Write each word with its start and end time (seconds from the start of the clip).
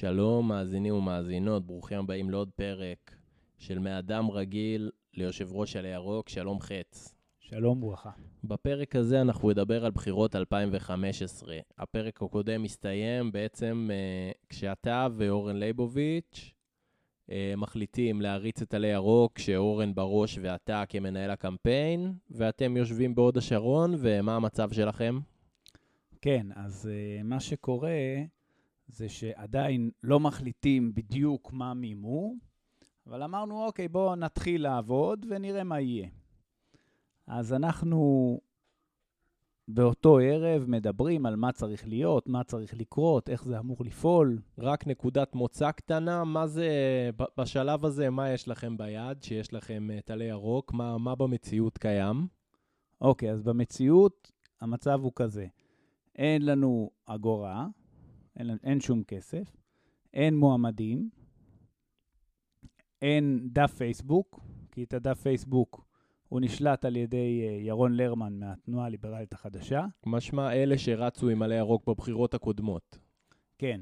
שלום, 0.00 0.48
מאזינים 0.48 0.94
ומאזינות, 0.94 1.66
ברוכים 1.66 1.98
הבאים 1.98 2.30
לעוד 2.30 2.50
פרק 2.50 3.14
של 3.58 3.78
מאדם 3.78 4.30
רגיל 4.30 4.90
ליושב 5.14 5.52
ראש 5.52 5.76
על 5.76 5.84
הירוק, 5.84 6.28
שלום 6.28 6.60
חץ. 6.60 7.14
שלום 7.38 7.82
וברכה. 7.82 8.10
בפרק 8.44 8.96
הזה 8.96 9.20
אנחנו 9.20 9.50
נדבר 9.50 9.84
על 9.84 9.90
בחירות 9.90 10.36
2015. 10.36 11.58
הפרק 11.78 12.22
הקודם 12.22 12.62
מסתיים 12.62 13.32
בעצם 13.32 13.88
uh, 13.90 14.38
כשאתה 14.48 15.06
ואורן 15.12 15.56
ליבוביץ' 15.56 16.50
uh, 17.30 17.32
מחליטים 17.56 18.20
להריץ 18.20 18.62
את 18.62 18.74
עלי 18.74 18.88
ירוק, 18.88 19.38
שאורן 19.38 19.94
בראש 19.94 20.38
ואתה 20.42 20.84
כמנהל 20.88 21.30
הקמפיין, 21.30 22.12
ואתם 22.30 22.76
יושבים 22.76 23.14
בהוד 23.14 23.36
השרון, 23.36 23.94
ומה 23.98 24.36
המצב 24.36 24.72
שלכם? 24.72 25.18
כן, 26.22 26.46
אז 26.54 26.90
uh, 26.90 27.22
מה 27.24 27.40
שקורה 27.40 27.90
זה 28.92 29.08
שעדיין 29.08 29.90
לא 30.02 30.20
מחליטים 30.20 30.94
בדיוק 30.94 31.52
מה 31.52 31.74
מימו, 31.74 32.34
אבל 33.06 33.22
אמרנו, 33.22 33.64
אוקיי, 33.64 33.88
בואו 33.88 34.16
נתחיל 34.16 34.62
לעבוד 34.62 35.26
ונראה 35.28 35.64
מה 35.64 35.80
יהיה. 35.80 36.08
אז 37.26 37.52
אנחנו 37.52 38.40
באותו 39.68 40.18
ערב 40.18 40.64
מדברים 40.68 41.26
על 41.26 41.36
מה 41.36 41.52
צריך 41.52 41.88
להיות, 41.88 42.28
מה 42.28 42.44
צריך 42.44 42.74
לקרות, 42.74 43.28
איך 43.28 43.44
זה 43.44 43.58
אמור 43.58 43.76
לפעול. 43.80 44.38
רק 44.58 44.86
נקודת 44.86 45.34
מוצא 45.34 45.70
קטנה, 45.70 46.24
מה 46.24 46.46
זה, 46.46 46.70
בשלב 47.38 47.84
הזה, 47.84 48.10
מה 48.10 48.30
יש 48.30 48.48
לכם 48.48 48.76
ביד, 48.76 49.22
שיש 49.22 49.52
לכם 49.52 49.88
טלה 50.04 50.24
ירוק? 50.24 50.72
מה, 50.72 50.98
מה 50.98 51.14
במציאות 51.14 51.78
קיים? 51.78 52.26
אוקיי, 53.00 53.30
אז 53.30 53.42
במציאות 53.42 54.32
המצב 54.60 55.00
הוא 55.02 55.12
כזה. 55.16 55.46
אין 56.16 56.46
לנו 56.46 56.90
אגורה, 57.06 57.66
אין, 58.40 58.56
אין 58.64 58.80
שום 58.80 59.02
כסף, 59.04 59.56
אין 60.14 60.36
מועמדים, 60.36 61.08
אין 63.02 63.48
דף 63.52 63.74
פייסבוק, 63.74 64.40
כי 64.72 64.84
את 64.84 64.94
הדף 64.94 65.20
פייסבוק 65.20 65.84
הוא 66.28 66.40
נשלט 66.40 66.84
על 66.84 66.96
ידי 66.96 67.42
אה, 67.48 67.58
ירון 67.62 67.96
לרמן 67.96 68.38
מהתנועה 68.38 68.86
הליברלית 68.86 69.32
החדשה. 69.32 69.86
משמע 70.06 70.52
אלה 70.52 70.78
שרצו 70.78 71.28
עם 71.28 71.42
עלי 71.42 71.54
ירוק 71.54 71.86
בבחירות 71.86 72.34
הקודמות. 72.34 72.98
כן, 73.58 73.80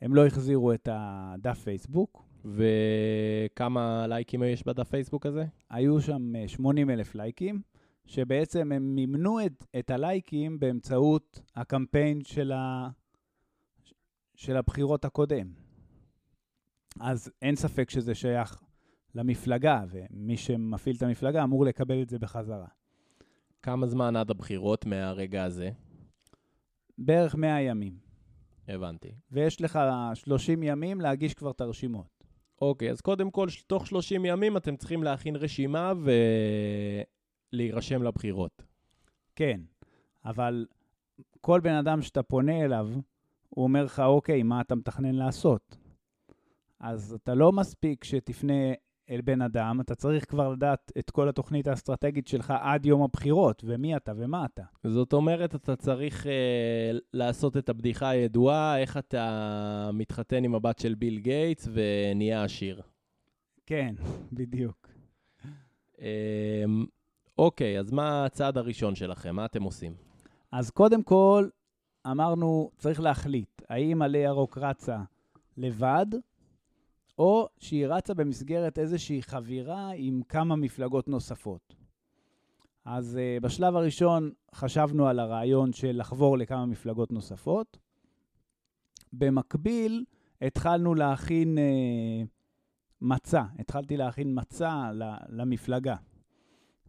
הם 0.00 0.14
לא 0.14 0.26
החזירו 0.26 0.72
את 0.72 0.88
הדף 0.92 1.58
פייסבוק. 1.58 2.24
וכמה 2.44 4.06
לייקים 4.06 4.42
יש 4.42 4.66
בדף 4.66 4.88
פייסבוק 4.88 5.26
הזה? 5.26 5.44
היו 5.70 6.00
שם 6.00 6.32
80 6.46 6.90
אה, 6.90 6.94
אלף 6.94 7.14
לייקים, 7.14 7.60
שבעצם 8.06 8.72
הם 8.72 8.94
מימנו 8.94 9.46
את, 9.46 9.66
את 9.78 9.90
הלייקים 9.90 10.60
באמצעות 10.60 11.42
הקמפיין 11.56 12.24
של, 12.24 12.52
ה, 12.52 12.88
של 14.40 14.56
הבחירות 14.56 15.04
הקודם. 15.04 15.52
אז 17.00 17.30
אין 17.42 17.56
ספק 17.56 17.90
שזה 17.90 18.14
שייך 18.14 18.62
למפלגה, 19.14 19.84
ומי 19.90 20.36
שמפעיל 20.36 20.96
את 20.96 21.02
המפלגה 21.02 21.42
אמור 21.44 21.64
לקבל 21.64 22.02
את 22.02 22.10
זה 22.10 22.18
בחזרה. 22.18 22.66
כמה 23.62 23.86
זמן 23.86 24.16
עד 24.16 24.30
הבחירות 24.30 24.86
מהרגע 24.86 25.44
הזה? 25.44 25.70
בערך 26.98 27.34
100 27.34 27.60
ימים. 27.60 27.98
הבנתי. 28.68 29.14
ויש 29.30 29.60
לך 29.60 29.78
30 30.14 30.62
ימים 30.62 31.00
להגיש 31.00 31.34
כבר 31.34 31.50
את 31.50 31.60
הרשימות. 31.60 32.24
אוקיי, 32.62 32.90
אז 32.90 33.00
קודם 33.00 33.30
כל, 33.30 33.48
תוך 33.66 33.86
30 33.86 34.24
ימים 34.24 34.56
אתם 34.56 34.76
צריכים 34.76 35.02
להכין 35.02 35.36
רשימה 35.36 35.92
ולהירשם 37.52 38.02
לבחירות. 38.02 38.62
כן, 39.36 39.60
אבל 40.24 40.66
כל 41.40 41.60
בן 41.60 41.74
אדם 41.74 42.02
שאתה 42.02 42.22
פונה 42.22 42.64
אליו, 42.64 42.88
הוא 43.50 43.62
אומר 43.64 43.84
לך, 43.84 44.00
אוקיי, 44.00 44.42
מה 44.42 44.60
אתה 44.60 44.74
מתכנן 44.74 45.14
לעשות? 45.14 45.76
אז 46.80 47.12
אתה 47.22 47.34
לא 47.34 47.52
מספיק 47.52 48.04
שתפנה 48.04 48.72
אל 49.10 49.20
בן 49.20 49.42
אדם, 49.42 49.80
אתה 49.80 49.94
צריך 49.94 50.30
כבר 50.30 50.48
לדעת 50.48 50.92
את 50.98 51.10
כל 51.10 51.28
התוכנית 51.28 51.66
האסטרטגית 51.66 52.28
שלך 52.28 52.54
עד 52.60 52.86
יום 52.86 53.02
הבחירות, 53.02 53.62
ומי 53.66 53.96
אתה 53.96 54.12
ומה 54.16 54.44
אתה. 54.44 54.62
זאת 54.86 55.12
אומרת, 55.12 55.54
אתה 55.54 55.76
צריך 55.76 56.26
אה, 56.26 56.90
לעשות 57.12 57.56
את 57.56 57.68
הבדיחה 57.68 58.08
הידועה, 58.08 58.78
איך 58.78 58.96
אתה 58.96 59.90
מתחתן 59.92 60.44
עם 60.44 60.54
הבת 60.54 60.78
של 60.78 60.94
ביל 60.94 61.18
גייטס 61.18 61.68
ונהיה 61.72 62.44
עשיר. 62.44 62.82
כן, 63.66 63.94
בדיוק. 64.32 64.88
אה, 66.00 66.64
אוקיי, 67.38 67.78
אז 67.78 67.90
מה 67.90 68.24
הצעד 68.24 68.58
הראשון 68.58 68.94
שלכם? 68.94 69.36
מה 69.36 69.44
אתם 69.44 69.62
עושים? 69.62 69.94
אז 70.52 70.70
קודם 70.70 71.02
כל, 71.02 71.48
אמרנו, 72.06 72.70
צריך 72.78 73.00
להחליט, 73.00 73.62
האם 73.68 74.02
עלי 74.02 74.18
ירוק 74.18 74.58
רצה 74.58 74.98
לבד, 75.56 76.06
או 77.18 77.48
שהיא 77.58 77.86
רצה 77.86 78.14
במסגרת 78.14 78.78
איזושהי 78.78 79.22
חבירה 79.22 79.90
עם 79.94 80.22
כמה 80.28 80.56
מפלגות 80.56 81.08
נוספות. 81.08 81.74
אז 82.84 83.18
uh, 83.18 83.42
בשלב 83.42 83.76
הראשון 83.76 84.30
חשבנו 84.54 85.08
על 85.08 85.18
הרעיון 85.18 85.72
של 85.72 85.96
לחבור 86.00 86.38
לכמה 86.38 86.66
מפלגות 86.66 87.12
נוספות. 87.12 87.78
במקביל, 89.12 90.04
התחלנו 90.42 90.94
להכין 90.94 91.58
uh, 91.58 92.26
מצע, 93.00 93.42
התחלתי 93.58 93.96
להכין 93.96 94.38
מצע 94.38 94.90
למפלגה. 95.28 95.96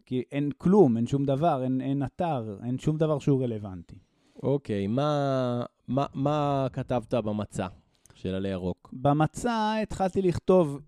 כי 0.05 0.23
אין 0.31 0.51
כלום, 0.57 0.97
אין 0.97 1.07
שום 1.07 1.25
דבר, 1.25 1.63
אין, 1.63 1.81
אין 1.81 2.03
אתר, 2.03 2.57
אין 2.63 2.79
שום 2.79 2.97
דבר 2.97 3.19
שהוא 3.19 3.43
רלוונטי. 3.43 3.95
אוקיי, 4.43 4.87
מה, 4.87 5.63
מה, 5.87 6.05
מה 6.13 6.67
כתבת 6.73 7.13
במצע 7.13 7.67
של 8.13 8.35
עלי 8.35 8.49
ירוק? 8.49 8.89
במצע 8.93 9.73
התחלתי 9.83 10.21
לכתוב 10.21 10.79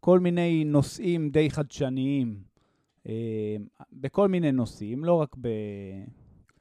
כל 0.00 0.20
מיני 0.20 0.64
נושאים 0.64 1.30
די 1.30 1.50
חדשניים, 1.50 2.42
אה, 3.08 3.56
בכל 3.92 4.28
מיני 4.28 4.52
נושאים, 4.52 5.04
לא 5.04 5.14
רק 5.14 5.36
ב... 5.40 5.48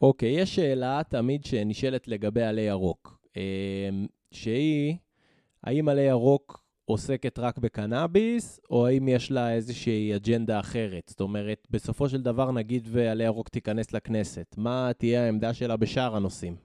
אוקיי, 0.02 0.29
יש 0.29 0.56
שאלה 0.56 1.02
תמיד 1.09 1.46
שנשאלת 1.46 2.07
לגבי 2.07 2.44
עלי 2.44 2.62
ירוק, 2.62 3.19
אה, 3.38 3.90
שהיא, 4.31 4.96
האם 5.63 5.90
עלי 5.90 6.02
ירוק 6.02 6.60
עוסקת 6.91 7.40
רק 7.40 7.57
בקנאביס, 7.57 8.59
או 8.69 8.88
האם 8.88 9.07
יש 9.07 9.31
לה 9.31 9.53
איזושהי 9.53 10.16
אג'נדה 10.16 10.59
אחרת? 10.59 11.03
זאת 11.09 11.22
אומרת, 11.22 11.68
בסופו 11.69 12.09
של 12.09 12.22
דבר 12.22 12.52
נגיד 12.52 12.88
ועלי 12.91 13.24
ירוק 13.24 13.50
תיכנס 13.50 13.94
לכנסת, 13.94 14.56
מה 14.57 14.91
תהיה 14.97 15.24
העמדה 15.24 15.53
שלה 15.53 15.78
בשאר 15.78 16.16
הנושאים? 16.16 16.56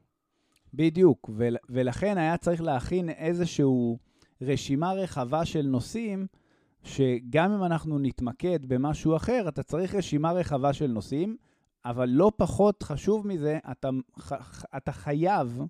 בדיוק, 0.74 1.30
ול, 1.34 1.56
ולכן 1.70 2.18
היה 2.18 2.36
צריך 2.36 2.62
להכין 2.62 3.10
איזושהי 3.10 3.64
רשימה 4.42 4.92
רחבה 4.92 5.44
של 5.44 5.66
נושאים, 5.66 6.26
שגם 6.82 7.52
אם 7.52 7.64
אנחנו 7.64 7.98
נתמקד 7.98 8.66
במשהו 8.66 9.16
אחר, 9.16 9.44
אתה 9.48 9.62
צריך 9.62 9.94
רשימה 9.94 10.32
רחבה 10.32 10.72
של 10.72 10.86
נושאים, 10.86 11.36
אבל 11.84 12.08
לא 12.08 12.32
פחות 12.36 12.82
חשוב 12.82 13.26
מזה, 13.26 13.58
אתה, 13.70 13.88
אתה 14.76 14.92
חייב 14.92 15.62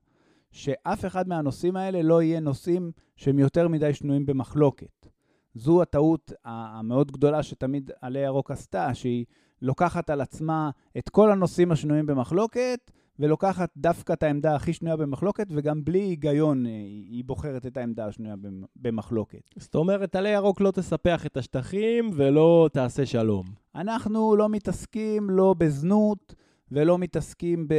שאף 0.50 1.04
אחד 1.04 1.28
מהנושאים 1.28 1.76
האלה 1.76 2.02
לא 2.02 2.22
יהיה 2.22 2.40
נושאים 2.40 2.92
שהם 3.16 3.38
יותר 3.38 3.68
מדי 3.68 3.94
שנויים 3.94 4.26
במחלוקת. 4.26 5.06
זו 5.54 5.82
הטעות 5.82 6.32
המאוד 6.44 7.12
גדולה 7.12 7.42
שתמיד 7.42 7.90
עלי 8.00 8.18
ירוק 8.18 8.50
עשתה, 8.50 8.94
שהיא 8.94 9.24
לוקחת 9.62 10.10
על 10.10 10.20
עצמה 10.20 10.70
את 10.98 11.08
כל 11.08 11.32
הנושאים 11.32 11.72
השנויים 11.72 12.06
במחלוקת, 12.06 12.90
ולוקחת 13.18 13.70
דווקא 13.76 14.12
את 14.12 14.22
העמדה 14.22 14.54
הכי 14.54 14.72
שנויה 14.72 14.96
במחלוקת, 14.96 15.46
וגם 15.50 15.84
בלי 15.84 15.98
היגיון 15.98 16.66
אה, 16.66 16.70
היא 17.10 17.24
בוחרת 17.24 17.66
את 17.66 17.76
העמדה 17.76 18.06
השנויה 18.06 18.34
במחלוקת. 18.76 19.40
זאת 19.56 19.74
אומרת, 19.74 20.16
עלי 20.16 20.28
ירוק 20.28 20.60
לא 20.60 20.70
תספח 20.70 21.26
את 21.26 21.36
השטחים 21.36 22.10
ולא 22.14 22.68
תעשה 22.72 23.06
שלום. 23.06 23.46
אנחנו 23.74 24.36
לא 24.36 24.48
מתעסקים 24.48 25.30
לא 25.30 25.54
בזנות 25.58 26.34
ולא 26.72 26.98
מתעסקים 26.98 27.68
ב... 27.68 27.74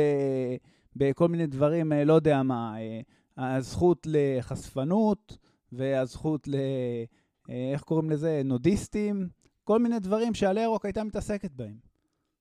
בכל 0.97 1.27
מיני 1.27 1.47
דברים, 1.47 1.93
אה, 1.93 2.03
לא 2.03 2.13
יודע 2.13 2.43
מה, 2.43 2.75
אה, 2.79 3.01
הזכות 3.55 4.07
לחשפנות 4.09 5.37
והזכות 5.71 6.47
ל... 6.47 6.55
איך 7.49 7.81
קוראים 7.81 8.09
לזה? 8.09 8.41
נודיסטים, 8.45 9.29
כל 9.63 9.79
מיני 9.79 9.99
דברים 9.99 10.33
שעלי 10.33 10.61
ירוק 10.61 10.85
הייתה 10.85 11.03
מתעסקת 11.03 11.51
בהם. 11.51 11.88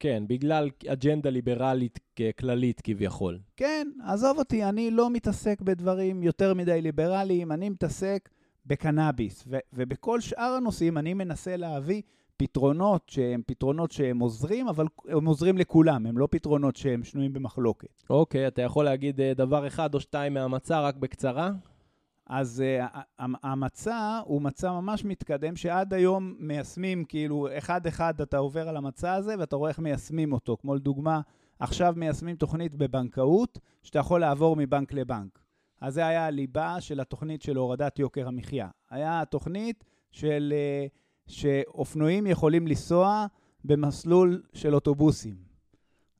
כן, 0.00 0.24
בגלל 0.26 0.70
אג'נדה 0.86 1.30
ליברלית 1.30 1.98
כללית 2.38 2.80
כביכול. 2.80 3.38
כן, 3.56 3.88
עזוב 4.04 4.38
אותי, 4.38 4.64
אני 4.64 4.90
לא 4.90 5.10
מתעסק 5.10 5.60
בדברים 5.60 6.22
יותר 6.22 6.54
מדי 6.54 6.82
ליברליים, 6.82 7.52
אני 7.52 7.68
מתעסק 7.68 8.28
בקנאביס, 8.66 9.44
ו- 9.46 9.58
ובכל 9.72 10.20
שאר 10.20 10.54
הנושאים 10.56 10.98
אני 10.98 11.14
מנסה 11.14 11.56
להביא 11.56 12.02
פתרונות 12.36 13.08
שהם 13.08 13.42
פתרונות 13.46 13.92
שהם 13.92 14.18
עוזרים, 14.18 14.68
אבל 14.68 14.86
הם 15.08 15.26
עוזרים 15.26 15.58
לכולם, 15.58 16.06
הם 16.06 16.18
לא 16.18 16.28
פתרונות 16.30 16.76
שהם 16.76 17.04
שנויים 17.04 17.32
במחלוקת. 17.32 18.02
אוקיי, 18.10 18.46
אתה 18.46 18.62
יכול 18.62 18.84
להגיד 18.84 19.20
אה, 19.20 19.34
דבר 19.34 19.66
אחד 19.66 19.94
או 19.94 20.00
שתיים 20.00 20.34
מהמצע, 20.34 20.80
רק 20.80 20.96
בקצרה? 20.96 21.50
אז 22.26 22.62
uh, 22.82 22.98
המצע 23.18 24.20
הוא 24.24 24.42
מצע 24.42 24.72
ממש 24.72 25.04
מתקדם, 25.04 25.56
שעד 25.56 25.94
היום 25.94 26.34
מיישמים, 26.38 27.04
כאילו, 27.04 27.48
אחד-אחד 27.58 28.20
אתה 28.20 28.38
עובר 28.38 28.68
על 28.68 28.76
המצע 28.76 29.14
הזה 29.14 29.34
ואתה 29.38 29.56
רואה 29.56 29.70
איך 29.70 29.78
מיישמים 29.78 30.32
אותו. 30.32 30.56
כמו 30.60 30.74
לדוגמה, 30.74 31.20
עכשיו 31.58 31.94
מיישמים 31.96 32.36
תוכנית 32.36 32.74
בבנקאות, 32.74 33.58
שאתה 33.82 33.98
יכול 33.98 34.20
לעבור 34.20 34.56
מבנק 34.56 34.92
לבנק. 34.92 35.38
אז 35.80 35.94
זה 35.94 36.06
היה 36.06 36.26
הליבה 36.26 36.80
של 36.80 37.00
התוכנית 37.00 37.42
של 37.42 37.56
הורדת 37.56 37.98
יוקר 37.98 38.28
המחיה. 38.28 38.68
היה 38.90 39.20
התוכנית 39.20 39.84
של 40.10 40.52
אה, 40.56 40.86
שאופנועים 41.26 42.26
יכולים 42.26 42.66
לנסוע 42.66 43.26
במסלול 43.64 44.42
של 44.52 44.74
אוטובוסים. 44.74 45.34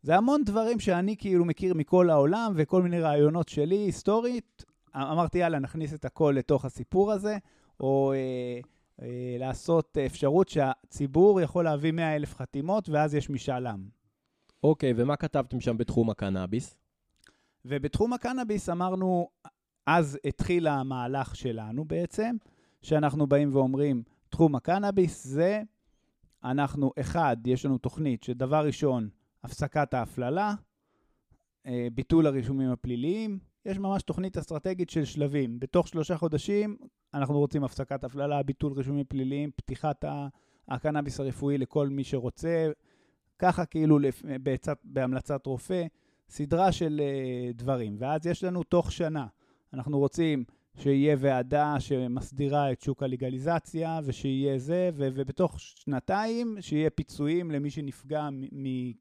זה 0.02 0.16
המון 0.16 0.44
דברים 0.44 0.80
שאני 0.80 1.16
כאילו 1.16 1.44
מכיר 1.44 1.74
מכל 1.74 2.10
העולם 2.10 2.52
וכל 2.56 2.82
מיני 2.82 3.00
רעיונות 3.00 3.48
שלי, 3.48 3.76
היסטורית. 3.76 4.64
אמרתי, 4.96 5.38
יאללה, 5.38 5.58
נכניס 5.58 5.94
את 5.94 6.04
הכל 6.04 6.34
לתוך 6.36 6.64
הסיפור 6.64 7.12
הזה, 7.12 7.38
או 7.80 8.12
אה, 8.12 8.60
אה, 9.02 9.36
לעשות 9.38 9.98
אפשרות 10.06 10.48
שהציבור 10.48 11.40
יכול 11.40 11.64
להביא 11.64 11.92
100 11.92 12.16
אלף 12.16 12.34
חתימות, 12.34 12.88
ואז 12.88 13.14
יש 13.14 13.30
משאל 13.30 13.66
עם. 13.66 13.88
אוקיי, 14.62 14.92
ומה 14.96 15.16
כתבתם 15.16 15.60
שם 15.60 15.76
בתחום 15.76 16.10
הקנאביס? 16.10 16.76
ובתחום 17.64 18.12
הקנאביס 18.12 18.68
אמרנו, 18.68 19.28
אז 19.86 20.18
התחיל 20.24 20.66
המהלך 20.66 21.36
שלנו 21.36 21.84
בעצם, 21.84 22.36
שאנחנו 22.82 23.26
באים 23.26 23.54
ואומרים, 23.54 24.02
תחום 24.36 24.54
הקנאביס 24.54 25.26
זה, 25.26 25.62
אנחנו, 26.44 26.92
אחד, 27.00 27.36
יש 27.46 27.66
לנו 27.66 27.78
תוכנית 27.78 28.22
שדבר 28.22 28.66
ראשון, 28.66 29.08
הפסקת 29.44 29.94
ההפללה, 29.94 30.54
אה, 31.66 31.88
ביטול 31.94 32.26
הרישומים 32.26 32.70
הפליליים, 32.70 33.38
יש 33.66 33.78
ממש 33.78 34.02
תוכנית 34.02 34.36
אסטרטגית 34.38 34.90
של 34.90 35.04
שלבים. 35.04 35.60
בתוך 35.60 35.88
שלושה 35.88 36.16
חודשים 36.16 36.76
אנחנו 37.14 37.38
רוצים 37.38 37.64
הפסקת 37.64 38.04
הפללה, 38.04 38.42
ביטול 38.42 38.72
רישומים 38.72 39.04
פליליים, 39.04 39.50
פתיחת 39.56 40.04
הקנאביס 40.68 41.20
הרפואי 41.20 41.58
לכל 41.58 41.88
מי 41.88 42.04
שרוצה, 42.04 42.70
ככה 43.38 43.66
כאילו 43.66 43.98
בעצת, 44.42 44.78
בהמלצת 44.84 45.46
רופא, 45.46 45.86
סדרה 46.28 46.72
של 46.72 47.00
uh, 47.00 47.56
דברים. 47.56 47.96
ואז 47.98 48.26
יש 48.26 48.44
לנו 48.44 48.62
תוך 48.62 48.92
שנה, 48.92 49.26
אנחנו 49.72 49.98
רוצים 49.98 50.44
שיהיה 50.78 51.16
ועדה 51.18 51.80
שמסדירה 51.80 52.72
את 52.72 52.80
שוק 52.80 53.02
הלגליזציה, 53.02 54.00
ושיהיה 54.04 54.58
זה, 54.58 54.90
ו- 54.94 55.08
ובתוך 55.14 55.60
שנתיים 55.60 56.56
שיהיה 56.60 56.90
פיצויים 56.90 57.50
למי 57.50 57.70
שנפגע 57.70 58.28
מ- 58.32 58.92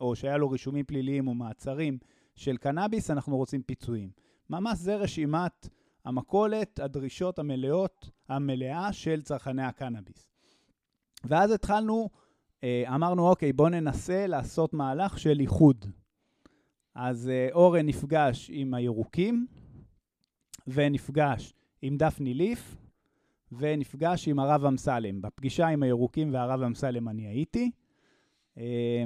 או 0.00 0.16
שהיה 0.16 0.36
לו 0.36 0.50
רישומים 0.50 0.84
פליליים 0.84 1.28
או 1.28 1.34
מעצרים 1.34 1.98
של 2.34 2.56
קנאביס, 2.56 3.10
אנחנו 3.10 3.36
רוצים 3.36 3.62
פיצויים. 3.62 4.10
ממש 4.50 4.78
זה 4.78 4.96
רשימת 4.96 5.68
המכולת, 6.04 6.80
הדרישות 6.80 7.38
המלאות, 7.38 8.10
המלאה 8.28 8.92
של 8.92 9.22
צרכני 9.22 9.62
הקנאביס. 9.62 10.30
ואז 11.24 11.50
התחלנו, 11.50 12.10
אה, 12.64 12.84
אמרנו, 12.94 13.28
אוקיי, 13.28 13.52
בואו 13.52 13.68
ננסה 13.68 14.26
לעשות 14.26 14.74
מהלך 14.74 15.18
של 15.18 15.40
איחוד. 15.40 15.86
אז 16.94 17.28
אה, 17.28 17.48
אורן 17.52 17.86
נפגש 17.86 18.50
עם 18.52 18.74
הירוקים, 18.74 19.46
ונפגש 20.72 21.54
עם 21.82 21.96
דפני 21.96 22.34
ליף, 22.34 22.76
ונפגש 23.52 24.28
עם 24.28 24.38
הרב 24.38 24.64
אמסלם. 24.64 25.22
בפגישה 25.22 25.66
עם 25.66 25.82
הירוקים 25.82 26.34
והרב 26.34 26.62
אמסלם 26.62 27.08
אני 27.08 27.26
הייתי. 27.26 27.70
אה, 28.58 29.04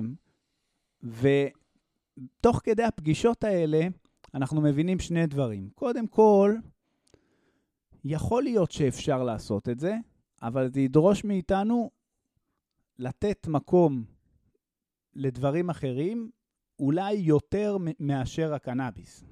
ותוך 1.02 2.60
כדי 2.64 2.82
הפגישות 2.82 3.44
האלה, 3.44 3.86
אנחנו 4.34 4.60
מבינים 4.60 4.98
שני 4.98 5.26
דברים. 5.26 5.70
קודם 5.74 6.06
כל, 6.06 6.54
יכול 8.04 8.42
להיות 8.42 8.72
שאפשר 8.72 9.22
לעשות 9.22 9.68
את 9.68 9.78
זה, 9.78 9.96
אבל 10.42 10.70
זה 10.72 10.80
ידרוש 10.80 11.24
מאיתנו 11.24 11.90
לתת 12.98 13.46
מקום 13.46 14.04
לדברים 15.14 15.70
אחרים, 15.70 16.30
אולי 16.78 17.12
יותר 17.12 17.76
מאשר 18.00 18.54
הקנאביס. 18.54 19.24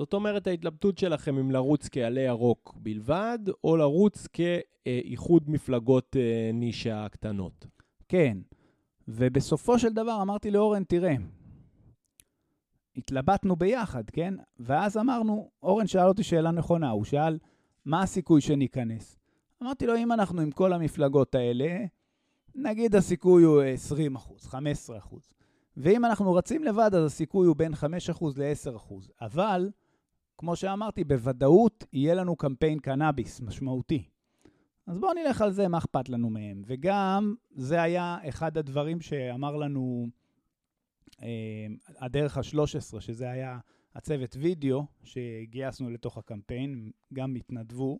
זאת 0.00 0.14
אומרת, 0.14 0.46
ההתלבטות 0.46 0.98
שלכם 0.98 1.38
אם 1.38 1.50
לרוץ 1.50 1.88
כעלי 1.92 2.20
ירוק 2.20 2.74
בלבד, 2.76 3.38
או 3.64 3.76
לרוץ 3.76 4.26
כאיחוד 4.26 5.50
מפלגות 5.50 6.16
אה, 6.16 6.50
נישה 6.54 7.06
קטנות. 7.08 7.66
כן, 8.08 8.38
ובסופו 9.08 9.78
של 9.78 9.92
דבר 9.92 10.18
אמרתי 10.22 10.50
לאורן, 10.50 10.84
תראה, 10.84 11.14
התלבטנו 12.96 13.56
ביחד, 13.56 14.10
כן? 14.10 14.34
ואז 14.60 14.96
אמרנו, 14.96 15.50
אורן 15.62 15.86
שאל 15.86 16.08
אותי 16.08 16.22
שאלה 16.22 16.50
נכונה, 16.50 16.90
הוא 16.90 17.04
שאל, 17.04 17.38
מה 17.84 18.02
הסיכוי 18.02 18.40
שניכנס? 18.40 19.18
אמרתי 19.62 19.86
לו, 19.86 19.96
אם 19.96 20.12
אנחנו 20.12 20.40
עם 20.40 20.50
כל 20.50 20.72
המפלגות 20.72 21.34
האלה, 21.34 21.84
נגיד 22.54 22.94
הסיכוי 22.94 23.42
הוא 23.42 23.62
20 23.62 24.16
אחוז, 24.16 24.46
15 24.46 24.98
אחוז. 24.98 25.30
ואם 25.76 26.04
אנחנו 26.04 26.34
רצים 26.34 26.64
לבד, 26.64 26.90
אז 26.94 27.04
הסיכוי 27.04 27.46
הוא 27.46 27.56
בין 27.56 27.74
5 27.74 28.10
אחוז 28.10 28.38
ל-10 28.38 28.76
אחוז. 28.76 29.10
אבל, 29.20 29.70
כמו 30.40 30.56
שאמרתי, 30.56 31.04
בוודאות 31.04 31.84
יהיה 31.92 32.14
לנו 32.14 32.36
קמפיין 32.36 32.78
קנאביס 32.78 33.40
משמעותי. 33.40 34.08
אז 34.86 34.98
בואו 34.98 35.12
נלך 35.12 35.42
על 35.42 35.52
זה, 35.52 35.68
מה 35.68 35.78
אכפת 35.78 36.08
לנו 36.08 36.30
מהם. 36.30 36.62
וגם, 36.66 37.34
זה 37.50 37.82
היה 37.82 38.18
אחד 38.28 38.58
הדברים 38.58 39.00
שאמר 39.00 39.56
לנו 39.56 40.06
אה, 41.22 41.66
הדרך 41.98 42.36
ה-13, 42.36 43.00
שזה 43.00 43.30
היה 43.30 43.58
הצוות 43.94 44.36
וידאו 44.36 44.86
שגייסנו 45.02 45.90
לתוך 45.90 46.18
הקמפיין, 46.18 46.90
גם 47.12 47.34
התנדבו. 47.34 47.98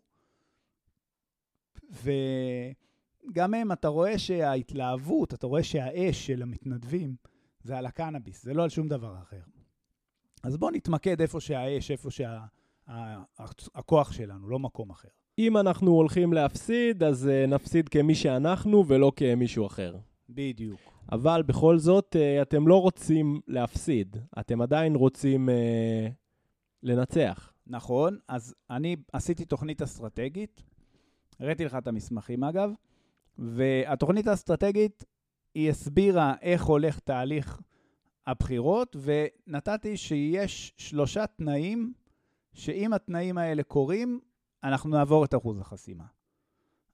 וגם 1.91 3.55
הם, 3.55 3.73
אתה 3.73 3.89
רואה 3.89 4.19
שההתלהבות, 4.19 5.35
אתה 5.35 5.47
רואה 5.47 5.63
שהאש 5.63 6.27
של 6.27 6.43
המתנדבים 6.43 7.17
זה 7.63 7.79
על 7.79 7.87
הקנאביס, 7.87 8.43
זה 8.43 8.55
לא 8.55 8.63
על 8.63 8.69
שום 8.69 8.89
דבר 8.89 9.19
אחר. 9.23 9.60
אז 10.43 10.57
בואו 10.57 10.71
נתמקד 10.71 11.21
איפה 11.21 11.41
שהאש, 11.41 11.91
איפה 11.91 12.09
שהכוח 12.11 14.13
שה... 14.13 14.17
שלנו, 14.17 14.49
לא 14.49 14.59
מקום 14.59 14.91
אחר. 14.91 15.09
אם 15.39 15.57
אנחנו 15.57 15.91
הולכים 15.91 16.33
להפסיד, 16.33 17.03
אז 17.03 17.29
uh, 17.29 17.51
נפסיד 17.51 17.89
כמי 17.89 18.15
שאנחנו 18.15 18.85
ולא 18.87 19.13
כמישהו 19.17 19.67
אחר. 19.67 19.97
בדיוק. 20.29 20.81
אבל 21.13 21.43
בכל 21.43 21.79
זאת, 21.79 22.17
uh, 22.17 22.43
אתם 22.43 22.69
לא 22.69 22.81
רוצים 22.81 23.41
להפסיד, 23.47 24.17
אתם 24.41 24.63
עדיין 24.63 24.95
רוצים 24.95 25.49
uh, 25.49 25.53
לנצח. 26.83 27.53
נכון, 27.67 28.19
אז 28.29 28.55
אני 28.71 28.97
עשיתי 29.13 29.45
תוכנית 29.45 29.83
אסטרטגית, 29.83 30.63
הראיתי 31.41 31.65
לך 31.65 31.75
את 31.75 31.87
המסמכים 31.87 32.45
אגב, 32.45 32.71
והתוכנית 33.39 34.27
האסטרטגית, 34.27 35.05
היא 35.55 35.71
הסבירה 35.71 36.35
איך 36.43 36.65
הולך 36.65 36.99
תהליך 36.99 37.61
הבחירות, 38.26 38.96
ונתתי 39.02 39.96
שיש 39.96 40.75
שלושה 40.76 41.26
תנאים, 41.26 41.93
שאם 42.52 42.93
התנאים 42.93 43.38
האלה 43.38 43.62
קורים, 43.62 44.20
אנחנו 44.64 44.90
נעבור 44.90 45.25
את 45.25 45.34
אחוז 45.34 45.61
החסימה. 45.61 46.05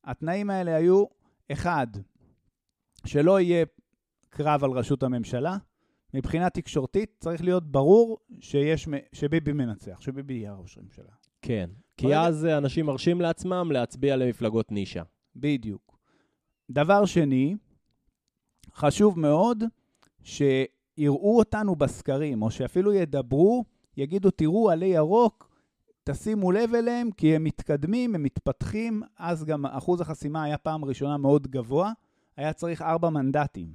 התנאים 0.05 0.51
האלה 0.51 0.77
היו, 0.77 1.05
אחד, 1.53 1.87
שלא 3.07 3.41
יהיה 3.41 3.65
קרב 4.31 4.65
על 4.65 4.71
ראשות 4.71 5.03
הממשלה. 5.03 5.57
מבחינה 6.15 6.51
תקשורתית 6.51 7.17
צריך 7.19 7.43
להיות 7.45 7.71
ברור 7.73 8.19
שיש, 8.41 8.89
שביבי 9.13 9.53
מנצח, 9.53 10.01
שביבי 10.01 10.35
יהיה 10.35 10.53
ראש 10.53 10.79
הממשלה. 10.79 11.13
כן, 11.43 11.71
כי 11.97 12.07
ברגע... 12.07 12.23
אז 12.23 12.45
אנשים 12.47 12.87
מרשים 12.87 13.21
לעצמם 13.21 13.73
להצביע 13.73 14.17
למפלגות 14.17 14.73
נישה. 14.73 15.03
בדיוק. 15.37 15.99
דבר 16.71 17.05
שני, 17.05 17.57
חשוב 18.75 19.19
מאוד 19.19 19.65
שיראו 20.97 21.39
אותנו 21.39 21.77
בסקרים, 21.77 22.43
או 22.43 22.51
שאפילו 22.51 22.93
ידברו, 22.93 23.65
יגידו, 23.97 24.31
תראו, 24.31 24.71
עלי 24.71 24.87
ירוק, 24.87 25.51
תשימו 26.05 26.53
לב 26.53 26.75
אליהם, 26.75 27.11
כי 27.11 27.37
הם 27.37 27.45
מתקדמים, 27.45 28.15
הם 28.15 28.23
מתפתחים, 28.23 29.03
אז 29.19 29.45
גם 29.45 29.67
אחוז 29.67 30.01
החסימה 30.01 30.45
היה 30.45 30.59
פעם 30.59 30.85
ראשונה 30.85 31.17
מאוד 31.17 31.47
גבוה, 31.47 31.93
היה 32.37 32.53
צריך 32.53 32.83
ארבע 32.83 33.11
מנדטים. 33.11 33.75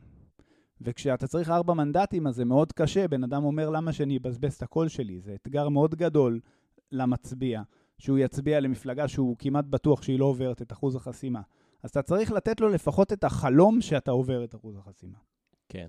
וכשאתה 0.82 1.28
צריך 1.28 1.50
ארבע 1.50 1.74
מנדטים, 1.74 2.28
אז 2.28 2.36
זה 2.36 2.46
מאוד 2.46 2.72
קשה. 2.72 3.08
בן 3.08 3.24
אדם 3.24 3.44
אומר, 3.44 3.70
למה 3.70 3.94
שאני 3.94 4.18
אבזבז 4.18 4.54
את 4.54 4.62
הקול 4.62 4.88
שלי? 4.88 5.22
זה 5.22 5.36
אתגר 5.42 5.70
מאוד 5.70 5.96
גדול 5.96 6.40
למצביע, 6.92 7.62
שהוא 7.98 8.18
יצביע 8.18 8.60
למפלגה 8.60 9.08
שהוא 9.08 9.36
כמעט 9.40 9.66
בטוח 9.66 10.02
שהיא 10.02 10.20
לא 10.20 10.26
עוברת 10.26 10.62
את 10.62 10.72
אחוז 10.72 10.96
החסימה. 10.96 11.42
אז 11.84 11.90
אתה 11.90 12.02
צריך 12.02 12.32
לתת 12.32 12.62
לו 12.62 12.70
לפחות 12.70 13.14
את 13.14 13.24
החלום 13.24 13.82
שאתה 13.82 14.12
עובר 14.12 14.44
את 14.44 14.56
אחוז 14.56 14.78
החסימה. 14.78 15.18
כן. 15.70 15.88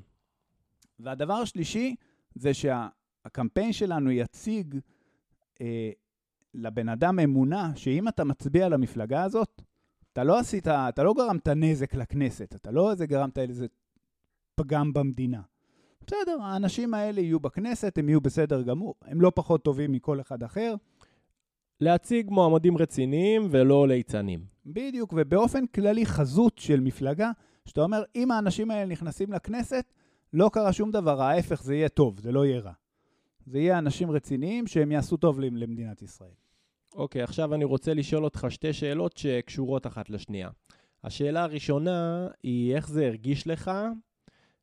והדבר 1.03 1.35
השלישי 1.35 1.95
זה 2.35 2.51
שהקמפיין 2.55 3.73
שלנו 3.73 4.11
יציג 4.11 4.79
אה, 5.61 5.91
לבן 6.55 6.89
אדם 6.89 7.19
אמונה 7.19 7.73
שאם 7.77 8.09
אתה 8.09 8.25
מצביע 8.25 8.69
למפלגה 8.69 9.25
הזאת, 9.25 9.63
אתה 10.13 10.25
לא 10.25 10.39
עשית, 10.39 10.69
אתה 10.69 11.03
לא 11.03 11.15
גרמת 11.15 11.49
נזק 11.49 11.95
לכנסת, 11.95 12.55
אתה 12.55 12.71
לא 12.71 12.91
איזה 12.91 13.07
גרמת 13.07 13.39
איזה 13.39 13.67
פגם 14.55 14.93
במדינה. 14.93 15.41
בסדר, 16.07 16.43
האנשים 16.43 16.95
האלה 16.95 17.21
יהיו 17.21 17.41
בכנסת, 17.41 17.99
הם 17.99 18.09
יהיו 18.09 18.21
בסדר 18.21 18.63
גמור, 18.63 18.95
הם 19.03 19.21
לא 19.21 19.33
פחות 19.35 19.65
טובים 19.65 19.93
מכל 19.93 20.21
אחד 20.21 20.43
אחר. 20.43 20.75
להציג 21.81 22.31
מועמדים 22.31 22.79
רציניים 22.79 23.49
ולא 23.51 23.89
ליצנים. 23.89 24.45
בדיוק, 24.67 25.15
ובאופן 25.17 25.67
כללי 25.67 26.07
חזות 26.07 26.59
של 26.59 26.81
מפלגה, 26.81 27.31
שאתה 27.67 27.81
אומר, 27.81 28.03
אם 28.17 28.31
האנשים 28.31 28.71
האלה 28.71 28.87
נכנסים 28.87 29.33
לכנסת, 29.33 29.93
לא 30.33 30.51
קרה 30.53 30.73
שום 30.73 30.91
דבר, 30.91 31.23
ההפך, 31.23 31.63
זה 31.63 31.75
יהיה 31.75 31.89
טוב, 31.89 32.21
זה 32.21 32.33
לא 32.33 32.47
יהיה 32.47 32.61
רע. 32.61 32.73
זה 33.47 33.59
יהיה 33.59 33.79
אנשים 33.79 34.11
רציניים 34.11 34.67
שהם 34.67 34.93
יעשו 34.93 35.17
טוב 35.17 35.41
למדינת 35.41 36.03
ישראל. 36.03 36.35
אוקיי, 36.95 37.23
עכשיו 37.23 37.55
אני 37.55 37.65
רוצה 37.65 37.95
לשאול 37.95 38.25
אותך 38.25 38.47
שתי 38.49 38.73
שאלות 38.73 39.17
שקשורות 39.17 39.87
אחת 39.87 40.11
לשנייה. 40.11 40.49
השאלה 41.05 41.43
הראשונה 41.43 42.29
היא 42.43 42.75
איך 42.75 42.89
זה 42.89 43.07
הרגיש 43.07 43.47
לך 43.47 43.71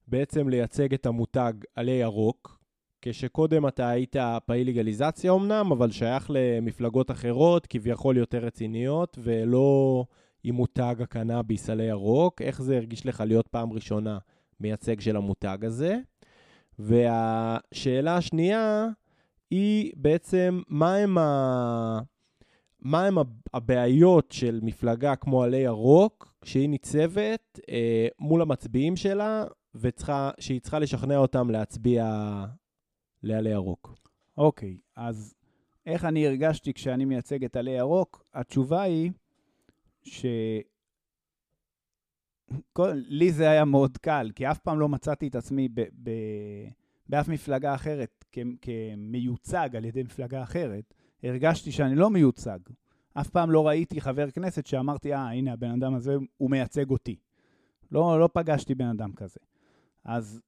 בעצם 0.07 0.49
לייצג 0.49 0.93
את 0.93 1.05
המותג 1.05 1.53
עלי 1.75 1.91
ירוק, 1.91 2.59
כשקודם 3.01 3.67
אתה 3.67 3.89
היית 3.89 4.15
פעיל 4.45 4.67
לגליזציה 4.67 5.33
אמנם, 5.33 5.71
אבל 5.71 5.91
שייך 5.91 6.31
למפלגות 6.33 7.11
אחרות, 7.11 7.67
כביכול 7.67 8.17
יותר 8.17 8.37
רציניות, 8.37 9.17
ולא 9.23 10.05
עם 10.43 10.55
מותג 10.55 10.95
הקנאביס 10.99 11.69
עלי 11.69 11.83
ירוק. 11.83 12.41
איך 12.41 12.61
זה 12.61 12.77
הרגיש 12.77 13.05
לך 13.05 13.23
להיות 13.27 13.47
פעם 13.47 13.73
ראשונה 13.73 14.17
מייצג 14.59 14.99
של 14.99 15.15
המותג 15.15 15.57
הזה? 15.61 15.97
והשאלה 16.79 18.17
השנייה 18.17 18.87
היא 19.51 19.91
בעצם, 19.95 20.61
מה 20.67 20.95
הם, 20.95 21.17
ה... 21.17 21.99
מה 22.79 23.05
הם 23.05 23.17
הבעיות 23.53 24.31
של 24.31 24.59
מפלגה 24.63 25.15
כמו 25.15 25.43
עלי 25.43 25.57
ירוק, 25.57 26.33
שהיא 26.43 26.69
ניצבת 26.69 27.59
אה, 27.69 28.07
מול 28.19 28.41
המצביעים 28.41 28.95
שלה, 28.95 29.43
וצריכה, 29.75 30.31
שהיא 30.39 30.61
צריכה 30.61 30.79
לשכנע 30.79 31.17
אותם 31.17 31.49
להצביע 31.49 32.05
לעלי 33.23 33.49
ירוק. 33.49 33.95
אוקיי, 34.37 34.77
אז 34.95 35.35
איך 35.85 36.05
אני 36.05 36.27
הרגשתי 36.27 36.73
כשאני 36.73 37.05
מייצג 37.05 37.43
את 37.43 37.55
עלי 37.55 37.71
ירוק? 37.71 38.23
התשובה 38.33 38.81
היא 38.81 39.11
ש... 40.03 40.25
כל, 42.73 42.91
לי 42.93 43.31
זה 43.31 43.49
היה 43.49 43.65
מאוד 43.65 43.97
קל, 43.97 44.31
כי 44.35 44.51
אף 44.51 44.59
פעם 44.59 44.79
לא 44.79 44.89
מצאתי 44.89 45.27
את 45.27 45.35
עצמי 45.35 45.67
ב, 45.73 45.81
ב, 46.03 46.11
באף 47.09 47.27
מפלגה 47.27 47.75
אחרת 47.75 48.25
כ, 48.31 48.39
כמיוצג 48.61 49.69
על 49.75 49.85
ידי 49.85 50.03
מפלגה 50.03 50.43
אחרת. 50.43 50.93
הרגשתי 51.23 51.71
שאני 51.71 51.95
לא 51.95 52.09
מיוצג. 52.09 52.59
אף 53.13 53.29
פעם 53.29 53.51
לא 53.51 53.67
ראיתי 53.67 54.01
חבר 54.01 54.31
כנסת 54.31 54.65
שאמרתי, 54.65 55.13
אה, 55.13 55.31
הנה, 55.31 55.53
הבן 55.53 55.71
אדם 55.71 55.93
הזה, 55.93 56.15
הוא 56.37 56.51
מייצג 56.51 56.89
אותי. 56.89 57.15
לא, 57.91 58.19
לא 58.19 58.29
פגשתי 58.33 58.75
בן 58.75 58.87
אדם 58.87 59.13
כזה. 59.13 59.39
אז 60.03 60.41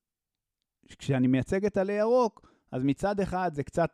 כשאני 0.97 1.27
מייצג 1.27 1.65
את 1.65 1.77
עלי 1.77 1.93
ירוק, 1.93 2.51
אז 2.71 2.83
מצד 2.83 3.19
אחד 3.19 3.51
זה 3.53 3.63
קצת, 3.63 3.91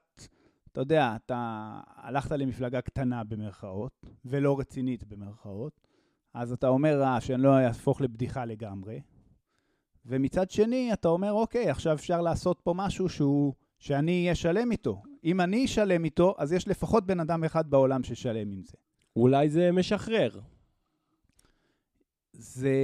אתה 0.72 0.82
יודע, 0.82 1.16
אתה 1.16 1.80
הלכת 1.96 2.32
למפלגה 2.32 2.82
קטנה 2.82 3.24
במרכאות, 3.24 4.06
ולא 4.26 4.60
רצינית 4.60 5.04
במרכאות, 5.04 5.87
אז 6.38 6.52
אתה 6.52 6.68
אומר, 6.68 7.04
אה, 7.04 7.22
שאני 7.22 7.42
לא 7.42 7.58
אהפוך 7.58 8.02
לבדיחה 8.02 8.46
לגמרי. 8.46 9.02
ומצד 10.06 10.50
שני, 10.50 10.94
אתה 10.94 11.08
אומר, 11.08 11.32
אוקיי, 11.32 11.70
עכשיו 11.70 11.94
אפשר 11.94 12.22
לעשות 12.22 12.60
פה 12.64 12.74
משהו 12.76 13.10
שהוא, 13.10 13.54
שאני 13.80 14.22
אהיה 14.22 14.36
שלם 14.36 14.72
איתו. 14.72 15.02
אם 15.24 15.42
אני 15.42 15.66
אשלם 15.66 16.06
איתו, 16.06 16.36
אז 16.38 16.54
יש 16.54 16.68
לפחות 16.68 17.06
בן 17.06 17.20
אדם 17.20 17.44
אחד 17.44 17.70
בעולם 17.70 18.04
ששלם 18.04 18.52
עם 18.52 18.64
זה. 18.64 18.78
אולי 19.16 19.50
זה 19.50 19.72
משחרר. 19.72 20.40
זה... 22.34 22.76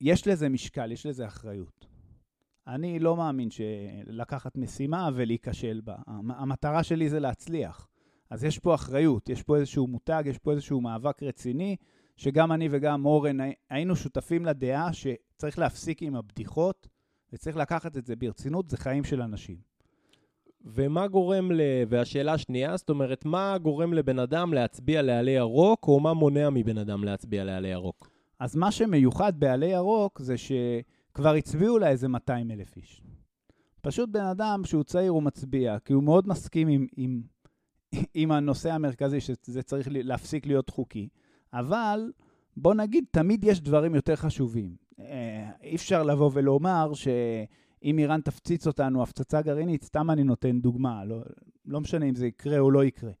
יש 0.00 0.26
לזה 0.26 0.48
משקל, 0.48 0.92
יש 0.92 1.06
לזה 1.06 1.26
אחריות. 1.26 1.86
אני 2.66 2.98
לא 2.98 3.16
מאמין 3.16 3.48
שלקחת 3.50 4.56
משימה 4.56 5.10
ולהיכשל 5.14 5.80
בה. 5.84 5.96
המטרה 6.28 6.82
שלי 6.82 7.08
זה 7.08 7.20
להצליח. 7.20 7.88
אז 8.30 8.44
יש 8.44 8.58
פה 8.58 8.74
אחריות, 8.74 9.28
יש 9.28 9.42
פה 9.42 9.56
איזשהו 9.56 9.86
מותג, 9.86 10.22
יש 10.26 10.38
פה 10.38 10.52
איזשהו 10.52 10.80
מאבק 10.80 11.22
רציני, 11.22 11.76
שגם 12.16 12.52
אני 12.52 12.68
וגם 12.70 13.04
אורן 13.06 13.36
היינו 13.70 13.96
שותפים 13.96 14.46
לדעה 14.46 14.90
שצריך 14.92 15.58
להפסיק 15.58 16.02
עם 16.02 16.16
הבדיחות, 16.16 16.88
וצריך 17.32 17.56
לקחת 17.56 17.96
את 17.96 18.06
זה 18.06 18.16
ברצינות, 18.16 18.70
זה 18.70 18.76
חיים 18.76 19.04
של 19.04 19.22
אנשים. 19.22 19.56
ומה 20.64 21.08
גורם 21.08 21.52
ל... 21.52 21.60
והשאלה 21.88 22.32
השנייה, 22.32 22.76
זאת 22.76 22.90
אומרת, 22.90 23.24
מה 23.24 23.58
גורם 23.58 23.92
לבן 23.92 24.18
אדם 24.18 24.54
להצביע 24.54 25.02
לעלי 25.02 25.30
ירוק, 25.30 25.88
או 25.88 26.00
מה 26.00 26.12
מונע 26.14 26.50
מבן 26.50 26.78
אדם 26.78 27.04
להצביע 27.04 27.44
לעלי 27.44 27.68
ירוק? 27.68 28.10
אז 28.38 28.56
מה 28.56 28.72
שמיוחד 28.72 29.40
בעלי 29.40 29.66
ירוק 29.66 30.20
זה 30.20 30.34
שכבר 30.36 31.34
הצביעו 31.34 31.78
לה 31.78 31.88
איזה 31.88 32.08
200 32.08 32.50
אלף 32.50 32.76
איש. 32.76 33.02
פשוט 33.80 34.08
בן 34.08 34.24
אדם 34.24 34.62
שהוא 34.64 34.84
צעיר 34.84 35.10
הוא 35.10 35.22
מצביע, 35.22 35.78
כי 35.78 35.92
הוא 35.92 36.02
מאוד 36.02 36.28
מסכים 36.28 36.68
עם, 36.68 36.86
עם, 36.96 37.22
עם 38.14 38.32
הנושא 38.32 38.72
המרכזי, 38.72 39.20
שזה 39.20 39.62
צריך 39.62 39.88
להפסיק 39.90 40.46
להיות 40.46 40.70
חוקי. 40.70 41.08
אבל 41.54 42.12
בוא 42.56 42.74
נגיד, 42.74 43.04
תמיד 43.10 43.44
יש 43.44 43.60
דברים 43.60 43.94
יותר 43.94 44.16
חשובים. 44.16 44.76
אה, 45.00 45.50
אי 45.62 45.76
אפשר 45.76 46.02
לבוא 46.02 46.30
ולומר 46.34 46.92
שאם 46.94 47.98
איראן 47.98 48.20
תפציץ 48.20 48.66
אותנו 48.66 49.02
הפצצה 49.02 49.42
גרעינית, 49.42 49.84
סתם 49.84 50.10
אני 50.10 50.24
נותן 50.24 50.60
דוגמה, 50.60 51.04
לא, 51.04 51.22
לא 51.66 51.80
משנה 51.80 52.06
אם 52.06 52.14
זה 52.14 52.26
יקרה 52.26 52.58
או 52.58 52.70
לא 52.70 52.84
יקרה, 52.84 53.12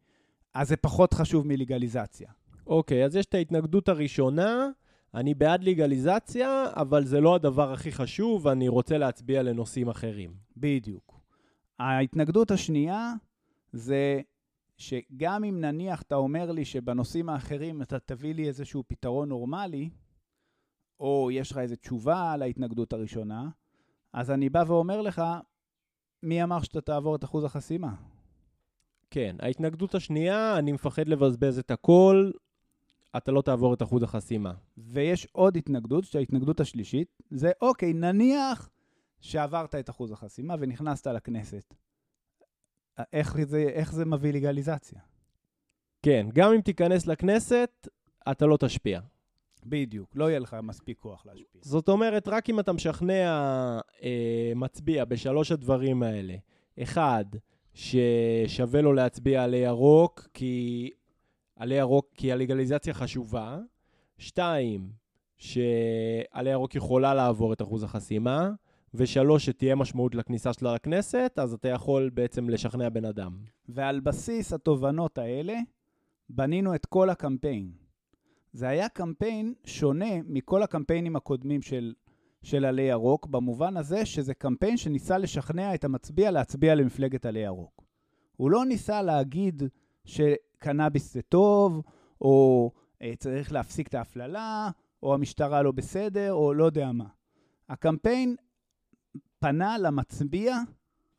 אז 0.54 0.68
זה 0.68 0.76
פחות 0.76 1.14
חשוב 1.14 1.46
מלגליזציה. 1.46 2.28
אוקיי, 2.66 3.02
okay, 3.02 3.06
אז 3.06 3.16
יש 3.16 3.26
את 3.26 3.34
ההתנגדות 3.34 3.88
הראשונה, 3.88 4.68
אני 5.14 5.34
בעד 5.34 5.64
לגליזציה, 5.64 6.64
אבל 6.76 7.04
זה 7.04 7.20
לא 7.20 7.34
הדבר 7.34 7.72
הכי 7.72 7.92
חשוב, 7.92 8.46
ואני 8.46 8.68
רוצה 8.68 8.98
להצביע 8.98 9.42
לנושאים 9.42 9.88
אחרים. 9.88 10.34
בדיוק. 10.56 11.20
ההתנגדות 11.78 12.50
השנייה 12.50 13.12
זה 13.72 14.20
שגם 14.76 15.44
אם 15.44 15.60
נניח 15.60 16.02
אתה 16.02 16.14
אומר 16.14 16.52
לי 16.52 16.64
שבנושאים 16.64 17.28
האחרים 17.28 17.82
אתה 17.82 17.98
תביא 17.98 18.34
לי 18.34 18.48
איזשהו 18.48 18.84
פתרון 18.86 19.28
נורמלי, 19.28 19.90
או 21.00 21.30
יש 21.32 21.50
לך 21.52 21.58
איזו 21.58 21.76
תשובה 21.76 22.32
על 22.32 22.42
ההתנגדות 22.42 22.92
הראשונה, 22.92 23.48
אז 24.12 24.30
אני 24.30 24.48
בא 24.48 24.64
ואומר 24.66 25.00
לך, 25.00 25.22
מי 26.22 26.42
אמר 26.42 26.62
שאתה 26.62 26.80
תעבור 26.80 27.16
את 27.16 27.24
אחוז 27.24 27.44
החסימה? 27.44 27.94
כן, 29.10 29.36
ההתנגדות 29.40 29.94
השנייה, 29.94 30.58
אני 30.58 30.72
מפחד 30.72 31.08
לבזבז 31.08 31.58
את 31.58 31.70
הכל, 31.70 32.30
אתה 33.16 33.32
לא 33.32 33.42
תעבור 33.42 33.74
את 33.74 33.82
אחוז 33.82 34.02
החסימה. 34.02 34.52
ויש 34.78 35.26
עוד 35.32 35.56
התנגדות, 35.56 36.04
שההתנגדות 36.04 36.60
השלישית, 36.60 37.22
זה 37.30 37.52
אוקיי, 37.60 37.92
נניח 37.92 38.70
שעברת 39.20 39.74
את 39.74 39.90
אחוז 39.90 40.12
החסימה 40.12 40.54
ונכנסת 40.60 41.06
לכנסת. 41.06 41.74
איך 43.12 43.36
זה, 43.44 43.62
איך 43.62 43.92
זה 43.92 44.04
מביא 44.04 44.32
לגליזציה? 44.32 44.98
כן, 46.02 46.26
גם 46.34 46.52
אם 46.52 46.60
תיכנס 46.60 47.06
לכנסת, 47.06 47.88
אתה 48.30 48.46
לא 48.46 48.56
תשפיע. 48.56 49.00
בדיוק, 49.66 50.10
לא 50.14 50.30
יהיה 50.30 50.38
לך 50.38 50.56
מספיק 50.62 50.98
כוח 50.98 51.26
להשפיע. 51.26 51.60
זאת 51.64 51.88
אומרת, 51.88 52.28
רק 52.28 52.50
אם 52.50 52.60
אתה 52.60 52.72
משכנע 52.72 53.30
אה, 54.02 54.52
מצביע 54.56 55.04
בשלוש 55.04 55.52
הדברים 55.52 56.02
האלה, 56.02 56.34
אחד, 56.82 57.24
ששווה 57.74 58.82
לו 58.82 58.92
להצביע 58.92 59.44
עלי 59.44 59.56
ירוק, 59.56 60.28
כי 60.34 60.90
עלי 61.56 61.74
ירוק, 61.74 62.06
כי 62.14 62.32
הלגליזציה 62.32 62.94
חשובה, 62.94 63.58
שתיים, 64.18 64.90
שעלי 65.36 66.50
ירוק 66.50 66.74
יכולה 66.74 67.14
לעבור 67.14 67.52
את 67.52 67.62
אחוז 67.62 67.82
החסימה, 67.82 68.50
ושלוש, 68.94 69.46
שתהיה 69.46 69.74
משמעות 69.74 70.14
לכניסה 70.14 70.52
שלה 70.52 70.74
לכנסת, 70.74 71.32
אז 71.36 71.52
אתה 71.52 71.68
יכול 71.68 72.10
בעצם 72.14 72.50
לשכנע 72.50 72.88
בן 72.88 73.04
אדם. 73.04 73.36
ועל 73.68 74.00
בסיס 74.00 74.52
התובנות 74.52 75.18
האלה, 75.18 75.54
בנינו 76.28 76.74
את 76.74 76.86
כל 76.86 77.10
הקמפיין. 77.10 77.72
זה 78.52 78.68
היה 78.68 78.88
קמפיין 78.88 79.54
שונה 79.64 80.22
מכל 80.26 80.62
הקמפיינים 80.62 81.16
הקודמים 81.16 81.62
של, 81.62 81.94
של 82.42 82.64
עלי 82.64 82.82
ירוק, 82.82 83.26
במובן 83.26 83.76
הזה 83.76 84.06
שזה 84.06 84.34
קמפיין 84.34 84.76
שניסה 84.76 85.18
לשכנע 85.18 85.74
את 85.74 85.84
המצביע 85.84 86.30
להצביע 86.30 86.74
למפלגת 86.74 87.26
עלי 87.26 87.40
ירוק. 87.40 87.84
הוא 88.36 88.50
לא 88.50 88.64
ניסה 88.64 89.02
להגיד 89.02 89.62
שקנאביס 90.04 91.14
זה 91.14 91.22
טוב, 91.22 91.82
או 92.20 92.70
אה, 93.02 93.12
צריך 93.18 93.52
להפסיק 93.52 93.88
את 93.88 93.94
ההפללה, 93.94 94.70
או 95.02 95.14
המשטרה 95.14 95.62
לא 95.62 95.72
בסדר, 95.72 96.32
או 96.32 96.54
לא 96.54 96.64
יודע 96.64 96.92
מה. 96.92 97.06
הקמפיין 97.68 98.36
פנה 99.44 99.78
למצביע 99.78 100.56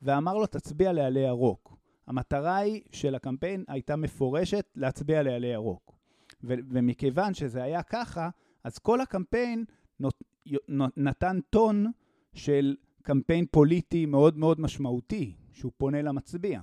ואמר 0.02 0.34
לו, 0.34 0.46
תצביע 0.46 0.94
לעלי 0.94 1.20
ירוק. 1.20 1.78
המטרה 2.08 2.56
היא 2.56 2.82
של 2.92 3.16
הקמפיין 3.16 3.64
הייתה 3.68 3.96
מפורשת 3.96 4.66
להצביע 4.76 5.24
לעלי 5.24 5.48
ירוק. 5.48 5.98
ו- 6.44 6.54
ומכיוון 6.70 7.34
שזה 7.34 7.64
היה 7.64 7.84
ככה, 7.84 8.30
אז 8.64 8.78
כל 8.78 9.02
הקמפיין 9.02 9.66
נות- 10.00 10.24
נתן 10.98 11.40
טון 11.50 11.92
של 12.34 12.76
קמפיין 13.02 13.46
פוליטי 13.52 14.06
מאוד 14.06 14.38
מאוד 14.38 14.62
משמעותי, 14.62 15.36
שהוא 15.52 15.72
פונה 15.78 16.02
למצביע. 16.02 16.62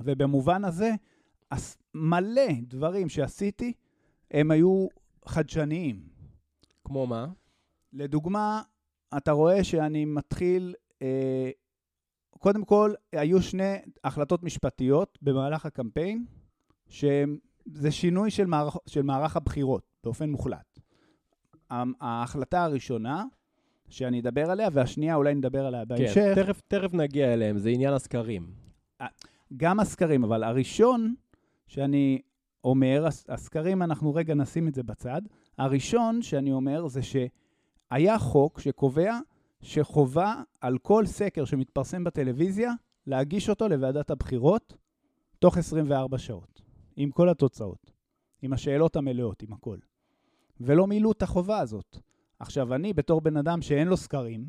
ובמובן 0.00 0.64
הזה, 0.64 0.90
מלא 1.94 2.52
דברים 2.62 3.08
שעשיתי, 3.08 3.72
הם 4.30 4.50
היו 4.50 4.86
חדשניים. 5.24 6.08
כמו 6.84 7.06
מה? 7.06 7.26
לדוגמה, 7.92 8.62
אתה 9.16 9.32
רואה 9.32 9.64
שאני 9.64 10.04
מתחיל, 10.04 10.74
אה, 11.02 11.50
קודם 12.30 12.64
כל, 12.64 12.92
היו 13.12 13.42
שני 13.42 13.74
החלטות 14.04 14.42
משפטיות 14.42 15.18
במהלך 15.22 15.66
הקמפיין, 15.66 16.24
שזה 16.88 17.90
שינוי 17.90 18.30
של 18.30 18.46
מערך, 18.46 18.76
של 18.86 19.02
מערך 19.02 19.36
הבחירות 19.36 19.82
באופן 20.04 20.30
מוחלט. 20.30 20.78
ההחלטה 22.00 22.64
הראשונה 22.64 23.24
שאני 23.88 24.20
אדבר 24.20 24.50
עליה, 24.50 24.68
והשנייה 24.72 25.14
אולי 25.14 25.34
נדבר 25.34 25.66
עליה 25.66 25.84
בהמשך. 25.84 26.14
כן, 26.14 26.34
תכף, 26.34 26.60
תכף 26.68 26.94
נגיע 26.94 27.32
אליהם, 27.34 27.58
זה 27.58 27.68
עניין 27.70 27.92
הסקרים. 27.94 28.50
גם 29.56 29.80
הסקרים, 29.80 30.24
אבל 30.24 30.44
הראשון 30.44 31.14
שאני 31.66 32.20
אומר, 32.64 33.06
הס- 33.06 33.24
הסקרים, 33.28 33.82
אנחנו 33.82 34.14
רגע 34.14 34.34
נשים 34.34 34.68
את 34.68 34.74
זה 34.74 34.82
בצד. 34.82 35.22
הראשון 35.58 36.22
שאני 36.22 36.52
אומר 36.52 36.86
זה 36.88 37.00
שהיה 37.90 38.18
חוק 38.18 38.60
שקובע 38.60 39.18
שחובה 39.62 40.34
על 40.60 40.78
כל 40.78 41.06
סקר 41.06 41.44
שמתפרסם 41.44 42.04
בטלוויזיה 42.04 42.72
להגיש 43.06 43.48
אותו 43.48 43.68
לוועדת 43.68 44.10
הבחירות 44.10 44.76
תוך 45.38 45.58
24 45.58 46.18
שעות, 46.18 46.62
עם 46.96 47.10
כל 47.10 47.28
התוצאות, 47.28 47.92
עם 48.42 48.52
השאלות 48.52 48.96
המלאות, 48.96 49.42
עם 49.42 49.52
הכל. 49.52 49.78
ולא 50.60 50.86
מילאו 50.86 51.12
את 51.12 51.22
החובה 51.22 51.58
הזאת. 51.58 51.98
עכשיו, 52.38 52.74
אני, 52.74 52.92
בתור 52.92 53.20
בן 53.20 53.36
אדם 53.36 53.62
שאין 53.62 53.88
לו 53.88 53.96
סקרים, 53.96 54.46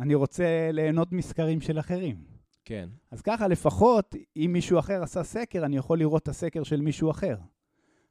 אני 0.00 0.14
רוצה 0.14 0.70
ליהנות 0.72 1.12
מסקרים 1.12 1.60
של 1.60 1.78
אחרים. 1.78 2.24
כן. 2.64 2.88
אז 3.10 3.22
ככה 3.22 3.48
לפחות, 3.48 4.14
אם 4.36 4.50
מישהו 4.52 4.78
אחר 4.78 5.02
עשה 5.02 5.22
סקר, 5.22 5.64
אני 5.64 5.76
יכול 5.76 5.98
לראות 5.98 6.22
את 6.22 6.28
הסקר 6.28 6.62
של 6.62 6.80
מישהו 6.80 7.10
אחר. 7.10 7.36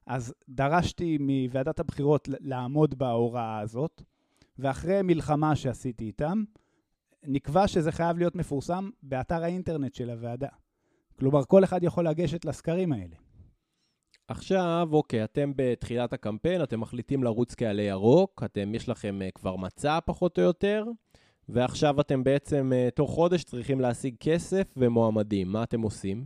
אז 0.08 0.34
דרשתי 0.50 1.18
מוועדת 1.20 1.80
הבחירות 1.80 2.30
לעמוד 2.42 2.96
בהוראה 2.98 3.60
הזאת, 3.60 4.02
ואחרי 4.60 5.02
מלחמה 5.02 5.56
שעשיתי 5.56 6.06
איתם, 6.06 6.44
נקבע 7.24 7.68
שזה 7.68 7.92
חייב 7.92 8.18
להיות 8.18 8.36
מפורסם 8.36 8.90
באתר 9.04 9.44
האינטרנט 9.44 9.94
של 9.94 10.10
הוועדה. 10.10 10.50
כלומר, 11.20 11.44
כל 11.44 11.64
אחד 11.64 11.84
יכול 11.84 12.08
לגשת 12.08 12.46
לסקרים 12.46 12.94
האלה. 12.94 13.16
עכשיו, 14.28 14.90
אוקיי, 14.92 15.24
אתם 15.24 15.52
בתחילת 15.56 16.14
הקמפיין, 16.14 16.64
אתם 16.64 16.80
מחליטים 16.80 17.24
לרוץ 17.24 17.56
כעלי 17.56 17.82
ירוק, 17.84 18.44
אתם, 18.46 18.76
יש 18.76 18.90
לכם 18.90 19.20
uh, 19.22 19.32
כבר 19.32 19.56
מצע 19.56 20.00
פחות 20.06 20.38
או 20.38 20.44
יותר, 20.44 20.86
ועכשיו 21.50 22.02
אתם 22.02 22.24
בעצם 22.24 22.72
uh, 22.74 22.92
תוך 22.92 23.12
חודש 23.12 23.44
צריכים 23.44 23.80
להשיג 23.80 24.16
כסף 24.20 24.74
ומועמדים. 24.78 25.52
מה 25.52 25.64
אתם 25.64 25.82
עושים? 25.82 26.26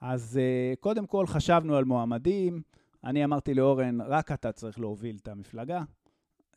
אז 0.00 0.40
uh, 0.40 0.80
קודם 0.80 1.06
כל 1.06 1.26
חשבנו 1.26 1.76
על 1.76 1.84
מועמדים. 1.84 2.62
אני 3.04 3.24
אמרתי 3.24 3.54
לאורן, 3.54 4.00
רק 4.00 4.32
אתה 4.32 4.52
צריך 4.52 4.80
להוביל 4.80 5.16
את 5.22 5.28
המפלגה, 5.28 5.82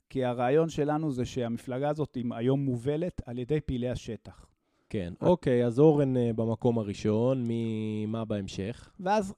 כי 0.10 0.26
הרעיון 0.26 0.70
שלנו 0.70 1.12
זה 1.12 1.26
שהמפלגה 1.26 1.90
הזאת 1.90 2.18
היום 2.32 2.60
מובלת 2.60 3.22
על 3.26 3.40
ידי 3.40 3.62
פעילי 3.62 3.90
השטח. 3.90 4.46
כן, 4.90 5.14
אוקיי, 5.22 5.66
אז 5.66 5.80
אורן 5.80 6.16
uh, 6.16 6.20
במקום 6.36 6.80
הראשון, 6.80 7.44
מי... 7.44 8.06
מה 8.06 8.26
בהמשך? 8.26 8.92
ואז 9.00 9.34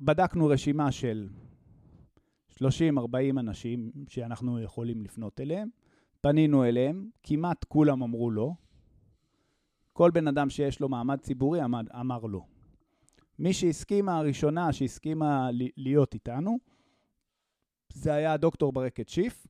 בדקנו 0.00 0.46
רשימה 0.46 0.92
של 0.92 1.28
30-40 2.52 2.60
אנשים 3.38 3.92
שאנחנו 4.08 4.60
יכולים 4.60 5.02
לפנות 5.02 5.40
אליהם, 5.40 5.68
פנינו 6.20 6.64
אליהם, 6.64 7.08
כמעט 7.22 7.64
כולם 7.64 8.02
אמרו 8.02 8.30
לא. 8.30 8.52
כל 9.92 10.10
בן 10.10 10.28
אדם 10.28 10.50
שיש 10.50 10.80
לו 10.80 10.88
מעמד 10.88 11.20
ציבורי 11.20 11.60
עמד, 11.60 11.86
אמר 12.00 12.20
לא. 12.20 12.40
מי 13.38 13.52
שהסכימה 13.52 14.18
הראשונה, 14.18 14.72
שהסכימה 14.72 15.48
להיות 15.76 16.14
איתנו, 16.14 16.58
זה 17.92 18.14
היה 18.14 18.36
דוקטור 18.36 18.72
ברקת 18.72 19.08
שיף, 19.08 19.46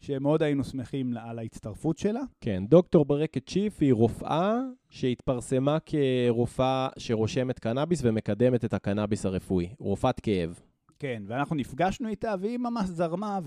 שמאוד 0.00 0.42
היינו 0.42 0.64
שמחים 0.64 1.16
על 1.16 1.38
ההצטרפות 1.38 1.98
שלה. 1.98 2.20
כן, 2.40 2.62
דוקטור 2.68 3.04
ברקת 3.04 3.48
שיף 3.48 3.78
היא 3.80 3.94
רופאה 3.94 4.58
שהתפרסמה 4.90 5.78
כרופאה 5.86 6.88
שרושמת 6.98 7.58
קנאביס 7.58 8.00
ומקדמת 8.04 8.64
את 8.64 8.74
הקנאביס 8.74 9.26
הרפואי, 9.26 9.74
רופאת 9.78 10.20
כאב. 10.20 10.60
כן, 10.98 11.22
ואנחנו 11.26 11.56
נפגשנו 11.56 12.08
איתה, 12.08 12.34
והיא 12.40 12.58
ממש 12.58 12.86
זרמה 12.86 13.38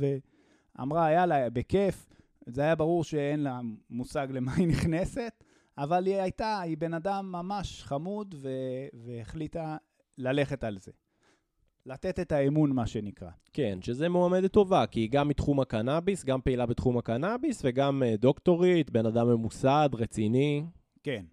ואמרה, 0.75 1.11
יאללה, 1.11 1.49
בכיף. 1.49 2.05
זה 2.45 2.61
היה 2.61 2.75
ברור 2.75 3.03
שאין 3.03 3.39
לה 3.39 3.59
מושג 3.89 4.27
למה 4.31 4.53
היא 4.55 4.67
נכנסת, 4.67 5.43
אבל 5.77 6.05
היא 6.05 6.15
הייתה, 6.15 6.59
היא 6.59 6.77
בן 6.77 6.93
אדם 6.93 7.31
ממש 7.31 7.83
חמוד, 7.83 8.35
ו- 8.37 8.49
והחליטה 8.93 9.77
ללכת 10.17 10.63
על 10.63 10.77
זה. 10.77 10.91
לתת 11.85 12.19
את 12.19 12.31
האמון, 12.31 12.71
מה 12.71 12.87
שנקרא. 12.87 13.29
כן, 13.53 13.79
שזה 13.81 14.09
מועמדת 14.09 14.51
טובה, 14.51 14.85
כי 14.85 14.99
היא 14.99 15.09
גם 15.11 15.27
מתחום 15.27 15.59
הקנאביס, 15.59 16.25
גם 16.25 16.41
פעילה 16.41 16.65
בתחום 16.65 16.97
הקנאביס, 16.97 17.61
וגם 17.65 18.03
אה, 18.03 18.15
דוקטורית, 18.17 18.91
בן 18.91 19.05
אדם 19.05 19.27
ממוסד, 19.27 19.89
רציני. 19.93 20.63
כן. 21.03 21.23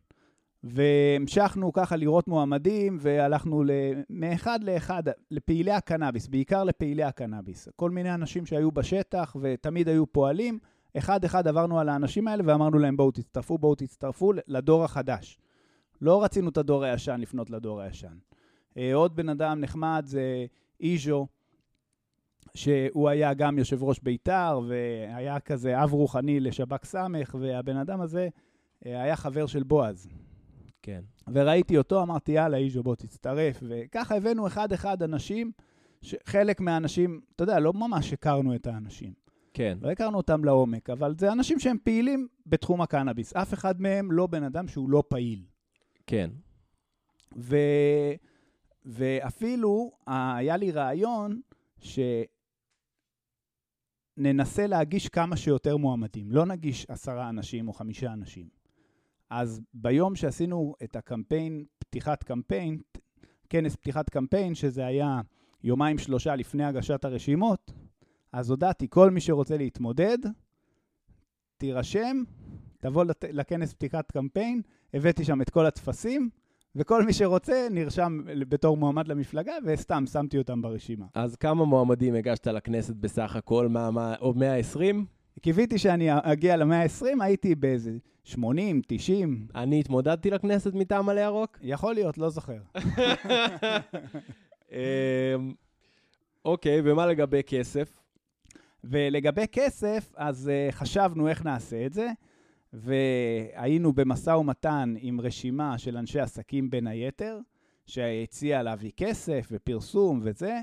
והמשכנו 0.65 1.73
ככה 1.73 1.97
לראות 1.97 2.29
מועמדים, 2.29 2.99
והלכנו. 3.01 3.65
מאחד 4.11 4.65
לאחד 4.65 5.03
לפעילי 5.31 5.73
הקנאביס, 5.73 6.29
בעיקר 6.29 6.65
לפעילי 6.65 7.03
הקנאביס. 7.03 7.69
כל 7.77 7.91
מיני 7.91 8.15
אנשים 8.15 8.47
שהיו 8.47 8.73
בשטח 8.73 9.37
ותמיד 9.41 9.89
היו 9.89 10.13
פועלים, 10.13 10.59
אחד-אחד 10.99 11.49
עברנו 11.49 11.81
על 11.81 11.89
האנשים 11.89 12.29
האלה 12.29 12.43
ואמרנו 12.47 12.79
להם, 12.79 12.97
בואו 12.97 13.11
תצטרפו, 13.11 13.59
בואו 13.59 13.75
תצטרפו 13.75 14.33
לדור 14.49 14.85
החדש. 14.85 15.39
לא 16.01 16.25
רצינו 16.25 16.49
את 16.49 16.57
הדור 16.57 16.85
הישן 16.85 17.21
לפנות 17.21 17.51
לדור 17.51 17.81
הישן. 17.81 18.17
אה, 18.77 18.95
עוד 18.95 19.17
בן 19.17 19.29
אדם 19.29 19.61
נחמד 19.61 20.03
זה 20.07 20.47
איז'ו, 20.81 21.27
שהוא 22.55 23.09
היה 23.09 23.35
גם 23.35 23.59
יושב 23.59 23.83
ראש 23.83 24.01
בית"ר, 24.01 24.61
והיה 24.69 25.41
כזה 25.41 25.83
אב 25.83 25.93
רוחני 25.93 26.41
לשב"כ 26.41 26.85
סמך, 26.85 27.37
והבן 27.41 27.77
אדם 27.77 28.01
הזה 28.01 28.29
אה, 28.87 29.03
היה 29.03 29.17
חבר 29.17 29.47
של 29.47 29.63
בועז. 29.63 30.09
כן. 30.83 31.01
וראיתי 31.33 31.79
אותו, 31.79 32.03
אמרתי, 32.03 32.33
יאללה, 32.33 32.57
איז'ו, 32.57 32.83
בוא 32.83 32.95
תצטרף. 32.95 33.63
וככה 33.69 34.17
הבאנו 34.17 34.47
אחד-אחד 34.47 35.03
אנשים, 35.03 35.53
חלק 36.27 36.61
מהאנשים, 36.61 37.21
אתה 37.37 37.43
יודע, 37.43 37.61
לא 37.61 37.73
ממש 37.73 38.13
הכרנו 38.13 38.55
את 38.55 38.67
האנשים. 38.67 39.13
כן. 39.55 39.79
לא 39.83 39.91
הכרנו 39.91 40.17
אותם 40.17 40.45
לעומק, 40.45 40.91
אבל 40.91 41.15
זה 41.19 41.33
אנשים 41.33 41.61
שהם 41.61 41.77
פעילים 41.85 42.29
בתחום 42.47 42.81
הקנאביס. 42.81 43.37
אף 43.37 43.55
אחד 43.55 43.81
מהם 43.81 44.13
לא 44.13 44.27
בן 44.27 44.43
אדם 44.43 44.69
שהוא 44.69 44.91
לא 44.91 45.03
פעיל. 45.09 45.45
כן. 46.07 46.31
ו... 47.37 47.57
ואפילו 48.87 49.93
אה, 50.09 50.37
היה 50.37 50.57
לי 50.57 50.71
רעיון 50.71 51.41
שננסה 54.19 54.67
להגיש 54.67 55.09
כמה 55.09 55.37
שיותר 55.37 55.77
מועמדים. 55.77 56.33
לא 56.33 56.47
נגיש 56.47 56.87
עשרה 56.89 57.29
אנשים 57.29 57.69
או 57.69 57.73
חמישה 57.73 58.13
אנשים. 58.13 58.49
אז 59.31 59.61
ביום 59.75 60.17
שעשינו 60.17 60.75
את 60.85 60.97
הקמפיין, 60.97 61.65
פתיחת 61.79 62.23
קמפיין, 62.23 62.79
כנס 63.49 63.77
פתיחת 63.77 64.11
קמפיין, 64.11 64.55
שזה 64.55 64.87
היה 64.87 65.21
יומיים 65.65 65.99
שלושה 65.99 66.37
לפני 66.37 66.65
הגשת 66.65 67.05
הרשימות, 67.05 67.73
אז 68.33 68.51
הודעתי, 68.51 68.87
כל 68.91 69.11
מי 69.11 69.21
שרוצה 69.21 69.57
להתמודד, 69.57 70.19
תירשם, 71.57 72.23
תבוא. 72.79 73.05
לכנס 73.33 73.75
פתיחת 73.75 74.11
קמפיין, 74.11 74.63
הבאתי 74.95 75.25
שם 75.25 75.43
את 75.43 75.51
כל 75.51 75.67
הטפסים, 75.67 76.31
וכל 76.77 77.05
מי 77.05 77.13
שרוצה 77.13 77.69
נרשם 77.71 78.21
בתור 78.49 78.77
מועמד 78.77 79.09
למפלגה, 79.09 79.53
וסתם 79.65 80.05
שמתי 80.07 80.39
אותם 80.39 80.63
ברשימה. 80.63 81.07
אז 81.15 81.37
כמה 81.37 81.65
מועמדים 81.65 82.15
הגשת 82.15 82.47
לכנסת 82.47 82.97
בסך 82.97 83.37
הכל? 83.37 83.69
מה, 83.69 83.91
מה, 83.91 84.15
או 84.21 84.35
120? 84.35 85.07
קיוויתי 85.41 85.79
שאני 85.79 86.09
אגיע 86.11 86.57
למאה 86.57 86.83
ה-20, 86.83 87.23
הייתי 87.23 87.55
באיזה 87.55 87.93
80, 88.25 88.81
90, 88.87 89.47
אני 89.55 89.81
התמודדתי 89.81 90.31
לכנסת 90.31 90.75
מטעם 90.75 91.09
עלי 91.09 91.21
ירוק? 91.21 91.59
יכול 91.63 91.95
להיות, 91.95 92.19
לא 92.19 92.31
זוכר. 92.31 92.59
אמ, 94.73 94.79
אוקיי, 96.45 96.81
ומה 96.85 97.07
לגבי 97.07 97.43
כסף? 97.47 98.01
ולגבי 98.85 99.47
כסף, 99.53 100.13
אז 100.17 100.51
uh, 100.51 100.73
חשבנו 100.73 101.29
איך 101.29 101.45
נעשה 101.45 101.87
את 101.87 101.93
זה, 101.93 102.09
והיינו 102.73 103.93
במשא 103.93 104.31
ומתן 104.31 104.95
עם 104.99 105.21
רשימה 105.21 105.79
של 105.79 105.97
אנשי 105.97 106.21
עסקים 106.21 106.71
בין 106.71 106.87
היתר, 106.87 107.39
שהציעה 107.87 108.63
להביא 108.63 108.91
כסף 108.97 109.49
ופרסום 109.53 110.21
וזה, 110.23 110.61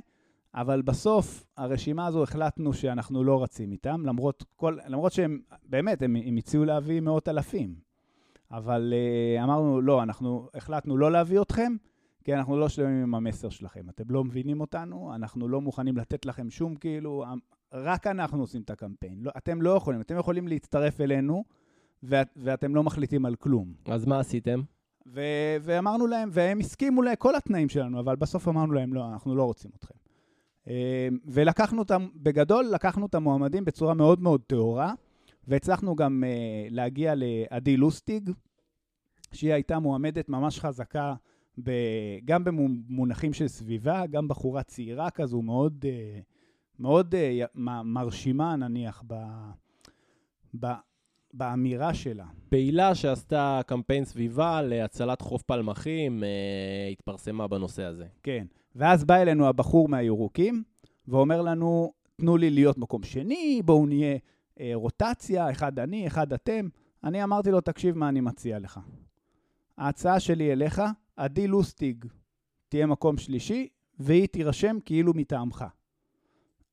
אבל 0.56 0.82
בסוף 0.82 1.46
הרשימה 1.58 2.08
הזו 2.08 2.24
החלטנו 2.24 2.74
שאנחנו 2.74 3.24
לא 3.24 3.44
רצים 3.44 3.72
איתם, 3.72 4.06
למרות, 4.06 4.44
כל, 4.56 4.78
למרות 4.88 5.12
שהם, 5.12 5.40
באמת, 5.66 6.02
הם, 6.02 6.16
הם 6.26 6.38
הציעו 6.38 6.66
להביא 6.66 7.02
מאות 7.02 7.30
אלפים. 7.30 7.76
אבל 8.52 8.94
uh, 8.94 9.44
אמרנו, 9.44 9.82
לא, 9.82 10.04
אנחנו 10.04 10.50
החלטנו 10.54 10.98
לא 10.98 11.12
להביא 11.12 11.42
אתכם, 11.42 11.76
כי 12.24 12.36
אנחנו 12.36 12.58
לא 12.58 12.70
שלמים 12.70 13.04
עם 13.04 13.16
המסר 13.16 13.50
שלכם. 13.50 13.90
אתם 13.90 14.04
לא 14.10 14.24
מבינים 14.24 14.62
אותנו, 14.62 15.16
אנחנו 15.16 15.48
לא 15.48 15.62
מוכנים 15.62 15.98
לתת 15.98 16.26
לכם 16.26 16.50
שום, 16.50 16.76
כאילו, 16.76 17.24
רק 17.74 18.08
אנחנו 18.08 18.40
עושים 18.40 18.62
את 18.62 18.70
הקמפיין. 18.70 19.20
לא, 19.22 19.32
אתם 19.38 19.62
לא 19.62 19.70
יכולים, 19.70 20.02
אתם 20.02 20.18
יכולים 20.18 20.48
להצטרף 20.48 21.02
אלינו, 21.02 21.44
ואת, 22.04 22.28
ואתם 22.36 22.76
לא 22.76 22.84
מחליטים 22.84 23.26
על 23.26 23.36
כלום. 23.36 23.74
אז 23.86 24.06
מה 24.06 24.20
עשיתם? 24.20 24.62
ו- 25.08 25.58
ואמרנו 25.62 26.08
להם, 26.08 26.30
והם 26.32 26.60
הסכימו 26.60 27.02
לכל 27.02 27.36
התנאים 27.36 27.70
שלנו, 27.70 28.00
אבל 28.00 28.16
בסוף 28.16 28.48
אמרנו 28.48 28.74
להם, 28.74 28.94
לא, 28.94 29.10
אנחנו 29.14 29.36
לא 29.36 29.44
רוצים 29.44 29.72
אתכם. 29.78 29.96
אה, 30.68 31.08
ולקחנו 31.26 31.80
אותם, 31.80 32.08
בגדול, 32.16 32.66
לקחנו 32.66 33.06
את 33.06 33.16
המועמדים 33.16 33.66
בצורה 33.66 33.94
מאוד 33.94 34.22
מאוד 34.22 34.42
טהורה, 34.48 34.94
והצלחנו 35.48 35.96
גם 35.96 36.24
uh, 36.24 36.74
להגיע 36.74 37.14
לעדי 37.16 37.78
לוסטיג, 37.78 38.30
שהיא 39.34 39.54
הייתה 39.54 39.80
מועמדת 39.80 40.30
ממש 40.30 40.60
חזקה, 40.60 41.16
ב- 41.64 42.20
גם 42.26 42.44
במונחים 42.44 43.34
של 43.34 43.48
סביבה, 43.48 44.06
גם 44.06 44.28
בחורה 44.28 44.64
צעירה 44.64 45.10
כזו, 45.10 45.42
מאוד, 45.42 45.86
uh, 45.86 46.24
מאוד 46.80 47.16
uh, 47.16 47.60
מרשימה, 47.84 48.56
נניח, 48.56 49.04
ב... 49.08 49.14
ב- 50.60 50.93
באמירה 51.34 51.94
שלה. 51.94 52.26
פעילה 52.50 52.96
שעשתה 52.96 53.62
קמפיין 53.68 54.06
סביבה 54.06 54.62
להצלת 54.62 55.22
חוף 55.22 55.42
פלמחים, 55.42 56.24
אה, 56.24 56.90
התפרסמה 56.92 57.48
בנושא 57.48 57.84
הזה. 57.84 58.06
כן. 58.24 58.46
ואז 58.76 59.06
בא 59.06 59.16
אלינו 59.16 59.48
הבחור 59.48 59.90
מהירוקים, 59.90 60.64
ואומר 61.08 61.42
לנו, 61.42 61.94
תנו 62.16 62.38
לי 62.38 62.50
להיות 62.50 62.78
מקום 62.78 63.04
שני, 63.04 63.62
בואו 63.66 63.86
נהיה 63.86 64.18
אה, 64.60 64.72
רוטציה, 64.74 65.52
אחד 65.52 65.80
אני, 65.80 66.08
אחד 66.08 66.34
אתם. 66.34 66.68
אני 67.04 67.24
אמרתי 67.24 67.52
לו, 67.52 67.62
תקשיב 67.62 67.98
מה 67.98 68.10
אני 68.10 68.22
מציע 68.22 68.60
לך. 68.60 68.80
ההצעה 69.78 70.20
שלי 70.20 70.52
אליך, 70.52 70.82
עדי 71.16 71.48
לוסטיג 71.48 72.06
תהיה 72.70 72.86
מקום 72.86 73.18
שלישי, 73.18 73.68
והיא 74.00 74.28
תירשם 74.28 74.78
כאילו 74.86 75.14
מטעמך. 75.16 75.66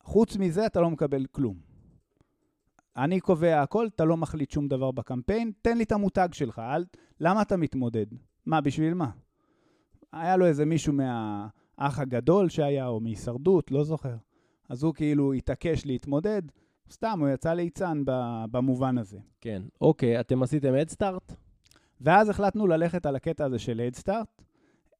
חוץ 0.02 0.36
מזה 0.36 0.66
אתה 0.66 0.80
לא 0.80 0.90
מקבל 0.90 1.26
כלום. 1.32 1.69
אני 3.00 3.20
קובע 3.20 3.62
הכל, 3.62 3.86
אתה 3.86 4.04
לא 4.04 4.16
מחליט 4.16 4.50
שום 4.50 4.68
דבר 4.68 4.90
בקמפיין, 4.90 5.52
תן 5.62 5.78
לי 5.78 5.84
את 5.84 5.92
המותג 5.92 6.28
שלך, 6.32 6.58
אל... 6.58 6.84
למה 7.20 7.42
אתה 7.42 7.56
מתמודד? 7.56 8.06
מה, 8.46 8.60
בשביל 8.60 8.94
מה? 8.94 9.10
היה 10.12 10.36
לו 10.36 10.46
איזה 10.46 10.64
מישהו 10.64 10.92
מהאח 10.92 11.98
הגדול 11.98 12.48
שהיה, 12.48 12.86
או 12.86 13.00
מהישרדות, 13.00 13.70
לא 13.70 13.84
זוכר. 13.84 14.16
אז 14.68 14.82
הוא 14.82 14.94
כאילו 14.94 15.32
התעקש 15.32 15.86
להתמודד, 15.86 16.42
סתם, 16.90 17.20
הוא 17.20 17.28
יצא 17.28 17.52
ליצן 17.52 18.02
במובן 18.50 18.98
הזה. 18.98 19.18
כן. 19.40 19.62
אוקיי, 19.80 20.20
אתם 20.20 20.42
עשיתם 20.42 20.74
אדסטארט? 20.74 21.32
ואז 22.00 22.28
החלטנו 22.28 22.66
ללכת 22.66 23.06
על 23.06 23.16
הקטע 23.16 23.44
הזה 23.44 23.58
של 23.58 23.80
אדסטארט. 23.80 24.42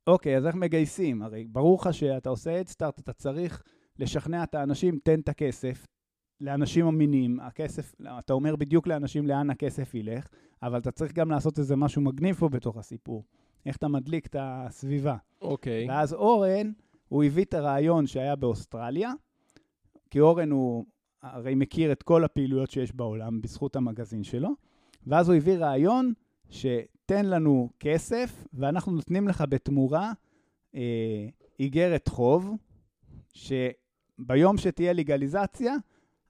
אוקיי, 0.06 0.36
אז 0.36 0.46
איך 0.46 0.54
מגייסים? 0.54 1.22
הרי 1.22 1.46
ברור 1.46 1.78
לך 1.80 1.94
שאתה 1.94 2.30
עושה 2.30 2.60
אדסטארט, 2.60 3.00
אתה 3.00 3.12
צריך 3.12 3.62
לשכנע 3.98 4.42
את 4.42 4.54
האנשים, 4.54 4.98
תן 5.04 5.20
את 5.20 5.28
הכסף, 5.28 5.86
לאנשים 6.40 6.87
אמינים, 6.87 7.40
הכסף, 7.40 7.94
אתה 8.18 8.33
אומר 8.33 8.57
בדיוק 8.57 8.87
לאנשים 8.87 9.26
לאן 9.26 9.50
הכסף 9.50 9.94
ילך, 9.94 10.29
אבל 10.62 10.79
אתה 10.79 10.90
צריך 10.90 11.12
גם 11.12 11.31
לעשות 11.31 11.59
איזה 11.59 11.76
משהו 11.76 12.03
מגניב 12.03 12.37
פה 12.37 12.48
בתוך 12.48 12.76
הסיפור. 12.76 13.24
איך 13.66 13.76
אתה 13.76 13.88
מדליק 13.88 14.26
את 14.26 14.37
הסביבה. 14.38 15.16
אוקיי. 15.40 15.88
ואז 15.88 16.12
אורן, 16.12 16.72
הוא 17.09 17.24
הביא 17.24 17.44
את 17.44 17.55
הרעיון 17.55 18.07
שהיה 18.07 18.37
באוסטרליה, 18.37 19.12
כי 20.11 20.20
אורן 20.20 20.50
הוא 20.50 20.85
הרי 21.22 21.55
מכיר 21.55 21.92
את 21.92 22.03
כל 22.03 22.24
הפעילויות 22.24 22.70
שיש 22.70 22.94
בעולם 22.94 23.40
בזכות 23.40 23.76
המגזין 23.76 24.24
שלו, 24.24 24.48
ואז 25.07 25.29
הוא 25.29 25.37
הביא 25.37 25.57
רעיון 25.57 26.12
שתן 26.50 27.26
לנו 27.26 27.70
כסף, 27.81 28.44
ואנחנו 28.53 28.92
נותנים 28.92 29.29
לך 29.29 29.44
בתמורה 29.48 30.12
אה, 30.74 31.29
איגרת 31.61 32.09
חוב, 32.09 32.50
שביום 33.33 34.57
שתהיה 34.57 34.92
לגליזציה, 34.92 35.74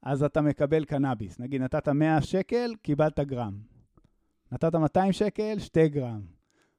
אז 0.02 0.22
אתה 0.22 0.40
מקבל 0.40 0.84
קנאביס. 0.84 1.40
נגיד, 1.40 1.62
נתת 1.62 1.88
100 1.88 2.22
שקל, 2.22 2.74
קיבלת 2.82 3.20
גרם. 3.20 3.58
נתת 4.52 4.74
200 4.74 5.12
שקל, 5.12 5.58
2 5.58 5.86
גרם. 5.86 6.20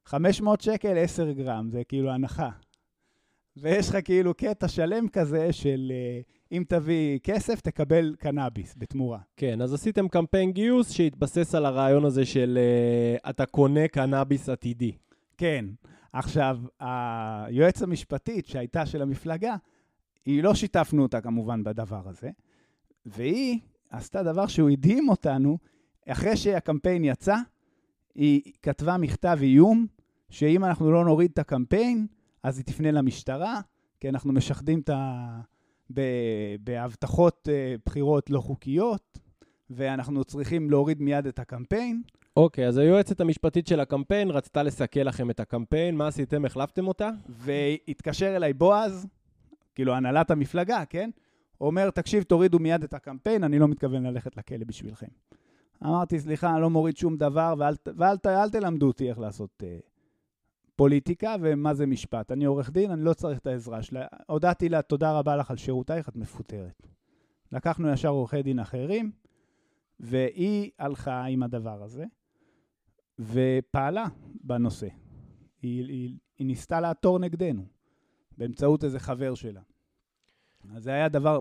500 0.06 0.60
שקל, 0.60 0.98
10 0.98 1.32
גרם, 1.32 1.68
זה 1.70 1.84
כאילו 1.84 2.10
הנחה. 2.10 2.50
ויש 3.56 3.88
לך 3.88 3.96
כאילו 4.04 4.34
קטע 4.34 4.68
שלם 4.68 5.08
כזה 5.08 5.52
של 5.52 5.92
אה, 5.94 6.20
אם 6.52 6.64
תביא 6.68 7.18
כסף, 7.18 7.60
תקבל 7.60 8.14
קנאביס 8.18 8.74
בתמורה. 8.78 9.18
כן, 9.36 9.60
אז 9.62 9.74
עשיתם 9.74 10.08
קמפיין 10.08 10.52
גיוס 10.52 10.90
שהתבסס 10.90 11.54
על 11.54 11.66
הרעיון 11.66 12.04
הזה 12.04 12.24
של 12.24 12.58
uh, 12.58 13.30
אתה 13.30 13.46
קונה 13.46 13.88
קנאביס 13.88 14.48
עתידי. 14.48 14.92
כן. 15.36 15.64
עכשיו, 16.12 16.58
היועץ 16.80 17.82
המשפטית 17.82 18.46
שהייתה 18.46 18.86
של 18.86 19.02
המפלגה, 19.02 19.56
היא 20.26 20.42
לא 20.42 20.54
שיתפנו 20.54 21.02
אותה 21.02 21.20
כמובן 21.20 21.64
בדבר 21.64 22.08
הזה, 22.08 22.30
והיא 23.06 23.58
עשתה 23.90 24.22
דבר 24.22 24.46
שהוא 24.46 24.70
הדהים 24.70 25.08
אותנו, 25.08 25.58
אחרי 26.08 26.36
שהקמפיין 26.36 27.04
יצא, 27.04 27.36
היא 28.14 28.52
כתבה 28.62 28.96
מכתב 28.96 29.38
איום, 29.40 29.86
שאם 30.30 30.64
אנחנו 30.64 30.92
לא 30.92 31.04
נוריד 31.04 31.30
את 31.32 31.38
הקמפיין, 31.38 32.06
אז 32.42 32.58
היא 32.58 32.64
תפנה 32.64 32.90
למשטרה, 32.90 33.60
כי 34.00 34.08
אנחנו 34.08 34.32
משחדים 34.32 34.80
את 34.80 34.88
ה... 34.88 35.40
בהבטחות 36.60 37.48
אה, 37.52 37.74
בחירות 37.86 38.30
לא 38.30 38.40
חוקיות, 38.40 39.18
ואנחנו 39.70 40.24
צריכים 40.24 40.70
להוריד 40.70 41.02
מיד 41.02 41.26
את 41.26 41.38
הקמפיין. 41.38 42.02
אוקיי, 42.36 42.64
okay, 42.64 42.68
אז 42.68 42.78
היועצת 42.78 43.20
המשפטית 43.20 43.66
של 43.66 43.80
הקמפיין 43.80 44.30
רצתה 44.30 44.62
לסכל 44.62 45.00
לכם 45.00 45.30
את 45.30 45.40
הקמפיין, 45.40 45.96
מה 45.96 46.06
עשיתם? 46.06 46.44
החלפתם 46.44 46.88
אותה? 46.88 47.10
והתקשר 47.28 48.36
אליי 48.36 48.52
בועז, 48.52 49.06
כאילו 49.74 49.94
הנהלת 49.94 50.30
המפלגה, 50.30 50.84
כן? 50.84 51.10
אומר, 51.66 51.90
תקשיב, 51.90 52.22
תורידו 52.22 52.58
מיד 52.58 52.84
את 52.84 52.94
הקמפיין, 52.94 53.44
אני 53.44 53.58
לא 53.58 53.68
מתכוון 53.68 54.02
ללכת 54.02 54.36
לכלא 54.36 54.64
בשבילכם. 54.66 55.06
אמרתי, 55.84 56.20
סליחה, 56.20 56.52
אני 56.52 56.62
לא 56.62 56.70
מוריד 56.70 56.96
שום 56.96 57.16
דבר, 57.16 57.54
ואל, 57.58 57.74
ואל, 57.96 58.16
ואל 58.24 58.50
תלמדו 58.50 58.86
אותי 58.86 59.08
איך 59.08 59.18
לעשות 59.18 59.62
uh, 59.62 59.90
פוליטיקה 60.76 61.34
ומה 61.40 61.74
זה 61.74 61.86
משפט. 61.86 62.32
אני 62.32 62.44
עורך 62.44 62.70
דין, 62.70 62.90
אני 62.90 63.04
לא 63.04 63.14
צריך 63.14 63.38
את 63.38 63.46
העזרה 63.46 63.82
שלה. 63.82 64.06
הודעתי 64.26 64.68
לה, 64.68 64.82
תודה 64.82 65.18
רבה 65.18 65.36
לך 65.36 65.50
על 65.50 65.56
שירותייך, 65.56 66.08
את 66.08 66.16
מפוטרת. 66.16 66.86
לקחנו 67.52 67.88
ישר 67.88 68.08
עורכי 68.08 68.42
דין 68.42 68.58
אחרים, 68.58 69.12
והיא 70.00 70.70
הלכה 70.78 71.24
עם 71.24 71.42
הדבר 71.42 71.82
הזה, 71.82 72.04
ופעלה 73.18 74.04
בנושא. 74.44 74.88
היא, 75.62 75.84
היא, 75.84 76.18
היא 76.38 76.46
ניסתה 76.46 76.80
לעתור 76.80 77.18
נגדנו, 77.18 77.64
באמצעות 78.38 78.84
איזה 78.84 78.98
חבר 78.98 79.34
שלה. 79.34 79.60
אז 80.76 80.82
זה 80.82 80.90
היה 80.90 81.08
דבר 81.08 81.38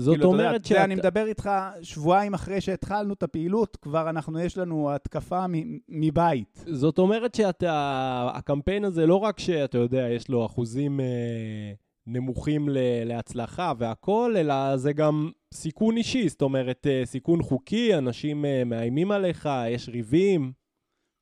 זאת 0.00 0.14
כאילו, 0.14 0.32
אומרת 0.32 0.64
שאת... 0.64 0.76
אני 0.76 0.94
מדבר 0.94 1.26
איתך 1.26 1.50
שבועיים 1.82 2.34
אחרי 2.34 2.60
שהתחלנו 2.60 3.14
את 3.14 3.22
הפעילות, 3.22 3.76
כבר 3.76 4.10
אנחנו, 4.10 4.40
יש 4.40 4.58
לנו 4.58 4.94
התקפה 4.94 5.44
מבית. 5.88 6.64
זאת 6.66 6.98
אומרת 6.98 7.34
שהקמפיין 7.34 8.84
הזה, 8.84 9.06
לא 9.06 9.16
רק 9.16 9.38
שאתה 9.38 9.78
יודע, 9.78 10.08
יש 10.10 10.28
לו 10.28 10.46
אחוזים 10.46 11.00
אה, 11.00 11.72
נמוכים 12.06 12.68
ל, 12.68 12.78
להצלחה 13.04 13.72
והכול, 13.78 14.36
אלא 14.36 14.76
זה 14.76 14.92
גם 14.92 15.30
סיכון 15.54 15.96
אישי, 15.96 16.28
זאת 16.28 16.42
אומרת, 16.42 16.86
אה, 16.86 17.02
סיכון 17.04 17.42
חוקי, 17.42 17.94
אנשים 17.94 18.44
אה, 18.44 18.64
מאיימים 18.64 19.10
עליך, 19.10 19.48
יש 19.68 19.88
ריבים. 19.88 20.52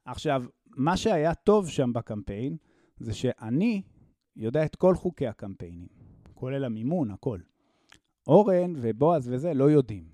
עכשיו, 0.07 0.45
מה 0.77 0.97
שהיה 0.97 1.35
טוב 1.35 1.69
שם 1.69 1.93
בקמפיין, 1.93 2.57
זה 2.99 3.15
שאני 3.15 3.83
יודע 4.37 4.65
את 4.65 4.77
כל 4.77 4.95
חוקי 4.95 5.27
הקמפיינים, 5.27 5.89
כולל 6.35 6.65
המימון, 6.65 7.11
הכל. 7.11 7.39
אורן 8.27 8.73
ובועז 8.77 9.29
וזה 9.33 9.55
לא 9.55 9.71
יודעים. 9.71 10.05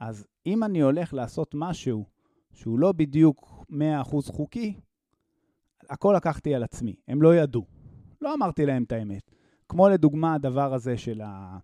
אז 0.00 0.26
אם 0.46 0.64
אני 0.64 0.80
הולך 0.80 1.14
לעשות 1.14 1.54
משהו 1.54 2.04
שהוא 2.52 2.78
לא 2.78 2.92
בדיוק 2.92 3.64
100% 3.70 3.74
חוקי, 4.32 4.74
הכל 5.90 6.14
לקחתי 6.16 6.54
על 6.54 6.62
עצמי, 6.62 6.96
הם 7.08 7.22
לא 7.22 7.36
ידעו. 7.36 7.66
לא 8.20 8.34
אמרתי 8.34 8.66
להם 8.66 8.82
את 8.82 8.92
האמת. 8.92 9.30
כמו 9.68 9.88
לדוגמה 9.88 10.34
הדבר 10.34 10.74
הזה 10.74 10.98
של 10.98 11.20
ה... 11.20 11.58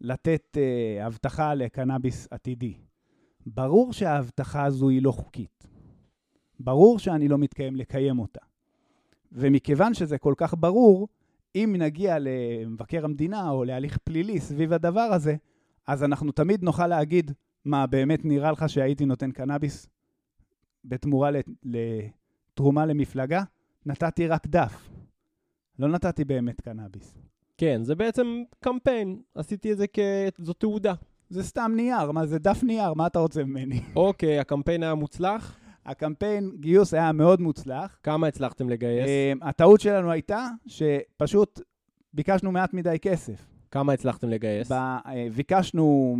לתת 0.00 0.56
uh, 0.56 1.02
הבטחה 1.02 1.54
לקנאביס 1.54 2.28
עתידי. 2.30 2.74
ברור 3.46 3.92
שההבטחה 3.92 4.64
הזו 4.64 4.88
היא 4.88 5.02
לא 5.02 5.12
חוקית. 5.12 5.66
ברור 6.60 6.98
שאני 6.98 7.28
לא 7.28 7.38
מתקיים 7.38 7.76
לקיים 7.76 8.18
אותה. 8.18 8.40
ומכיוון 9.32 9.94
שזה 9.94 10.18
כל 10.18 10.34
כך 10.36 10.54
ברור, 10.58 11.08
אם 11.54 11.74
נגיע 11.78 12.16
למבקר 12.20 13.04
המדינה 13.04 13.50
או 13.50 13.64
להליך 13.64 13.98
פלילי 14.04 14.40
סביב 14.40 14.72
הדבר 14.72 15.00
הזה, 15.00 15.36
אז 15.86 16.04
אנחנו 16.04 16.32
תמיד 16.32 16.62
נוכל 16.62 16.86
להגיד, 16.86 17.32
מה, 17.64 17.86
באמת 17.86 18.24
נראה 18.24 18.52
לך 18.52 18.68
שהייתי 18.68 19.04
נותן 19.04 19.30
קנאביס 19.30 19.88
בתמורה 20.84 21.30
לתרומה 21.64 22.86
למפלגה? 22.86 23.42
נתתי 23.86 24.26
רק 24.26 24.46
דף. 24.46 24.88
לא 25.78 25.88
נתתי 25.88 26.24
באמת 26.24 26.60
קנאביס. 26.60 27.18
כן, 27.58 27.84
זה 27.84 27.94
בעצם 27.94 28.42
קמפיין. 28.60 29.22
עשיתי 29.34 29.72
את 29.72 29.78
זה 29.78 29.86
כ... 29.92 29.98
זו 30.38 30.52
תעודה. 30.52 30.94
זה 31.28 31.42
סתם 31.42 31.72
נייר, 31.76 32.12
מה 32.12 32.26
זה 32.26 32.38
דף 32.38 32.62
נייר, 32.62 32.94
מה 32.94 33.06
אתה 33.06 33.18
רוצה 33.18 33.44
ממני? 33.44 33.80
אוקיי, 33.96 34.38
הקמפיין 34.38 34.82
היה 34.82 34.94
מוצלח? 34.94 35.59
הקמפיין 35.90 36.50
גיוס 36.60 36.94
היה 36.94 37.12
מאוד 37.12 37.40
מוצלח. 37.40 37.98
כמה 38.02 38.26
הצלחתם 38.26 38.68
לגייס? 38.68 39.06
Uh, 39.06 39.44
הטעות 39.44 39.80
שלנו 39.80 40.10
הייתה 40.10 40.48
שפשוט 40.66 41.60
ביקשנו 42.14 42.52
מעט 42.52 42.74
מדי 42.74 42.96
כסף. 43.02 43.46
כמה 43.70 43.92
הצלחתם 43.92 44.28
לגייס? 44.28 44.72
ב, 44.72 44.74
uh, 44.74 45.08
ביקשנו 45.36 46.16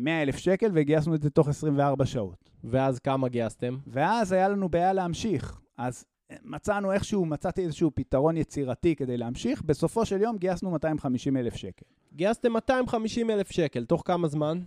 100 0.00 0.22
אלף 0.22 0.36
שקל 0.36 0.70
וגייסנו 0.74 1.14
את 1.14 1.22
זה 1.22 1.30
תוך 1.30 1.48
24 1.48 2.06
שעות. 2.06 2.50
ואז 2.64 2.98
כמה 2.98 3.28
גייסתם? 3.28 3.76
ואז 3.86 4.32
היה 4.32 4.48
לנו 4.48 4.68
בעיה 4.68 4.92
להמשיך. 4.92 5.60
אז 5.78 6.04
אה, 6.30 6.36
מצאנו 6.44 6.92
איכשהו, 6.92 7.26
מצאתי 7.26 7.62
איזשהו 7.62 7.90
פתרון 7.94 8.36
יצירתי 8.36 8.96
כדי 8.96 9.16
להמשיך. 9.16 9.62
בסופו 9.62 10.06
של 10.06 10.20
יום 10.20 10.36
גייסנו 10.36 10.70
250 10.70 11.36
אלף 11.36 11.54
שקל. 11.54 11.86
גייסתם 12.14 12.52
250 12.52 13.30
אלף 13.30 13.50
שקל, 13.50 13.84
תוך 13.84 14.02
כמה 14.04 14.28
זמן? 14.28 14.60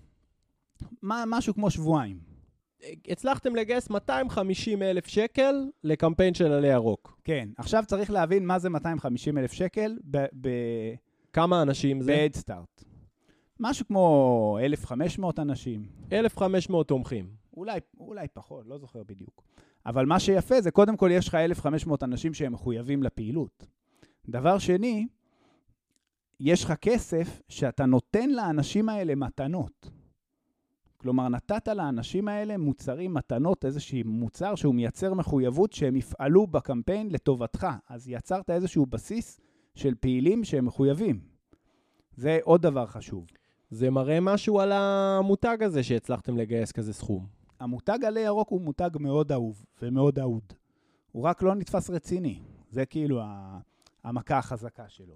מה, 1.02 1.24
משהו 1.28 1.54
כמו 1.54 1.70
שבועיים. 1.70 2.33
הצלחתם 3.08 3.56
לגייס 3.56 3.90
250 3.90 4.82
אלף 4.82 5.08
שקל 5.08 5.56
לקמפיין 5.84 6.34
של 6.34 6.52
עלי 6.52 6.68
ירוק. 6.68 7.18
כן, 7.24 7.50
עכשיו 7.58 7.84
צריך 7.88 8.12
להבין 8.12 8.46
מה 8.46 8.60
זה 8.60 8.70
250 8.70 9.38
אלף 9.38 9.52
שקל 9.52 9.98
ב... 10.12 10.26
ב... 10.42 10.50
כמה 11.34 11.62
אנשים 11.62 12.02
זה? 12.02 12.12
ב-Head 12.14 12.38
Start. 12.38 12.84
משהו 13.60 13.88
כמו 13.88 14.58
1,500 14.62 15.40
אנשים. 15.40 15.86
1,500 16.12 16.88
תומכים. 16.88 17.26
אולי, 17.58 17.80
אולי 18.00 18.28
פחות, 18.34 18.68
לא 18.68 18.78
זוכר 18.78 19.04
בדיוק. 19.04 19.44
אבל 19.86 20.06
מה 20.06 20.20
שיפה 20.20 20.62
זה, 20.62 20.72
קודם 20.72 20.98
כל 20.98 21.10
יש 21.12 21.28
לך 21.28 21.36
1,500 21.36 22.04
אנשים 22.04 22.34
שהם 22.34 22.54
מחויבים 22.54 23.04
לפעילות. 23.04 23.66
דבר 24.30 24.58
שני, 24.58 25.08
יש 26.40 26.64
לך 26.64 26.74
כסף 26.82 27.42
שאתה 27.50 27.86
נותן 27.86 28.30
לאנשים 28.30 28.90
האלה 28.90 29.16
מתנות. 29.16 29.90
כלומר, 31.04 31.30
נתת 31.30 31.68
לאנשים 31.68 32.28
האלה 32.28 32.58
מוצרים, 32.58 33.14
מתנות, 33.14 33.66
איזשהו 33.66 33.98
מוצר 34.06 34.56
שהוא 34.56 34.76
מייצר 34.76 35.14
מחויבות 35.14 35.74
שהם 35.74 35.96
יפעלו 35.96 36.48
בקמפיין 36.48 37.10
לטובתך. 37.10 37.68
אז 37.90 38.10
יצרת 38.10 38.50
איזשהו 38.50 38.86
בסיס 38.86 39.40
של 39.76 39.96
פעילים 40.00 40.44
שהם 40.44 40.66
מחויבים. 40.66 41.20
זה 42.16 42.40
עוד 42.44 42.62
דבר 42.62 42.86
חשוב. 42.86 43.28
זה 43.70 43.90
מראה 43.90 44.20
משהו 44.20 44.60
על 44.60 44.72
המותג 44.72 45.58
הזה 45.62 45.84
שהצלחתם 45.84 46.38
לגייס 46.38 46.72
כזה 46.72 46.94
סכום. 46.94 47.28
המותג 47.60 48.00
עלי 48.06 48.20
ירוק 48.20 48.50
הוא 48.50 48.62
מותג 48.62 48.90
מאוד 49.00 49.32
אהוב 49.32 49.66
ומאוד 49.82 50.20
אהוד. 50.20 50.54
הוא 51.12 51.24
רק 51.24 51.44
לא 51.44 51.56
נתפס 51.56 51.90
רציני. 51.90 52.40
זה 52.70 52.86
כאילו 52.86 53.22
המכה 54.04 54.38
החזקה 54.38 54.90
שלו. 54.90 55.16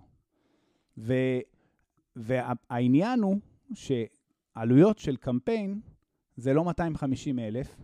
ו, 0.97 1.13
והעניין 2.15 3.19
הוא 3.19 3.37
שעלויות 4.57 4.97
של 4.97 5.15
קמפיין 5.15 5.79
זה 6.37 6.53
לא 6.53 6.63
250 6.63 7.39
אלף, 7.39 7.75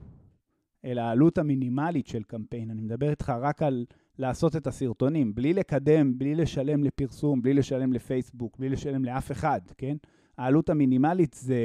אלא 0.86 1.02
העלות 1.02 1.38
המינימלית 1.38 2.08
של 2.08 2.24
קמפיין. 2.24 2.72
אני 2.72 2.82
מדבר 2.82 3.10
איתך 3.10 3.34
רק 3.42 3.62
על 3.62 3.86
לעשות 4.18 4.56
את 4.56 4.68
הסרטונים, 4.68 5.36
בלי 5.36 5.54
לקדם, 5.54 6.18
בלי 6.18 6.36
לשלם 6.36 6.84
לפרסום, 6.84 7.42
בלי 7.42 7.54
לשלם 7.54 7.94
לפייסבוק, 7.94 8.58
בלי 8.58 8.70
לשלם 8.70 9.06
לאף 9.06 9.32
אחד, 9.32 9.62
כן? 9.78 9.98
העלות 10.38 10.70
המינימלית 10.70 11.34
זה 11.34 11.58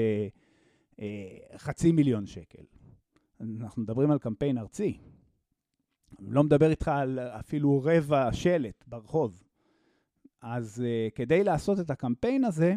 אה, 1.00 1.36
חצי 1.56 1.92
מיליון 1.92 2.26
שקל. 2.26 2.62
אנחנו 3.40 3.82
מדברים 3.82 4.10
על 4.10 4.18
קמפיין 4.18 4.58
ארצי. 4.58 4.98
אני 6.18 6.30
לא 6.30 6.44
מדבר 6.44 6.70
איתך 6.70 6.88
על 6.88 7.18
אפילו 7.18 7.82
רבע 7.84 8.32
שלט 8.32 8.84
ברחוב. 8.86 9.42
אז 10.42 10.84
uh, 10.84 11.14
כדי 11.14 11.44
לעשות 11.44 11.80
את 11.80 11.90
הקמפיין 11.90 12.44
הזה, 12.44 12.74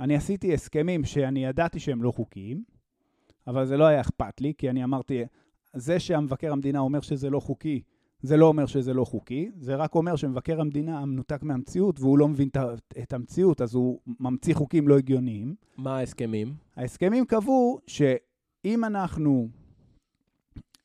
אני 0.00 0.16
עשיתי 0.16 0.54
הסכמים 0.54 1.04
שאני 1.04 1.44
ידעתי 1.44 1.80
שהם 1.80 2.02
לא 2.02 2.10
חוקיים, 2.10 2.64
אבל 3.46 3.66
זה 3.66 3.76
לא 3.76 3.84
היה 3.84 4.00
אכפת 4.00 4.40
לי, 4.40 4.52
כי 4.58 4.70
אני 4.70 4.84
אמרתי, 4.84 5.22
זה 5.74 6.00
שהמבקר 6.00 6.52
המדינה 6.52 6.78
אומר 6.78 7.00
שזה 7.00 7.30
לא 7.30 7.40
חוקי, 7.40 7.82
זה 8.22 8.36
לא 8.36 8.46
אומר 8.46 8.66
שזה 8.66 8.94
לא 8.94 9.04
חוקי, 9.04 9.50
זה 9.58 9.76
רק 9.76 9.94
אומר 9.94 10.16
שמבקר 10.16 10.60
המדינה 10.60 11.04
מנותק 11.06 11.42
מהמציאות 11.42 12.00
והוא 12.00 12.18
לא 12.18 12.28
מבין 12.28 12.48
את 13.02 13.12
המציאות, 13.12 13.60
אז 13.60 13.74
הוא 13.74 14.00
ממציא 14.20 14.54
חוקים 14.54 14.88
לא 14.88 14.98
הגיוניים. 14.98 15.54
מה 15.76 15.98
ההסכמים? 15.98 16.54
ההסכמים 16.76 17.24
קבעו 17.24 17.78
שאם 17.86 18.84
אנחנו 18.84 19.48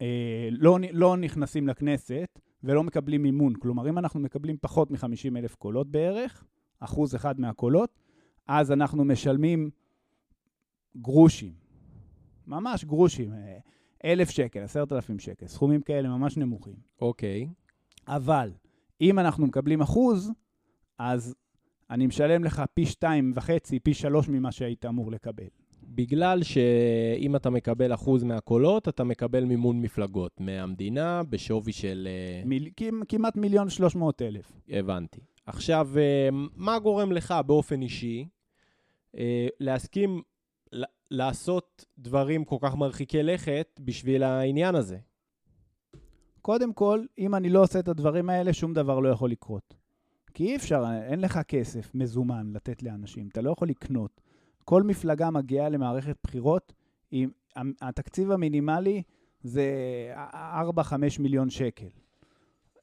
אה, 0.01 0.49
לא, 0.51 0.77
לא 0.91 1.17
נכנסים 1.17 1.67
לכנסת 1.67 2.39
ולא 2.63 2.83
מקבלים 2.83 3.21
מימון, 3.23 3.53
כלומר, 3.55 3.89
אם 3.89 3.97
אנחנו 3.97 4.19
מקבלים 4.19 4.57
פחות 4.61 4.91
מ-50 4.91 5.37
אלף 5.37 5.55
קולות 5.55 5.91
בערך, 5.91 6.43
אחוז 6.79 7.15
אחד 7.15 7.39
מהקולות, 7.39 8.02
אז 8.47 8.71
אנחנו 8.71 9.05
משלמים 9.05 9.69
גרושים. 10.97 11.53
ממש 12.47 12.85
גרושים. 12.85 13.33
אה, 13.33 13.57
אלף 14.05 14.29
שקל, 14.29 14.59
עשרת 14.59 14.91
אלפים 14.91 15.19
שקל, 15.19 15.47
סכומים 15.47 15.81
כאלה 15.81 16.09
ממש 16.09 16.37
נמוכים. 16.37 16.75
אוקיי. 17.01 17.47
אבל 18.07 18.51
אם 19.01 19.19
אנחנו 19.19 19.47
מקבלים 19.47 19.81
אחוז, 19.81 20.31
אז 20.97 21.35
אני 21.89 22.07
משלם 22.07 22.43
לך 22.43 22.63
פי 22.73 22.85
שתיים 22.85 23.31
וחצי, 23.35 23.79
פי 23.79 23.93
שלוש 23.93 24.29
ממה 24.29 24.51
שהיית 24.51 24.85
אמור 24.85 25.11
לקבל. 25.11 25.47
בגלל 25.83 26.43
שאם 26.43 27.35
אתה 27.35 27.49
מקבל 27.49 27.93
אחוז 27.93 28.23
מהקולות, 28.23 28.87
אתה 28.87 29.03
מקבל 29.03 29.45
מימון 29.45 29.81
מפלגות 29.81 30.31
מהמדינה 30.39 31.23
בשווי 31.29 31.71
של... 31.73 32.07
אה, 32.11 32.45
מיל... 32.45 32.69
כמעט 33.07 33.37
מיליון 33.37 33.69
שלוש 33.69 33.95
מאות 33.95 34.21
אלף. 34.21 34.51
הבנתי. 34.69 35.19
עכשיו, 35.45 35.89
אה, 35.97 36.29
מה 36.55 36.79
גורם 36.79 37.11
לך 37.11 37.33
באופן 37.45 37.81
אישי 37.81 38.27
אה, 39.17 39.47
להסכים 39.59 40.21
לעשות 41.11 41.85
דברים 41.97 42.45
כל 42.45 42.57
כך 42.61 42.75
מרחיקי 42.75 43.23
לכת 43.23 43.79
בשביל 43.83 44.23
העניין 44.23 44.75
הזה? 44.75 44.97
קודם 46.41 46.73
כל, 46.73 47.05
אם 47.17 47.35
אני 47.35 47.49
לא 47.49 47.63
עושה 47.63 47.79
את 47.79 47.87
הדברים 47.87 48.29
האלה, 48.29 48.53
שום 48.53 48.73
דבר 48.73 48.99
לא 48.99 49.09
יכול 49.09 49.31
לקרות. 49.31 49.73
כי 50.33 50.43
אי 50.43 50.55
אפשר, 50.55 50.83
אין 51.09 51.21
לך 51.21 51.39
כסף 51.47 51.95
מזומן 51.95 52.51
לתת 52.53 52.83
לאנשים, 52.83 53.27
אתה 53.27 53.41
לא 53.41 53.51
יכול 53.51 53.67
לקנות. 53.67 54.21
כל 54.65 54.83
מפלגה 54.83 55.31
מגיעה 55.31 55.69
למערכת 55.69 56.17
בחירות, 56.23 56.73
עם, 57.11 57.29
התקציב 57.81 58.31
המינימלי 58.31 59.03
זה 59.41 59.65
4-5 60.33 61.19
מיליון 61.19 61.49
שקל. 61.49 62.02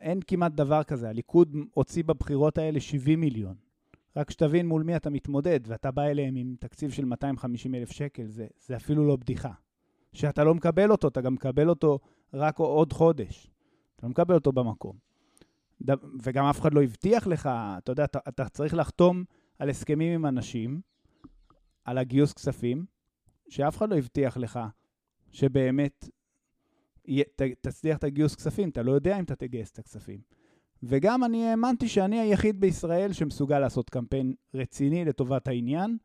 אין 0.01 0.21
כמעט 0.27 0.53
דבר 0.53 0.83
כזה, 0.83 1.09
הליכוד 1.09 1.57
הוציא 1.75 2.05
בבחירות 2.05 2.59
האלה 2.59 2.81
70 2.81 3.21
מיליון. 3.21 3.55
רק 4.17 4.31
שתבין 4.31 4.67
מול 4.67 4.83
מי 4.83 4.97
אתה 4.97 5.11
מתמודד, 5.11 5.61
ואתה 5.67 5.91
בא 5.91 6.03
אליהם 6.03 6.37
עם 6.37 6.55
תקציב 6.61 6.91
של 6.91 7.05
250 7.05 7.75
אלף 7.75 7.91
שקל, 7.91 8.27
זה, 8.27 8.47
זה 8.59 8.77
אפילו 8.77 9.07
לא 9.07 9.17
בדיחה. 9.17 9.53
שאתה 10.13 10.45
לא 10.45 10.55
מקבל 10.55 10.91
אותו, 10.91 11.09
אתה 11.09 11.21
גם 11.21 11.35
מקבל 11.35 11.69
אותו 11.69 11.99
רק 12.35 12.59
עוד 12.59 12.93
חודש. 12.93 13.51
אתה 13.97 14.07
לא 14.07 14.11
מקבל 14.11 14.35
אותו 14.35 14.53
במקום. 14.53 14.97
וגם 16.23 16.45
אף 16.45 16.61
אחד 16.61 16.75
לא 16.75 16.83
הבטיח 16.83 17.27
לך, 17.27 17.51
אתה 17.79 17.93
יודע, 17.93 18.05
אתה, 18.05 18.19
אתה 18.29 18.49
צריך 18.49 18.75
לחתום 18.75 19.25
על 19.59 19.71
הסכמים 19.71 20.13
עם 20.13 20.27
אנשים, 20.27 20.81
על 21.85 21.99
הגיוס 21.99 22.33
כספים, 22.33 22.85
שאף 23.49 23.77
אחד 23.77 23.91
לא 23.91 23.99
הבטיח 23.99 24.37
לך 24.37 24.61
שבאמת 25.31 26.09
תצליח 27.61 27.99
את 27.99 28.05
הגיוס 28.05 28.35
כספים, 28.35 28.69
אתה 28.69 28.83
לא 28.83 28.93
יודע 28.93 29.19
אם 29.19 29.25
אתה 29.25 29.37
תגייס 29.37 29.71
את 29.73 29.79
הכספים. 29.79 30.21
וגם 30.83 31.25
אני 31.25 31.47
האמנתי 31.47 31.89
שאני 31.89 32.21
היחיד 32.21 32.61
בישראל 32.61 33.13
שמסוגל 33.13 33.59
לעשות 33.59 33.91
קמפיין 33.91 34.35
רציני 34.55 35.05
לטובת 35.05 35.49
העניין, 35.49 35.97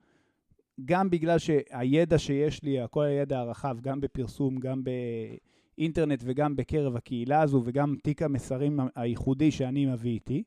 גם 0.85 1.09
בגלל 1.09 1.37
שהידע 1.39 2.17
שיש 2.17 2.63
לי, 2.63 2.77
כל 2.91 3.03
הידע 3.03 3.39
הרחב, 3.39 3.77
גם 3.81 4.01
בפרסום, 4.01 4.59
גם 4.59 4.83
באינטרנט 5.77 6.23
וגם 6.25 6.55
בקרב 6.55 6.95
הקהילה 6.95 7.41
הזו, 7.41 7.61
וגם 7.65 7.95
תיק 8.03 8.21
המסרים 8.21 8.79
הייחודי 8.95 9.51
שאני 9.51 9.85
מביא 9.85 10.11
איתי, 10.11 10.43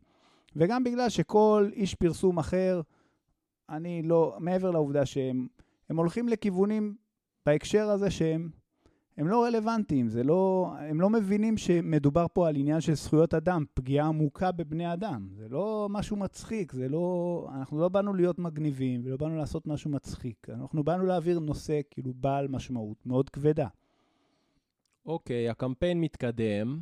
וגם 0.56 0.84
בגלל 0.84 1.08
שכל 1.08 1.70
איש 1.72 1.94
פרסום 1.94 2.38
אחר, 2.38 2.80
אני 3.70 4.02
לא, 4.02 4.36
מעבר 4.38 4.70
לעובדה 4.70 5.06
שהם 5.06 5.46
הולכים 5.88 6.28
לכיוונים 6.28 6.94
בהקשר 7.46 7.90
הזה 7.90 8.10
שהם 8.10 8.50
הם 9.18 9.28
לא 9.28 9.44
רלוונטיים, 9.44 10.08
זה 10.08 10.22
לא, 10.22 10.72
הם 10.78 11.00
לא 11.00 11.10
מבינים 11.10 11.56
שמדובר 11.56 12.26
פה 12.32 12.48
על 12.48 12.56
עניין 12.56 12.80
של 12.80 12.94
זכויות 12.94 13.34
אדם, 13.34 13.64
פגיעה 13.74 14.06
עמוקה 14.06 14.52
בבני 14.52 14.92
אדם. 14.92 15.28
זה 15.32 15.48
לא 15.48 15.86
משהו 15.90 16.16
מצחיק, 16.16 16.72
זה 16.72 16.88
לא... 16.88 17.48
אנחנו 17.54 17.80
לא 17.80 17.88
באנו 17.88 18.14
להיות 18.14 18.38
מגניבים 18.38 19.00
ולא 19.04 19.16
באנו 19.16 19.36
לעשות 19.36 19.66
משהו 19.66 19.90
מצחיק. 19.90 20.46
אנחנו 20.50 20.84
באנו 20.84 21.06
להעביר 21.06 21.38
נושא 21.38 21.80
כאילו 21.90 22.12
בעל 22.14 22.48
משמעות 22.48 23.06
מאוד 23.06 23.28
כבדה. 23.28 23.66
אוקיי, 25.06 25.48
okay, 25.48 25.50
הקמפיין 25.50 26.00
מתקדם, 26.00 26.80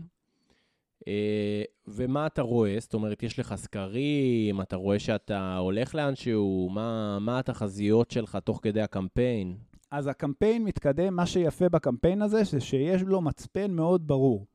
אה, 1.09 1.63
ומה 1.87 2.27
אתה 2.27 2.43
רואה? 2.43 2.77
זאת 2.81 2.95
אומרת, 2.95 3.23
יש 3.23 3.39
לך 3.39 3.55
סקרים, 3.55 4.61
אתה 4.61 4.77
רואה 4.77 4.99
שאתה 4.99 5.57
הולך 5.57 5.95
לאנשהו, 5.95 6.71
מה, 6.73 7.19
מה 7.19 7.39
התחזיות 7.39 8.11
שלך 8.11 8.39
תוך 8.45 8.61
כדי 8.63 8.81
הקמפיין? 8.81 9.57
אז 9.91 10.07
הקמפיין 10.07 10.65
מתקדם, 10.65 11.17
מה 11.17 11.27
שיפה 11.27 11.69
בקמפיין 11.69 12.23
הזה, 12.23 12.45
זה 12.45 12.61
שיש 12.61 13.03
לו 13.03 13.21
מצפן 13.21 13.71
מאוד 13.71 14.07
ברור. 14.07 14.47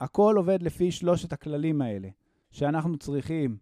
הכל 0.00 0.34
עובד 0.36 0.62
לפי 0.62 0.90
שלושת 0.90 1.32
הכללים 1.32 1.82
האלה, 1.82 2.08
שאנחנו 2.50 2.98
צריכים 2.98 3.56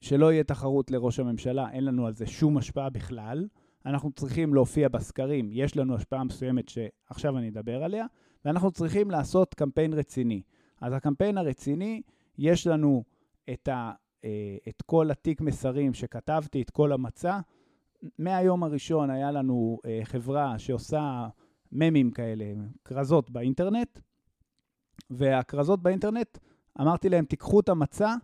שלא 0.00 0.32
יהיה 0.32 0.44
תחרות 0.44 0.90
לראש 0.90 1.20
הממשלה, 1.20 1.70
אין 1.70 1.84
לנו 1.84 2.06
על 2.06 2.12
זה 2.12 2.26
שום 2.26 2.56
השפעה 2.56 2.90
בכלל. 2.90 3.48
אנחנו 3.86 4.12
צריכים 4.12 4.54
להופיע 4.54 4.88
בסקרים, 4.88 5.50
יש 5.52 5.76
לנו 5.76 5.94
השפעה 5.94 6.24
מסוימת 6.24 6.68
שעכשיו 6.68 7.38
אני 7.38 7.48
אדבר 7.48 7.84
עליה, 7.84 8.06
ואנחנו 8.44 8.70
צריכים 8.70 9.10
לעשות 9.10 9.54
קמפיין 9.54 9.92
רציני. 9.92 10.42
אז 10.80 10.92
הקמפיין 10.92 11.38
הרציני, 11.38 12.02
יש 12.38 12.66
לנו 12.66 13.04
את, 13.52 13.68
ה, 13.68 13.92
אה, 14.24 14.56
את 14.68 14.82
כל 14.82 15.10
התיק 15.10 15.40
מסרים 15.40 15.94
שכתבתי, 15.94 16.62
את 16.62 16.70
כל 16.70 16.92
המצע, 16.92 17.40
מהיום 18.18 18.62
הראשון 18.62 19.10
היה 19.10 19.30
לנו 19.30 19.78
אה, 19.86 20.00
חברה 20.04 20.58
שעושה 20.58 21.28
ממים 21.72 22.10
כאלה, 22.10 22.44
כרזות 22.84 23.30
באינטרנט, 23.30 23.98
והכרזות 25.10 25.82
באינטרנט, 25.82 26.38
אמרתי 26.80 27.08
להם, 27.08 27.24
תיקחו 27.24 27.60
את 27.60 27.68
המצע, 27.68 28.14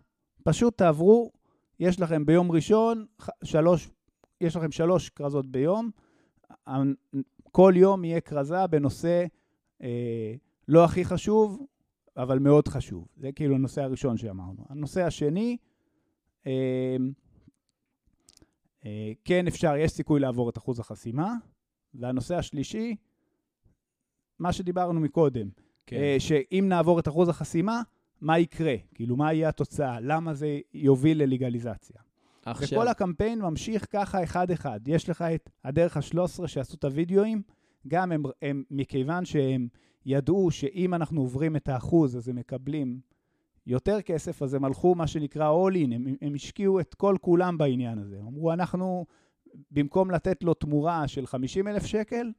פשוט 0.43 0.77
תעברו, 0.77 1.31
יש 1.79 1.99
לכם 1.99 2.25
ביום 2.25 2.51
ראשון 2.51 3.05
שלוש, 3.43 3.89
יש 4.41 4.55
לכם 4.55 4.71
שלוש 4.71 5.09
כרזות 5.09 5.51
ביום, 5.51 5.89
כל 7.51 7.73
יום 7.75 8.05
יהיה 8.05 8.21
כרזה 8.21 8.67
בנושא 8.67 9.25
אה, 9.83 10.33
לא 10.67 10.85
הכי 10.85 11.05
חשוב, 11.05 11.65
אבל 12.17 12.39
מאוד 12.39 12.67
חשוב. 12.67 13.07
זה 13.17 13.31
כאילו 13.31 13.55
הנושא 13.55 13.81
הראשון 13.81 14.17
שאמרנו. 14.17 14.65
הנושא 14.69 15.03
השני, 15.03 15.57
אה, 16.47 16.95
כן 19.25 19.47
אפשר, 19.47 19.75
יש 19.75 19.91
סיכוי 19.91 20.19
לעבור 20.19 20.49
את 20.49 20.57
אחוז 20.57 20.79
החסימה. 20.79 21.33
והנושא 21.93 22.35
השלישי, 22.35 22.95
מה 24.39 24.53
שדיברנו 24.53 24.99
מקודם, 24.99 25.49
כן. 25.85 25.95
אה, 25.95 26.15
שאם 26.19 26.65
נעבור 26.69 26.99
את 26.99 27.07
אחוז 27.07 27.29
החסימה, 27.29 27.81
מה 28.21 28.39
יקרה? 28.39 28.75
כאילו, 28.95 29.15
מה 29.15 29.33
יהיה 29.33 29.49
התוצאה? 29.49 29.99
למה 29.99 30.33
זה 30.33 30.59
יוביל 30.73 31.23
ללגליזציה? 31.23 32.01
עכשיו, 32.45 32.79
וכל 32.79 32.87
הקמפיין 32.87 33.41
ממשיך 33.41 33.85
ככה 33.89 34.23
אחד-אחד. 34.23 34.79
יש 34.87 35.09
לך 35.09 35.21
את 35.21 35.49
הדרך 35.63 35.97
ה-13 35.97 36.47
שעשו 36.47 36.75
את 36.75 36.83
הוידאוים, 36.83 37.41
גם 37.87 38.11
הם, 38.11 38.23
הם, 38.41 38.63
מכיוון 38.71 39.25
שהם 39.25 39.67
ידעו 40.05 40.51
שאם 40.51 40.93
אנחנו 40.93 41.21
עוברים 41.21 41.55
את 41.55 41.69
האחוז, 41.69 42.17
אז 42.17 42.29
הם 42.29 42.35
מקבלים 42.35 42.99
יותר 43.67 44.01
כסף, 44.01 44.41
אז 44.41 44.53
הם 44.53 44.65
הלכו, 44.65 44.95
מה 44.95 45.07
שנקרא 45.07 45.51
all 45.51 45.73
in, 45.73 45.95
הם, 45.95 46.15
הם 46.21 46.33
השקיעו 46.35 46.79
את 46.79 46.93
כל 46.93 47.15
כולם 47.21 47.57
בעניין 47.57 47.99
הזה. 47.99 48.17
אמרו, 48.19 48.53
אנחנו, 48.53 49.05
במקום 49.71 50.11
לתת 50.11 50.43
לו 50.43 50.53
תמורה 50.53 51.07
של 51.07 51.27
50 51.27 51.67
אלף 51.67 51.85
שקל, 51.85 52.31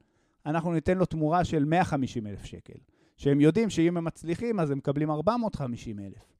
אנחנו 0.45 0.73
ניתן 0.73 0.97
לו 0.97 1.05
תמורה 1.05 1.43
של 1.43 1.65
150 1.65 2.27
אלף 2.27 2.45
שקל. 2.45 2.79
שהם 3.17 3.41
יודעים 3.41 3.69
שאם 3.69 3.97
הם 3.97 4.03
מצליחים, 4.03 4.59
אז 4.59 4.71
הם 4.71 4.77
מקבלים 4.77 5.11
450 5.11 5.99
אלף. 5.99 6.33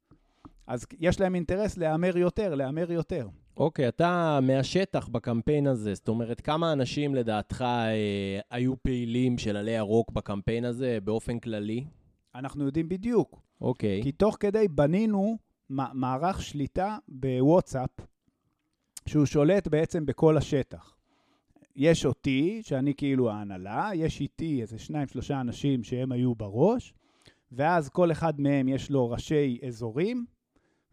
אז 0.68 0.86
יש 1.00 1.20
להם 1.20 1.36
אינטרס 1.36 1.78
להמר 1.78 2.18
יותר, 2.18 2.56
להמר 2.56 2.92
יותר. 2.92 3.28
אוקיי, 3.58 3.88
אתה 3.88 4.40
מהשטח 4.42 5.08
בקמפיין 5.08 5.68
הזה, 5.68 5.94
זאת 5.94 6.08
אומרת, 6.08 6.42
כמה 6.42 6.74
אנשים 6.74 7.16
לדעתך 7.16 7.62
אה, 7.62 8.40
היו 8.50 8.84
פעילים 8.84 9.38
של 9.38 9.58
עלי 9.58 9.72
ירוק 9.72 10.12
בקמפיין 10.12 10.66
הזה 10.66 10.98
באופן 11.04 11.40
כללי? 11.40 11.86
אנחנו 12.36 12.66
יודעים 12.66 12.90
בדיוק. 12.90 13.49
אוקיי. 13.62 14.04
כי 14.04 14.12
תוך 14.12 14.38
כדי 14.40 14.68
בנינו 14.68 15.38
מערך 15.70 16.42
שליטה 16.42 16.98
בוואטסאפ, 17.08 17.90
שהוא 19.06 19.26
שולט 19.26 19.68
בעצם 19.68 20.06
בכל 20.06 20.38
השטח. 20.38 20.96
יש 21.76 22.06
אותי, 22.06 22.62
שאני 22.64 22.94
כאילו 22.94 23.30
ההנהלה, 23.30 23.90
יש 23.94 24.22
איתי 24.22 24.62
איזה 24.62 24.80
שניים, 24.80 25.08
שלושה 25.08 25.42
אנשים 25.42 25.84
שהם 25.84 26.12
היו 26.12 26.36
בראש, 26.36 26.94
ואז 27.52 27.90
כל 27.90 28.12
אחד 28.12 28.42
מהם 28.42 28.68
יש 28.68 28.92
לו 28.92 29.10
ראשי 29.10 29.60
אזורים, 29.68 30.26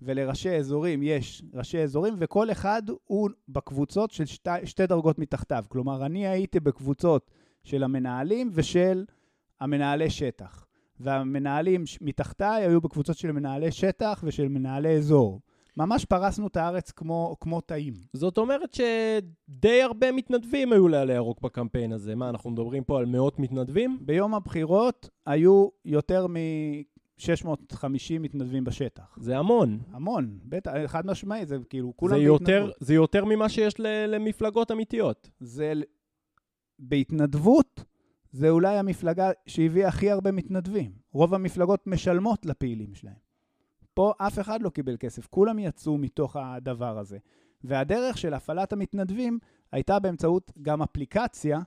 ולראשי 0.02 0.56
אזורים 0.56 1.02
יש 1.02 1.42
ראשי 1.54 1.78
אזורים, 1.78 2.14
וכל 2.18 2.50
אחד 2.50 2.82
הוא 3.04 3.30
בקבוצות 3.48 4.10
של 4.10 4.24
שתי, 4.24 4.50
שתי 4.64 4.86
דרגות 4.86 5.18
מתחתיו. 5.18 5.64
כלומר, 5.68 6.06
אני 6.06 6.26
הייתי 6.26 6.60
בקבוצות 6.60 7.30
של 7.64 7.82
המנהלים 7.82 8.50
ושל 8.52 9.04
המנהלי 9.60 10.10
שטח. 10.10 10.65
והמנהלים 11.00 11.84
מתחתיי 12.00 12.64
היו 12.66 12.80
בקבוצות 12.80 13.16
של 13.18 13.32
מנהלי 13.32 13.72
שטח 13.72 14.20
ושל 14.26 14.48
מנהלי 14.48 14.96
אזור. 14.96 15.40
ממש 15.76 16.04
פרסנו 16.04 16.46
את 16.46 16.56
הארץ 16.56 16.90
כמו, 16.90 17.36
כמו 17.40 17.60
תאים. 17.60 17.94
זאת 18.12 18.38
אומרת 18.38 18.74
שדי 18.74 19.82
הרבה 19.82 20.12
מתנדבים 20.12 20.72
היו 20.72 20.88
לעלי 20.88 21.12
ירוק 21.14 21.40
בקמפיין 21.40 21.92
הזה. 21.92 22.14
מה, 22.14 22.28
אנחנו 22.28 22.50
מדברים 22.50 22.84
פה 22.84 22.98
על 22.98 23.06
מאות 23.06 23.38
מתנדבים? 23.38 23.98
ביום 24.00 24.34
הבחירות 24.34 25.08
היו 25.26 25.68
יותר 25.84 26.26
מ-650 26.26 27.86
מתנדבים 28.20 28.64
בשטח. 28.64 29.18
זה 29.20 29.38
המון. 29.38 29.78
המון, 29.92 30.38
בטח, 30.44 30.72
חד 30.86 31.06
משמעי, 31.06 31.46
זה 31.46 31.56
כאילו, 31.70 31.88
זה 31.88 31.92
כולם 31.96 32.20
יותר, 32.20 32.44
בהתנדבות. 32.44 32.76
זה 32.80 32.94
יותר 32.94 33.24
ממה 33.24 33.48
שיש 33.48 33.80
ל- 33.80 34.06
למפלגות 34.06 34.70
אמיתיות. 34.70 35.30
זה 35.40 35.72
בהתנדבות, 36.78 37.84
זה 38.36 38.50
אולי 38.50 38.78
המפלגה 38.78 39.30
שהביאה 39.46 39.88
הכי 39.88 40.10
הרבה 40.10 40.32
מתנדבים. 40.32 40.92
רוב 41.12 41.34
המפלגות 41.34 41.86
משלמות 41.86 42.46
לפעילים 42.46 42.94
שלהם. 42.94 43.14
פה 43.94 44.12
אף 44.18 44.38
אחד 44.38 44.62
לא 44.62 44.70
קיבל 44.70 44.96
כסף, 45.00 45.26
כולם 45.26 45.58
יצאו 45.58 45.98
מתוך 45.98 46.36
הדבר 46.36 46.98
הזה. 46.98 47.18
והדרך 47.64 48.18
של 48.18 48.34
הפעלת 48.34 48.72
המתנדבים 48.72 49.38
הייתה 49.72 49.98
באמצעות 49.98 50.52
גם 50.62 50.82
אפליקציה, 50.82 51.60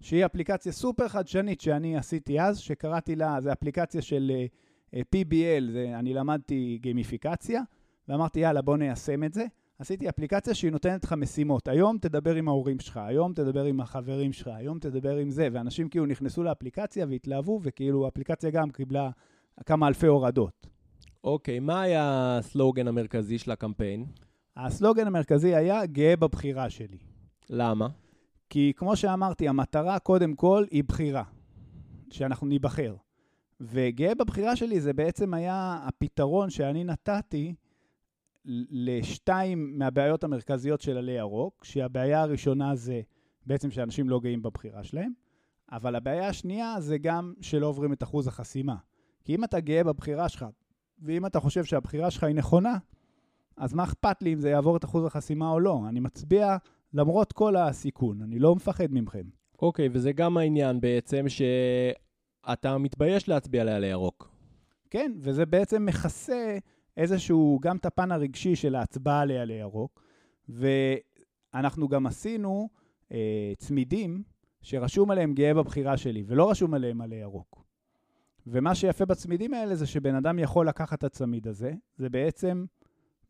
שהיא 0.00 0.26
אפליקציה 0.26 0.72
סופר 0.72 1.08
חדשנית 1.08 1.60
שאני 1.60 1.96
עשיתי 1.96 2.40
אז, 2.40 2.58
שקראתי 2.58 3.16
לה, 3.16 3.40
זה 3.40 3.52
אפליקציה 3.52 4.02
של 4.02 4.32
אה, 4.34 4.46
אה, 4.94 5.00
PBL, 5.00 5.70
זה, 5.72 5.92
אני 5.98 6.14
למדתי 6.14 6.78
גימיפיקציה, 6.82 7.62
ואמרתי, 8.08 8.40
יאללה, 8.40 8.62
בוא 8.62 8.76
ניישם 8.76 9.24
את 9.24 9.34
זה. 9.34 9.44
עשיתי 9.78 10.08
אפליקציה 10.08 10.54
שהיא 10.54 10.72
נותנת 10.72 11.04
לך 11.04 11.12
משימות. 11.12 11.68
היום 11.68 11.98
תדבר 11.98 12.34
עם 12.34 12.48
ההורים 12.48 12.80
שלך, 12.80 12.96
היום 12.96 13.32
תדבר 13.32 13.64
עם 13.64 13.80
החברים 13.80 14.32
שלך, 14.32 14.48
היום 14.54 14.78
תדבר 14.78 15.16
עם 15.16 15.30
זה, 15.30 15.48
ואנשים 15.52 15.88
כאילו 15.88 16.06
נכנסו 16.06 16.42
לאפליקציה 16.42 17.06
והתלהבו, 17.08 17.60
וכאילו 17.62 18.04
האפליקציה 18.04 18.50
גם 18.50 18.70
קיבלה 18.70 19.10
כמה 19.66 19.88
אלפי 19.88 20.06
הורדות. 20.06 20.66
אוקיי, 21.24 21.60
מה 21.60 21.80
היה 21.80 22.36
הסלוגן 22.38 22.88
המרכזי 22.88 23.38
של 23.38 23.50
הקמפיין? 23.50 24.06
הסלוגן 24.56 25.06
המרכזי 25.06 25.54
היה 25.54 25.86
גאה 25.86 26.16
בבחירה 26.16 26.70
שלי. 26.70 26.98
למה? 27.50 27.88
כי 28.50 28.72
כמו 28.76 28.96
שאמרתי, 28.96 29.48
המטרה 29.48 29.98
קודם 29.98 30.34
כל 30.34 30.64
היא 30.70 30.84
בחירה, 30.84 31.22
שאנחנו 32.10 32.46
ניבחר. 32.46 32.94
וגאה 33.60 34.14
בבחירה 34.14 34.56
שלי 34.56 34.80
זה 34.80 34.92
בעצם 34.92 35.34
היה 35.34 35.78
הפתרון 35.82 36.50
שאני 36.50 36.84
נתתי 36.84 37.54
לשתיים 38.70 39.78
מהבעיות 39.78 40.24
המרכזיות 40.24 40.80
של 40.80 40.96
עלי 40.96 41.12
ירוק, 41.12 41.64
שהבעיה 41.64 42.22
הראשונה 42.22 42.74
זה 42.74 43.00
בעצם 43.46 43.70
שאנשים 43.70 44.08
לא 44.08 44.20
גאים 44.20 44.42
בבחירה 44.42 44.84
שלהם, 44.84 45.12
אבל 45.72 45.94
הבעיה 45.94 46.28
השנייה 46.28 46.80
זה 46.80 46.98
גם 46.98 47.34
שלא 47.40 47.66
עוברים 47.66 47.92
את 47.92 48.02
אחוז 48.02 48.26
החסימה. 48.26 48.76
כי 49.24 49.34
אם 49.34 49.44
אתה 49.44 49.60
גאה 49.60 49.84
בבחירה 49.84 50.28
שלך, 50.28 50.46
ואם 50.98 51.26
אתה 51.26 51.40
חושב 51.40 51.64
שהבחירה 51.64 52.10
שלך 52.10 52.24
היא 52.24 52.34
נכונה, 52.34 52.78
אז 53.56 53.74
מה 53.74 53.84
אכפת 53.84 54.22
לי 54.22 54.32
אם 54.32 54.40
זה 54.40 54.50
יעבור 54.50 54.76
את 54.76 54.84
אחוז 54.84 55.04
החסימה 55.04 55.50
או 55.50 55.60
לא? 55.60 55.80
אני 55.88 56.00
מצביע 56.00 56.56
למרות 56.94 57.32
כל 57.32 57.56
הסיכון, 57.56 58.22
אני 58.22 58.38
לא 58.38 58.54
מפחד 58.54 58.86
מכם. 58.90 59.24
אוקיי, 59.62 59.88
וזה 59.92 60.12
גם 60.12 60.36
העניין 60.36 60.80
בעצם 60.80 61.24
שאתה 61.28 62.78
מתבייש 62.78 63.28
להצביע 63.28 63.64
לעלי 63.64 63.86
ירוק. 63.86 64.30
כן, 64.90 65.12
וזה 65.20 65.46
בעצם 65.46 65.86
מכסה 65.86 66.58
איזשהו, 66.96 67.58
גם 67.62 67.76
את 67.76 67.86
הפן 67.86 68.12
הרגשי 68.12 68.56
של 68.56 68.74
ההצבעה 68.74 69.24
לעלי 69.24 69.54
ירוק, 69.54 70.02
ואנחנו 70.48 71.88
גם 71.88 72.06
עשינו 72.06 72.68
אה, 73.12 73.52
צמידים 73.58 74.22
שרשום 74.62 75.10
עליהם 75.10 75.34
גאה 75.34 75.54
בבחירה 75.54 75.96
שלי, 75.96 76.24
ולא 76.26 76.50
רשום 76.50 76.74
עליהם 76.74 77.00
עלי 77.00 77.16
ירוק. 77.16 77.64
ומה 78.46 78.74
שיפה 78.74 79.04
בצמידים 79.04 79.54
האלה 79.54 79.74
זה 79.74 79.86
שבן 79.86 80.14
אדם 80.14 80.38
יכול 80.38 80.68
לקחת 80.68 80.98
את 80.98 81.04
הצמיד 81.04 81.48
הזה, 81.48 81.72
זה 81.96 82.08
בעצם 82.08 82.64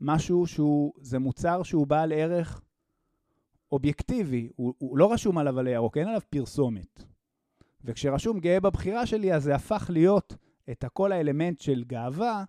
משהו 0.01 0.47
שהוא, 0.47 0.93
זה 1.01 1.19
מוצר 1.19 1.63
שהוא 1.63 1.87
בעל 1.87 2.13
ערך 2.13 2.63
אובייקטיבי, 3.73 4.49
הוא, 4.57 4.75
הוא 4.79 4.99
לא 4.99 5.13
רשום 5.13 5.39
עליו 5.39 5.59
עלה 5.59 5.71
ירוק, 5.71 5.97
אין 5.97 6.09
עליו 6.09 6.21
פרסומת. 6.31 7.05
וכשרשום 7.85 8.41
גאה 8.41 8.61
בבחירה 8.61 9.07
שלי, 9.07 9.35
אז 9.35 9.43
זה 9.43 9.55
הפך 9.55 9.91
להיות 9.93 10.37
את 10.71 10.85
כל 10.93 11.13
האלמנט 11.13 11.61
של 11.61 11.85
גאווה, 11.85 12.45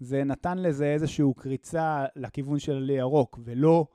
זה 0.00 0.24
נתן 0.24 0.58
לזה 0.58 0.84
איזושהי 0.86 1.24
קריצה 1.36 2.04
לכיוון 2.16 2.58
של 2.58 2.90
ירוק, 2.90 3.38
ולא 3.44 3.86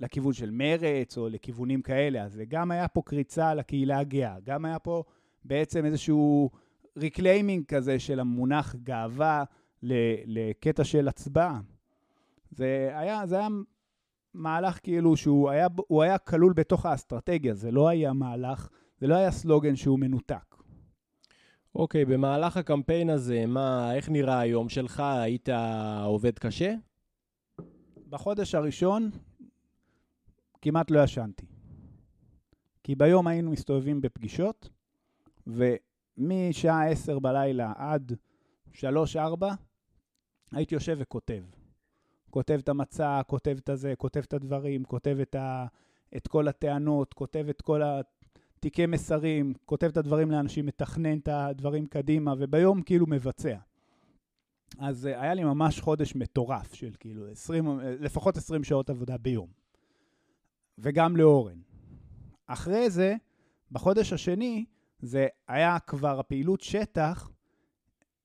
לכיוון 0.00 0.32
של 0.32 0.50
מרץ 0.50 1.18
או 1.18 1.28
לכיוונים 1.28 1.82
כאלה. 1.82 2.24
אז 2.24 2.32
זה 2.32 2.44
גם 2.44 2.70
היה 2.70 2.88
פה 2.88 3.02
קריצה 3.04 3.54
לקהילה 3.54 3.98
הגאה, 3.98 4.36
גם 4.44 4.64
היה 4.64 4.78
פה 4.78 5.02
בעצם 5.44 5.84
איזשהו 5.84 6.50
reclaiming 6.96 7.64
כזה 7.64 7.98
של 7.98 8.20
המונח 8.20 8.76
גאווה 8.82 9.44
לקטע 10.26 10.84
של 10.84 11.08
הצבעה. 11.08 11.60
זה 12.50 12.90
היה, 12.94 13.26
זה 13.26 13.38
היה 13.38 13.48
מהלך 14.34 14.78
כאילו 14.82 15.16
שהוא 15.16 15.50
היה, 15.50 15.66
היה 15.90 16.18
כלול 16.18 16.52
בתוך 16.52 16.86
האסטרטגיה, 16.86 17.54
זה 17.54 17.70
לא 17.70 17.88
היה 17.88 18.12
מהלך, 18.12 18.68
זה 18.98 19.06
לא 19.06 19.14
היה 19.14 19.30
סלוגן 19.30 19.76
שהוא 19.76 19.98
מנותק. 19.98 20.51
אוקיי, 21.74 22.04
במהלך 22.04 22.56
הקמפיין 22.56 23.10
הזה, 23.10 23.46
מה, 23.46 23.94
איך 23.94 24.08
נראה 24.08 24.40
היום 24.40 24.68
שלך? 24.68 25.00
היית 25.00 25.48
עובד 26.04 26.38
קשה? 26.38 26.74
בחודש 28.08 28.54
הראשון 28.54 29.10
כמעט 30.62 30.90
לא 30.90 31.04
ישנתי. 31.04 31.46
כי 32.82 32.94
ביום 32.94 33.26
היינו 33.26 33.50
מסתובבים 33.50 34.00
בפגישות, 34.00 34.68
ומשעה 35.46 36.90
10 36.90 37.18
בלילה 37.18 37.72
עד 37.76 38.12
3-4 38.74 38.76
הייתי 40.52 40.74
יושב 40.74 40.96
וכותב. 41.00 41.44
כותב 42.30 42.58
את 42.62 42.68
המצע, 42.68 43.20
כותב 43.26 43.56
את 43.60 43.68
הזה, 43.68 43.94
כותב 43.96 44.20
את 44.20 44.32
הדברים, 44.32 44.84
כותב 44.84 45.16
את, 45.22 45.34
ה, 45.34 45.66
את 46.16 46.28
כל 46.28 46.48
הטענות, 46.48 47.12
כותב 47.12 47.46
את 47.50 47.62
כל 47.62 47.82
התיקי 48.62 48.86
מסרים, 48.86 49.54
כותב 49.64 49.86
את 49.86 49.96
הדברים 49.96 50.30
לאנשים, 50.30 50.66
מתכנן 50.66 51.18
את 51.18 51.28
הדברים 51.28 51.86
קדימה, 51.86 52.34
וביום 52.38 52.82
כאילו 52.82 53.06
מבצע. 53.06 53.56
אז 54.78 55.06
אה, 55.06 55.22
היה 55.22 55.34
לי 55.34 55.44
ממש 55.44 55.80
חודש 55.80 56.16
מטורף 56.16 56.74
של 56.74 56.92
כאילו 57.00 57.28
20, 57.30 57.80
לפחות 57.80 58.36
20 58.36 58.64
שעות 58.64 58.90
עבודה 58.90 59.18
ביום. 59.18 59.48
וגם 60.78 61.16
לאורן. 61.16 61.58
אחרי 62.46 62.90
זה, 62.90 63.14
בחודש 63.72 64.12
השני, 64.12 64.64
זה 65.00 65.26
היה 65.48 65.78
כבר 65.78 66.20
הפעילות 66.20 66.60
שטח, 66.60 67.30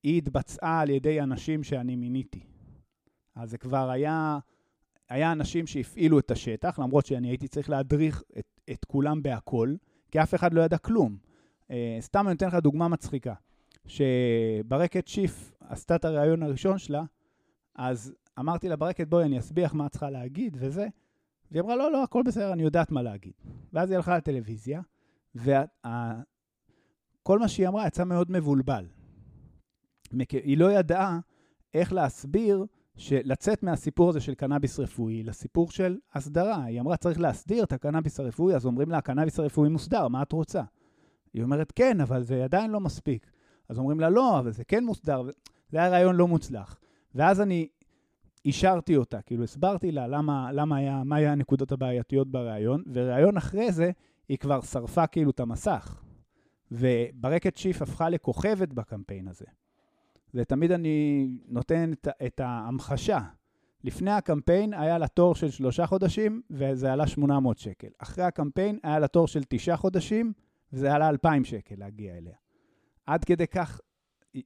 היא 0.04 0.18
התבצעה 0.18 0.80
על 0.80 0.90
ידי 0.90 1.22
אנשים 1.22 1.64
שאני 1.64 1.96
מיניתי. 1.96 2.44
אז 3.36 3.50
זה 3.50 3.58
כבר 3.58 3.90
היה, 3.90 4.40
היה 5.10 5.32
אנשים 5.32 5.68
שהפעילו 5.68 6.20
את 6.20 6.32
השטח, 6.32 6.80
למרות 6.80 7.06
שאני 7.06 7.28
הייתי 7.28 7.48
צריך 7.48 7.70
להדריך 7.70 8.24
את, 8.40 8.62
את 8.72 8.86
כולם 8.86 9.24
בהכל, 9.24 9.76
כי 10.12 10.24
אף 10.24 10.36
אחד 10.36 10.54
לא 10.54 10.62
ידע 10.62 10.78
כלום. 10.78 11.18
אה, 11.72 11.98
סתם 12.02 12.26
אני 12.28 12.34
נותן 12.34 12.48
לך 12.48 12.56
דוגמה 12.56 12.88
מצחיקה. 12.88 13.34
שברקת 13.86 15.08
שיף 15.08 15.54
עשתה 15.60 15.96
את 15.96 16.06
הריאיון 16.06 16.44
הראשון 16.44 16.78
שלה, 16.78 17.04
אז 17.76 18.14
אמרתי 18.40 18.70
לה, 18.70 18.76
ברקת, 18.76 19.08
בואי, 19.08 19.26
אני 19.26 19.40
אסביר 19.40 19.68
מה 19.74 19.86
את 19.86 19.92
צריכה 19.92 20.10
להגיד 20.10 20.58
וזה. 20.60 20.88
והיא 21.52 21.62
אמרה, 21.62 21.76
לא, 21.76 21.92
לא, 21.92 22.04
הכל 22.04 22.24
בסדר, 22.26 22.54
אני 22.54 22.64
יודעת 22.64 22.92
מה 22.92 23.02
להגיד. 23.02 23.34
ואז 23.74 23.90
היא 23.90 23.96
הלכה 23.96 24.18
לטלוויזיה, 24.18 24.82
וכל 25.36 25.54
מה 27.40 27.48
שהיא 27.48 27.68
אמרה 27.68 27.88
יצא 27.88 28.04
מאוד 28.04 28.32
מבולבל. 28.32 28.86
היא 30.32 30.58
לא 30.58 30.72
ידעה 30.72 31.20
איך 31.74 31.94
להסביר, 31.94 32.66
לצאת 33.12 33.64
מהסיפור 33.64 34.10
הזה 34.10 34.20
של 34.20 34.34
קנאביס 34.34 34.80
רפואי 34.80 35.24
לסיפור 35.24 35.72
של 35.72 35.98
הסדרה. 36.14 36.64
היא 36.64 36.82
אמרה, 36.82 36.98
צריך 36.98 37.20
להסדיר 37.20 37.64
את 37.64 37.74
הקנאביס 37.74 38.20
הרפואי, 38.20 38.56
אז 38.56 38.66
אומרים 38.66 38.90
לה, 38.90 38.98
הקנאביס 38.98 39.40
הרפואי 39.40 39.70
מוסדר, 39.70 40.08
מה 40.08 40.22
את 40.22 40.32
רוצה? 40.32 40.62
היא 41.34 41.44
אומרת, 41.44 41.72
כן, 41.72 42.02
אבל 42.02 42.24
זה 42.24 42.44
עדיין 42.44 42.72
לא 42.72 42.80
מספיק. 42.80 43.32
אז 43.70 43.80
אומרים 43.80 44.00
לה, 44.00 44.10
לא, 44.10 44.40
אבל 44.40 44.52
זה 44.52 44.64
כן 44.64 44.84
מוסדר. 44.84 45.22
זה 45.70 45.78
היה 45.78 45.90
רעיון 45.90 46.16
לא 46.16 46.28
מוצלח. 46.28 46.80
ואז 47.16 47.42
אני 47.42 47.68
אישרתי 48.46 48.96
אותה, 48.96 49.22
כאילו 49.22 49.44
הסברתי 49.44 49.92
לה 49.92 50.08
למה, 50.08 50.52
למה 50.52 50.76
היה, 50.76 51.04
מה 51.04 51.16
היה 51.16 51.32
הנקודות 51.32 51.72
הבעייתיות 51.72 52.32
בריאיון, 52.32 52.84
וריאיון 52.94 53.38
אחרי 53.38 53.72
זה 53.72 53.92
היא 54.30 54.38
כבר 54.38 54.62
שרפה 54.62 55.08
כאילו 55.08 55.32
את 55.32 55.40
המסך. 55.40 56.02
וברקת 56.72 57.58
שיף 57.58 57.82
הפכה 57.82 58.10
לכוכבת 58.10 58.74
בקמפיין 58.74 59.28
הזה. 59.28 59.46
ותמיד 60.34 60.72
אני 60.72 61.28
נותן 61.48 61.94
את, 61.94 62.08
את 62.26 62.40
ההמחשה. 62.40 63.20
לפני 63.84 64.12
הקמפיין 64.12 64.74
היה 64.74 64.98
לה 64.98 65.08
תור 65.08 65.36
של 65.36 65.50
שלושה 65.50 65.86
חודשים, 65.86 66.42
וזה 66.50 66.94
עלה 66.94 67.08
800 67.08 67.58
שקל. 67.58 67.88
אחרי 67.98 68.24
הקמפיין 68.24 68.80
היה 68.84 69.00
לה 69.00 69.08
תור 69.08 69.28
של 69.28 69.44
תשעה 69.50 69.78
חודשים, 69.78 70.34
וזה 70.74 70.94
עלה 70.94 71.10
2,000 71.10 71.44
שקל 71.44 71.76
להגיע 71.78 72.18
אליה. 72.18 72.36
עד 73.06 73.24
כדי 73.24 73.48
כך, 73.48 73.82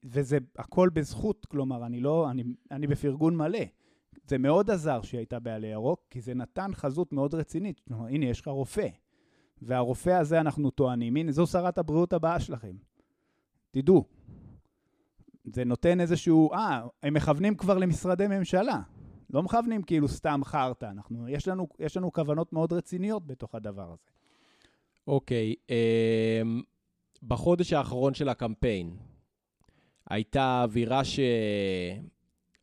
וזה 0.03 0.37
הכל 0.57 0.89
בזכות, 0.93 1.45
כלומר, 1.45 1.85
אני 1.85 1.99
לא, 1.99 2.31
אני, 2.31 2.43
אני 2.71 2.87
בפרגון 2.87 3.35
מלא. 3.35 3.59
זה 4.27 4.37
מאוד 4.37 4.71
עזר 4.71 5.01
שהיא 5.01 5.17
הייתה 5.19 5.39
בעלי 5.39 5.67
ירוק, 5.67 6.01
כי 6.09 6.21
זה 6.21 6.33
נתן 6.33 6.71
חזות 6.73 7.13
מאוד 7.13 7.33
רצינית. 7.35 7.79
כלומר, 7.79 8.07
הנה, 8.07 8.25
יש 8.25 8.41
לך 8.41 8.47
רופא. 8.47 8.87
והרופא 9.61 10.09
הזה, 10.09 10.41
אנחנו 10.41 10.69
טוענים, 10.69 11.15
הנה, 11.15 11.31
זו 11.31 11.47
שרת 11.47 11.77
הבריאות 11.77 12.13
הבאה 12.13 12.39
שלכם. 12.39 12.75
תדעו. 13.71 14.05
זה 15.43 15.65
נותן 15.65 15.99
איזשהו, 15.99 16.53
אה, 16.53 16.81
הם 17.03 17.13
מכוונים 17.13 17.55
כבר 17.55 17.77
למשרדי 17.77 18.27
ממשלה. 18.27 18.81
לא 19.29 19.43
מכוונים 19.43 19.83
כאילו 19.83 20.07
סתם 20.07 20.41
חרטא. 20.43 20.85
אנחנו, 20.85 21.29
יש 21.29 21.47
לנו, 21.47 21.67
יש 21.79 21.97
לנו 21.97 22.13
כוונות 22.13 22.53
מאוד 22.53 22.73
רציניות 22.73 23.27
בתוך 23.27 23.55
הדבר 23.55 23.83
הזה. 23.83 24.11
אוקיי, 25.07 25.53
okay, 25.53 25.71
um, 25.71 26.63
בחודש 27.23 27.73
האחרון 27.73 28.13
של 28.13 28.29
הקמפיין, 28.29 28.95
הייתה 30.09 30.63
אווירה 30.63 31.03
ש... 31.03 31.19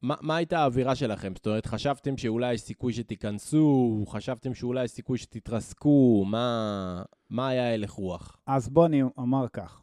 מה, 0.03 0.15
מה 0.21 0.37
הייתה 0.37 0.59
האווירה 0.59 0.95
שלכם? 0.95 1.33
זאת 1.37 1.47
אומרת, 1.47 1.67
חשבתם 1.67 2.17
שאולי 2.17 2.55
יש 2.55 2.61
סיכוי 2.61 2.93
שתיכנסו, 2.93 4.05
חשבתם 4.09 4.55
שאולי 4.55 4.85
יש 4.85 4.91
סיכוי 4.91 5.19
שתתרסקו, 5.19 6.25
מה, 6.27 7.03
מה 7.31 7.49
היה 7.49 7.75
הלך 7.75 7.91
רוח? 7.91 8.37
אז 8.47 8.69
בוא 8.69 8.87
אני 8.87 9.03
אומר 9.03 9.49
כך. 9.49 9.81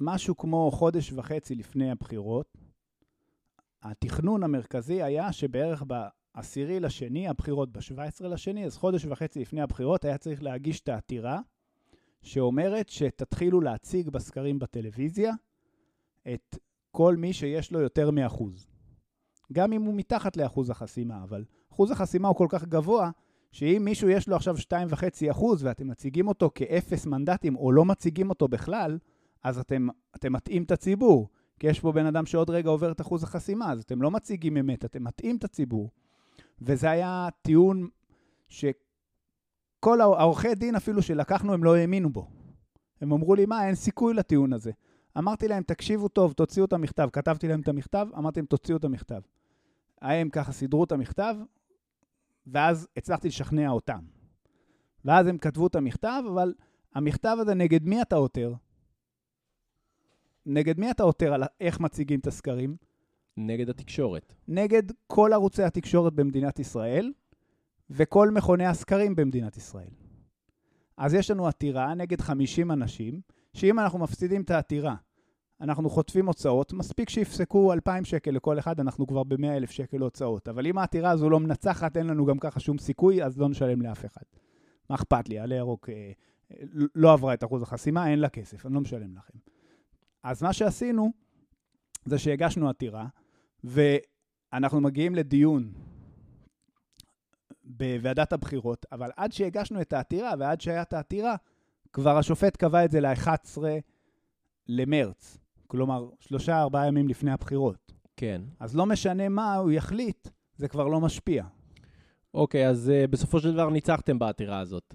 משהו 0.00 0.36
כמו 0.36 0.70
חודש 0.70 1.12
וחצי 1.12 1.54
לפני 1.54 1.90
הבחירות, 1.90 2.58
התכנון 3.82 4.42
המרכזי 4.42 5.02
היה 5.02 5.32
שבערך 5.32 5.82
בעשירי 5.86 6.80
לשני, 6.80 7.28
הבחירות 7.28 7.72
ב-17 7.72 8.26
לשני, 8.26 8.64
אז 8.64 8.76
חודש 8.76 9.04
וחצי 9.04 9.40
לפני 9.40 9.60
הבחירות 9.60 10.04
היה 10.04 10.18
צריך 10.18 10.42
להגיש 10.42 10.80
את 10.80 10.88
העתירה 10.88 11.40
שאומרת 12.22 12.88
שתתחילו 12.88 13.60
להציג 13.60 14.08
בסקרים 14.08 14.58
בטלוויזיה 14.58 15.32
את 16.34 16.56
כל 16.90 17.16
מי 17.16 17.32
שיש 17.32 17.72
לו 17.72 17.80
יותר 17.80 18.10
מאחוז. 18.10 18.66
גם 19.52 19.72
אם 19.72 19.82
הוא 19.82 19.94
מתחת 19.94 20.36
לאחוז 20.36 20.70
החסימה, 20.70 21.22
אבל 21.22 21.44
אחוז 21.72 21.90
החסימה 21.90 22.28
הוא 22.28 22.36
כל 22.36 22.46
כך 22.50 22.64
גבוה, 22.64 23.10
שאם 23.52 23.82
מישהו 23.84 24.08
יש 24.08 24.28
לו 24.28 24.36
עכשיו 24.36 24.56
2.5 24.56 25.30
אחוז 25.30 25.64
ואתם 25.64 25.88
מציגים 25.88 26.28
אותו 26.28 26.50
כאפס 26.54 27.06
מנדטים 27.06 27.56
או 27.56 27.72
לא 27.72 27.84
מציגים 27.84 28.30
אותו 28.30 28.48
בכלל, 28.48 28.98
אז 29.46 29.58
אתם, 29.58 29.88
אתם 30.16 30.32
מטעים 30.32 30.62
את 30.62 30.70
הציבור. 30.70 31.28
כי 31.58 31.66
יש 31.66 31.80
פה 31.80 31.92
בן 31.92 32.06
אדם 32.06 32.26
שעוד 32.26 32.50
רגע 32.50 32.70
עובר 32.70 32.92
את 32.92 33.00
אחוז 33.00 33.22
החסימה, 33.22 33.72
אז 33.72 33.82
אתם 33.82 34.02
לא 34.02 34.10
מציגים 34.10 34.56
אמת, 34.56 34.84
אתם 34.84 35.04
מטעים 35.04 35.36
את 35.36 35.44
הציבור. 35.44 35.90
וזה 36.60 36.90
היה 36.90 37.28
טיעון 37.42 37.88
שכל 38.48 40.00
העורכי 40.00 40.54
דין 40.54 40.74
אפילו 40.74 41.02
שלקחנו, 41.02 41.54
הם 41.54 41.64
לא 41.64 41.76
האמינו 41.76 42.10
בו. 42.12 42.28
הם 43.00 43.12
אמרו 43.12 43.34
לי, 43.34 43.46
מה, 43.46 43.66
אין 43.66 43.74
סיכוי 43.74 44.14
לטיעון 44.14 44.52
הזה. 44.52 44.70
אמרתי 45.18 45.48
להם, 45.48 45.62
תקשיבו 45.62 46.08
טוב, 46.08 46.32
תוציאו 46.32 46.64
את 46.64 46.72
המכתב. 46.72 47.08
כתבתי 47.12 47.48
להם 47.48 47.60
את 47.60 47.68
המכתב, 47.68 48.08
אמרתי 48.18 48.40
להם, 48.40 48.46
תוציאו 48.46 48.76
את 48.76 48.84
המכתב. 48.84 49.20
הם 50.02 50.30
ככה 50.30 50.52
סידרו 50.52 50.84
את 50.84 50.92
המכתב, 50.92 51.36
ואז 52.46 52.88
הצלחתי 52.96 53.28
לשכנע 53.28 53.70
אותם. 53.70 54.00
ואז 55.04 55.26
הם 55.26 55.38
כתבו 55.38 55.66
את 55.66 55.76
המכתב, 55.76 56.22
אבל 56.28 56.54
המכתב 56.94 57.36
הזה, 57.40 57.54
נגד 57.54 57.84
מי 57.84 58.02
אתה 58.02 58.16
עותר? 58.16 58.54
נגד 60.46 60.80
מי 60.80 60.90
אתה 60.90 61.02
עותר 61.02 61.34
על 61.34 61.42
איך 61.60 61.80
מציגים 61.80 62.20
את 62.20 62.26
הסקרים? 62.26 62.76
נגד 63.36 63.70
התקשורת. 63.70 64.34
נגד 64.48 64.82
כל 65.06 65.32
ערוצי 65.32 65.62
התקשורת 65.62 66.12
במדינת 66.12 66.58
ישראל, 66.58 67.12
וכל 67.90 68.30
מכוני 68.30 68.66
הסקרים 68.66 69.16
במדינת 69.16 69.56
ישראל. 69.56 69.90
אז 70.96 71.14
יש 71.14 71.30
לנו 71.30 71.46
עתירה 71.46 71.94
נגד 71.94 72.20
50 72.20 72.70
אנשים, 72.70 73.20
שאם 73.54 73.78
אנחנו 73.78 73.98
מפסידים 73.98 74.42
את 74.42 74.50
העתירה, 74.50 74.94
אנחנו 75.60 75.90
חוטפים 75.90 76.26
הוצאות, 76.26 76.72
מספיק 76.72 77.08
שיפסקו 77.08 77.72
2,000 77.72 78.04
שקל 78.04 78.30
לכל 78.30 78.58
אחד, 78.58 78.80
אנחנו 78.80 79.06
כבר 79.06 79.24
ב-100,000 79.24 79.70
שקל 79.70 79.98
הוצאות. 79.98 80.48
אבל 80.48 80.66
אם 80.66 80.78
העתירה 80.78 81.10
הזו 81.10 81.30
לא 81.30 81.40
מנצחת, 81.40 81.96
אין 81.96 82.06
לנו 82.06 82.26
גם 82.26 82.38
ככה 82.38 82.60
שום 82.60 82.78
סיכוי, 82.78 83.24
אז 83.24 83.38
לא 83.38 83.48
נשלם 83.48 83.82
לאף 83.82 84.04
אחד. 84.04 84.22
מה 84.90 84.96
אכפת 84.96 85.28
לי? 85.28 85.38
עלה 85.38 85.54
ירוק 85.54 85.90
אה, 85.90 86.12
לא 86.94 87.12
עברה 87.12 87.34
את 87.34 87.44
אחוז 87.44 87.62
החסימה, 87.62 88.10
אין 88.10 88.18
לה 88.18 88.28
כסף, 88.28 88.66
אני 88.66 88.74
לא 88.74 88.80
משלם 88.80 89.16
לכם. 89.16 89.38
אז 90.26 90.42
מה 90.42 90.52
שעשינו, 90.52 91.12
זה 92.04 92.18
שהגשנו 92.18 92.68
עתירה, 92.68 93.06
ואנחנו 93.64 94.80
מגיעים 94.80 95.14
לדיון 95.14 95.72
בוועדת 97.64 98.32
הבחירות, 98.32 98.86
אבל 98.92 99.10
עד 99.16 99.32
שהגשנו 99.32 99.80
את 99.80 99.92
העתירה 99.92 100.32
ועד 100.38 100.60
שהיה 100.60 100.82
את 100.82 100.92
העתירה, 100.92 101.36
כבר 101.92 102.18
השופט 102.18 102.56
קבע 102.56 102.84
את 102.84 102.90
זה 102.90 103.00
ל-11 103.00 103.58
למרץ. 104.68 105.38
כלומר, 105.66 106.08
שלושה, 106.20 106.60
ארבעה 106.60 106.86
ימים 106.86 107.08
לפני 107.08 107.32
הבחירות. 107.32 107.92
כן. 108.16 108.42
אז 108.60 108.76
לא 108.76 108.86
משנה 108.86 109.28
מה 109.28 109.54
הוא 109.54 109.70
יחליט, 109.70 110.28
זה 110.56 110.68
כבר 110.68 110.88
לא 110.88 111.00
משפיע. 111.00 111.44
אוקיי, 112.34 112.68
אז 112.68 112.92
uh, 112.94 113.10
בסופו 113.10 113.40
של 113.40 113.52
דבר 113.52 113.70
ניצחתם 113.70 114.18
בעתירה 114.18 114.60
הזאת. 114.60 114.94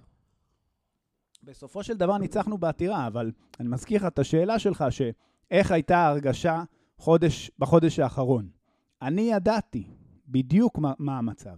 בסופו 1.43 1.83
של 1.83 1.97
דבר 1.97 2.17
ניצחנו 2.17 2.57
בעתירה, 2.57 3.07
אבל 3.07 3.31
אני 3.59 3.69
מזכיר 3.69 3.97
לך 3.97 4.05
את 4.07 4.19
השאלה 4.19 4.59
שלך, 4.59 4.85
שאיך 4.89 5.71
הייתה 5.71 5.97
ההרגשה 5.97 6.63
חודש, 6.97 7.51
בחודש 7.59 7.99
האחרון. 7.99 8.49
אני 9.01 9.21
ידעתי 9.21 9.83
בדיוק 10.27 10.77
מה, 10.77 10.93
מה 10.99 11.17
המצב. 11.17 11.55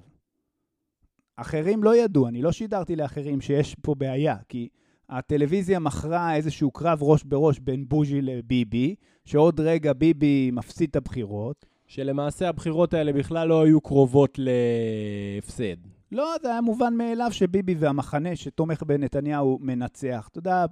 אחרים 1.35 1.83
לא 1.83 1.95
ידעו, 1.95 2.27
אני 2.27 2.41
לא 2.41 2.51
שידרתי 2.51 2.95
לאחרים 2.95 3.41
שיש 3.41 3.75
פה 3.75 3.95
בעיה, 3.95 4.37
כי 4.49 4.69
הטלוויזיה 5.09 5.79
מכרה 5.79 6.35
איזשהו 6.35 6.71
קרב 6.71 6.99
ראש 7.01 7.23
בראש 7.23 7.59
בין 7.59 7.89
בוז'י 7.89 8.21
לביבי, 8.21 8.95
שעוד 9.25 9.59
רגע 9.59 9.93
ביבי 9.93 10.51
מפסיד 10.51 10.89
את 10.89 10.95
הבחירות. 10.95 11.65
שלמעשה 11.87 12.49
הבחירות 12.49 12.93
האלה 12.93 13.13
בכלל 13.13 13.47
לא 13.47 13.63
היו 13.63 13.81
קרובות 13.81 14.37
להפסד. 14.37 15.75
לא, 16.13 16.35
זה 16.41 16.51
היה 16.51 16.61
מובן 16.61 16.93
מאליו 16.93 17.31
שביבי 17.31 17.75
והמחנה 17.79 18.35
שתומך 18.35 18.83
בנתניהו 18.83 19.59
מנצח. 19.61 20.27
אתה 20.31 20.39
יודע, 20.39 20.65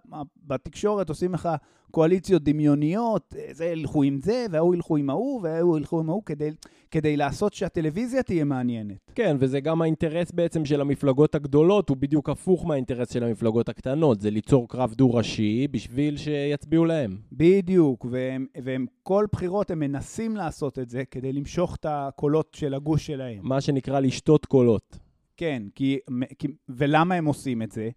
בתקשורת 0.48 1.10
עושים 1.10 1.34
לך 1.34 1.50
קואליציות 1.92 2.44
דמיוניות, 2.44 3.36
זה 3.52 3.66
ילכו 3.66 4.04
עם 4.04 4.20
זה, 4.20 4.46
וההוא 4.52 4.76
ילכו 4.76 4.98
עם 4.98 5.10
ההוא, 5.10 5.42
וההוא 5.44 5.78
ילכו 5.78 6.00
עם 6.00 6.10
ההוא, 6.10 6.24
כדי, 6.26 6.52
כדי 6.92 7.18
לעשות 7.18 7.54
שהטלוויזיה 7.54 8.24
תהיה 8.24 8.44
מעניינת. 8.44 9.12
כן, 9.16 9.38
וזה 9.40 9.60
גם 9.60 9.82
האינטרס 9.82 10.32
בעצם 10.32 10.66
של 10.66 10.82
המפלגות 10.82 11.36
הגדולות, 11.36 11.90
הוא 11.90 11.98
בדיוק 11.98 12.30
הפוך 12.30 12.66
מהאינטרס 12.66 13.14
של 13.14 13.24
המפלגות 13.24 13.70
הקטנות, 13.70 14.22
זה 14.22 14.30
ליצור 14.30 14.70
קרב 14.70 14.94
דו-ראשי 14.94 15.68
בשביל 15.72 16.18
שיצביעו 16.18 16.86
להם. 16.86 17.18
בדיוק, 17.32 18.06
והם, 18.10 18.46
והם 18.64 18.86
כל 19.04 19.26
בחירות 19.32 19.72
הם 19.72 19.80
מנסים 19.80 20.36
לעשות 20.36 20.80
את 20.80 20.90
זה 20.90 21.04
כדי 21.12 21.34
למשוך 21.34 21.76
את 21.76 21.86
הקולות 21.90 22.54
של 22.54 22.74
הגוש 22.74 23.08
שלהם. 23.08 23.40
מה 23.44 23.62
שנקרא 23.62 24.00
לשתות 24.00 24.46
קולות. 24.46 25.00
כן, 25.42 25.64
כי, 25.76 26.00
כי, 26.40 26.48
ולמה 26.70 27.16
הם 27.16 27.26
עושים 27.26 27.62
את 27.62 27.72
זה? 27.72 27.90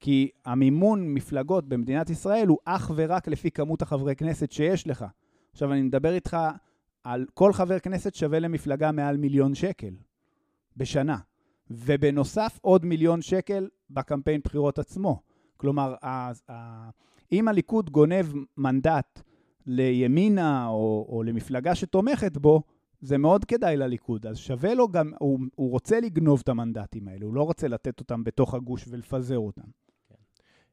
כי 0.00 0.30
המימון 0.44 1.14
מפלגות 1.14 1.68
במדינת 1.68 2.10
ישראל 2.10 2.48
הוא 2.48 2.58
אך 2.64 2.90
ורק 2.94 3.28
לפי 3.28 3.50
כמות 3.50 3.82
החברי 3.82 4.16
כנסת 4.16 4.52
שיש 4.52 4.86
לך. 4.86 5.04
עכשיו, 5.52 5.72
אני 5.72 5.82
מדבר 5.82 6.14
איתך 6.14 6.36
על 7.04 7.26
כל 7.34 7.52
חבר 7.52 7.78
כנסת 7.78 8.14
שווה 8.14 8.38
למפלגה 8.38 8.92
מעל 8.92 9.16
מיליון 9.16 9.54
שקל 9.54 9.94
בשנה. 10.76 11.18
ובנוסף, 11.70 12.58
עוד 12.62 12.84
מיליון 12.84 13.22
שקל 13.22 13.68
בקמפיין 13.90 14.40
בחירות 14.44 14.78
עצמו. 14.78 15.22
כלומר, 15.56 15.94
אם 17.32 17.48
הליכוד 17.48 17.90
גונב 17.90 18.26
מנדט 18.56 19.22
לימינה 19.66 20.68
או, 20.68 21.06
או 21.08 21.22
למפלגה 21.22 21.74
שתומכת 21.74 22.36
בו, 22.36 22.62
זה 23.00 23.18
מאוד 23.18 23.44
כדאי 23.44 23.76
לליכוד. 23.76 24.26
אז 24.26 24.38
שווה 24.38 24.74
לו 24.74 24.88
גם, 24.88 25.12
הוא, 25.18 25.40
הוא 25.54 25.70
רוצה 25.70 26.00
לגנוב 26.00 26.40
את 26.42 26.48
המנדטים 26.48 27.08
האלה, 27.08 27.24
הוא 27.26 27.34
לא 27.34 27.42
רוצה 27.42 27.68
לתת 27.68 28.00
אותם 28.00 28.24
בתוך 28.24 28.54
הגוש 28.54 28.84
ולפזר 28.88 29.38
אותם. 29.38 29.68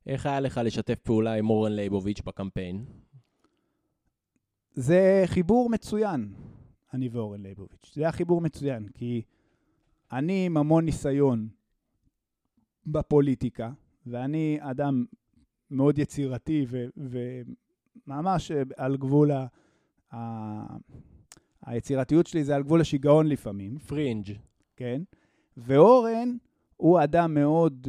איך 0.07 0.26
היה 0.26 0.39
לך 0.39 0.61
לשתף 0.63 0.99
פעולה 0.99 1.34
עם 1.34 1.49
אורן 1.49 1.71
ליבוביץ' 1.72 2.22
בקמפיין? 2.21 2.86
זה 4.73 5.23
חיבור 5.26 5.69
מצוין, 5.69 6.34
אני 6.93 7.09
ואורן 7.09 7.41
ליבוביץ'. 7.41 7.91
זה 7.93 8.01
היה 8.01 8.11
חיבור 8.11 8.41
מצוין, 8.41 8.88
כי 8.93 9.21
אני 10.11 10.45
עם 10.45 10.57
המון 10.57 10.86
ניסיון 10.86 11.47
בפוליטיקה, 12.86 13.71
ואני 14.05 14.57
אדם 14.61 15.05
מאוד 15.71 15.97
יצירתי 15.99 16.65
וממש 18.07 18.51
על 18.78 18.97
גבול 18.97 19.32
ה... 19.32 19.47
ה- 20.13 20.78
היצירתיות 21.66 22.28
שלי 22.28 22.43
זה 22.43 22.55
על 22.55 22.63
גבול 22.63 22.82
השיגעון 22.82 23.28
לפעמים, 23.28 23.78
פרינג'. 23.78 24.32
כן? 24.76 25.01
ואורן 25.57 26.38
הוא 26.78 27.03
אדם 27.03 27.34
מאוד, 27.34 27.88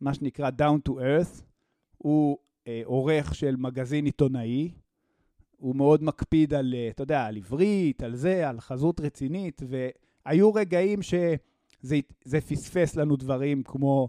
מה 0.00 0.14
שנקרא 0.14 0.50
down 0.58 0.90
to 0.90 0.92
earth, 0.92 1.42
הוא 1.98 2.38
אה, 2.66 2.82
עורך 2.84 3.34
של 3.34 3.56
מגזין 3.56 4.04
עיתונאי, 4.04 4.70
הוא 5.56 5.76
מאוד 5.76 6.02
מקפיד 6.02 6.54
על, 6.54 6.74
אה, 6.76 6.88
אתה 6.88 7.02
יודע, 7.02 7.24
על 7.24 7.36
עברית, 7.36 8.02
על 8.02 8.16
זה, 8.16 8.48
על 8.48 8.60
חזות 8.60 9.00
רצינית, 9.00 9.62
והיו 9.68 10.54
רגעים 10.54 11.02
שזה 11.02 12.00
זה 12.24 12.40
פספס 12.40 12.96
לנו 12.96 13.16
דברים 13.16 13.62
כמו, 13.62 14.08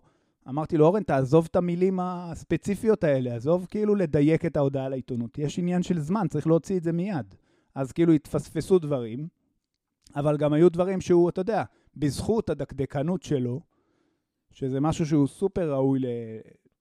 אמרתי 0.49 0.77
לו, 0.77 0.85
אורן, 0.85 1.03
תעזוב 1.03 1.47
את 1.51 1.55
המילים 1.55 1.99
הספציפיות 1.99 3.03
האלה, 3.03 3.35
עזוב 3.35 3.65
כאילו 3.69 3.95
לדייק 3.95 4.45
את 4.45 4.57
ההודעה 4.57 4.89
לעיתונות. 4.89 5.37
יש 5.37 5.59
עניין 5.59 5.83
של 5.83 5.99
זמן, 5.99 6.27
צריך 6.27 6.47
להוציא 6.47 6.77
את 6.77 6.83
זה 6.83 6.91
מיד. 6.91 7.35
אז 7.77 7.91
כאילו 7.91 8.13
התפספסו 8.13 8.79
דברים, 8.79 9.27
אבל 10.15 10.37
גם 10.37 10.53
היו 10.53 10.69
דברים 10.69 11.01
שהוא, 11.01 11.29
אתה 11.29 11.41
יודע, 11.41 11.63
בזכות 11.95 12.49
הדקדקנות 12.49 13.23
שלו, 13.23 13.61
שזה 14.51 14.79
משהו 14.79 15.05
שהוא 15.05 15.27
סופר 15.27 15.73
ראוי 15.73 15.99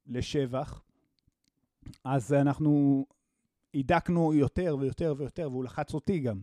לשבח, 0.07 0.83
אז 2.05 2.33
אנחנו 2.33 3.07
הידקנו 3.73 4.35
יותר 4.35 4.77
ויותר 4.81 5.15
ויותר, 5.19 5.49
והוא 5.51 5.65
לחץ 5.65 5.95
אותי 5.95 6.19
גם. 6.19 6.41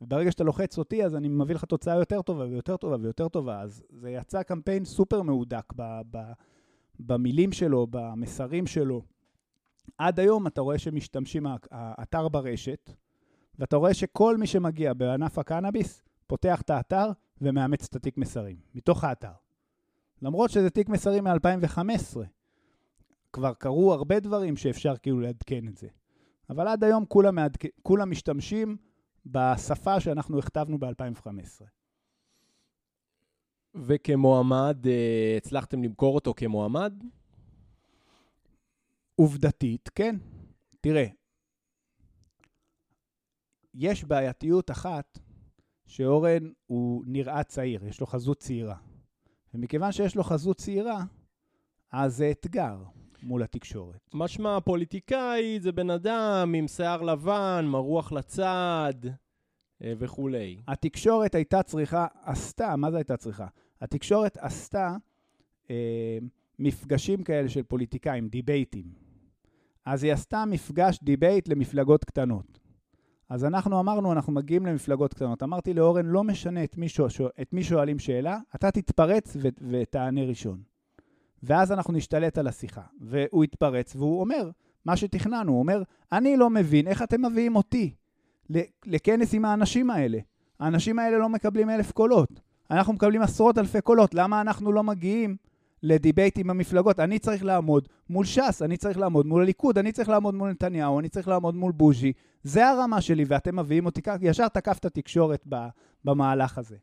וברגע 0.00 0.30
שאתה 0.30 0.44
לוחץ 0.44 0.78
אותי, 0.78 1.04
אז 1.04 1.16
אני 1.16 1.28
מביא 1.28 1.54
לך 1.54 1.64
תוצאה 1.64 1.96
יותר 1.96 2.22
טובה 2.22 2.44
ויותר 2.44 2.76
טובה 2.76 2.96
ויותר 3.00 3.28
טובה. 3.28 3.60
אז 3.60 3.82
זה 3.90 4.10
יצא 4.10 4.42
קמפיין 4.42 4.84
סופר 4.84 5.22
מהודק 5.22 5.72
ב- 5.76 6.00
ב- 6.10 6.32
במילים 7.00 7.52
שלו, 7.52 7.86
במסרים 7.90 8.66
שלו. 8.66 9.02
עד 9.98 10.20
היום 10.20 10.46
אתה 10.46 10.60
רואה 10.60 10.78
שמשתמשים, 10.78 11.46
האתר 11.70 12.28
ברשת, 12.28 12.90
ואתה 13.58 13.76
רואה 13.76 13.94
שכל 13.94 14.36
מי 14.36 14.46
שמגיע 14.46 14.94
בענף 14.94 15.38
הקנאביס, 15.38 16.02
פותח 16.26 16.60
את 16.60 16.70
האתר 16.70 17.10
ומאמץ 17.40 17.84
את 17.84 17.96
התיק 17.96 18.18
מסרים, 18.18 18.56
מתוך 18.74 19.04
האתר. 19.04 19.32
למרות 20.22 20.50
שזה 20.50 20.70
תיק 20.70 20.88
מסרים 20.88 21.24
מ-2015. 21.24 22.16
כבר 23.32 23.54
קרו 23.54 23.92
הרבה 23.92 24.20
דברים 24.20 24.56
שאפשר 24.56 24.96
כאילו 24.96 25.20
לעדכן 25.20 25.68
את 25.68 25.76
זה. 25.76 25.88
אבל 26.50 26.68
עד 26.68 26.84
היום 26.84 27.04
כולם, 27.04 27.34
מעדכ... 27.34 27.66
כולם 27.82 28.10
משתמשים 28.10 28.76
בשפה 29.26 30.00
שאנחנו 30.00 30.38
הכתבנו 30.38 30.78
ב-2015. 30.78 31.64
וכמועמד, 33.74 34.86
אה, 34.86 35.34
הצלחתם 35.36 35.82
למכור 35.82 36.14
אותו 36.14 36.34
כמועמד? 36.36 36.94
עובדתית, 39.14 39.88
כן. 39.94 40.16
תראה, 40.80 41.06
יש 43.74 44.04
בעייתיות 44.04 44.70
אחת 44.70 45.18
שאורן 45.86 46.50
הוא 46.66 47.04
נראה 47.06 47.42
צעיר, 47.42 47.86
יש 47.86 48.00
לו 48.00 48.06
חזות 48.06 48.38
צעירה. 48.38 48.76
ומכיוון 49.54 49.92
שיש 49.92 50.16
לו 50.16 50.24
חזות 50.24 50.56
צעירה, 50.56 51.04
אז 51.92 52.16
זה 52.16 52.30
אתגר 52.30 52.76
מול 53.22 53.42
התקשורת. 53.42 54.10
משמע, 54.14 54.60
פוליטיקאי 54.60 55.60
זה 55.60 55.72
בן 55.72 55.90
אדם 55.90 56.54
עם 56.56 56.68
שיער 56.68 57.02
לבן, 57.02 57.64
מרוח 57.68 58.12
לצד 58.12 58.94
אה, 59.82 59.92
וכולי. 59.98 60.60
התקשורת 60.68 61.34
הייתה 61.34 61.62
צריכה, 61.62 62.06
עשתה, 62.22 62.76
מה 62.76 62.90
זה 62.90 62.96
הייתה 62.96 63.16
צריכה? 63.16 63.46
התקשורת 63.80 64.36
עשתה 64.40 64.96
אה, 65.70 66.18
מפגשים 66.58 67.24
כאלה 67.24 67.48
של 67.48 67.62
פוליטיקאים, 67.62 68.28
debate 68.28 68.71
ים. 68.71 68.92
אז 69.84 70.02
היא 70.02 70.12
עשתה 70.12 70.44
מפגש 70.44 70.98
debate 71.02 71.48
למפלגות 71.48 72.04
קטנות. 72.04 72.58
אז 73.28 73.44
אנחנו 73.44 73.80
אמרנו, 73.80 74.12
אנחנו 74.12 74.32
מגיעים 74.32 74.66
למפלגות 74.66 75.14
קטנות. 75.14 75.42
אמרתי 75.42 75.74
לאורן, 75.74 76.06
לא 76.06 76.24
משנה 76.24 76.64
את 76.64 76.76
מי, 76.76 76.88
שואל, 76.88 77.30
את 77.42 77.52
מי 77.52 77.64
שואלים 77.64 77.98
שאלה, 77.98 78.38
אתה 78.54 78.70
תתפרץ 78.70 79.36
ו- 79.40 79.48
ותענה 79.70 80.24
ראשון. 80.24 80.62
ואז 81.42 81.72
אנחנו 81.72 81.92
נשתלט 81.92 82.38
על 82.38 82.46
השיחה. 82.46 82.82
והוא 83.00 83.44
התפרץ, 83.44 83.96
והוא 83.96 84.20
אומר, 84.20 84.50
מה 84.84 84.96
שתכננו, 84.96 85.52
הוא 85.52 85.58
אומר, 85.58 85.82
אני 86.12 86.36
לא 86.36 86.50
מבין 86.50 86.86
איך 86.88 87.02
אתם 87.02 87.24
מביאים 87.24 87.56
אותי 87.56 87.94
לכנס 88.86 89.34
עם 89.34 89.44
האנשים 89.44 89.90
האלה. 89.90 90.18
האנשים 90.60 90.98
האלה 90.98 91.18
לא 91.18 91.28
מקבלים 91.28 91.70
אלף 91.70 91.92
קולות. 91.92 92.40
אנחנו 92.70 92.92
מקבלים 92.92 93.22
עשרות 93.22 93.58
אלפי 93.58 93.80
קולות. 93.80 94.14
למה 94.14 94.40
אנחנו 94.40 94.72
לא 94.72 94.82
מגיעים 94.82 95.36
לדיבייט 95.82 96.38
עם 96.38 96.50
המפלגות? 96.50 97.00
אני 97.00 97.18
צריך 97.18 97.44
לעמוד 97.44 97.88
מול 98.10 98.24
ש"ס, 98.24 98.62
אני 98.62 98.76
צריך 98.76 98.98
לעמוד 98.98 99.26
מול 99.26 99.42
הליכוד, 99.42 99.78
אני 99.78 99.92
צריך 99.92 100.08
לעמוד 100.08 100.34
מול 100.34 100.50
נתניהו, 100.50 101.00
אני 101.00 101.08
צריך 101.08 101.28
לעמוד 101.28 101.54
מול 101.54 101.72
בוז'י. 101.72 102.12
זה 102.42 102.68
הרמה 102.68 103.00
שלי, 103.00 103.24
ואתם 103.28 103.58
מביאים 103.58 103.86
אותי 103.86 104.02
ככה, 104.02 104.16
ישר 104.22 104.48
תקף 104.48 104.78
את 104.78 104.84
התקשורת 104.84 105.46
במהלך 106.04 106.58
הזה. 106.58 106.76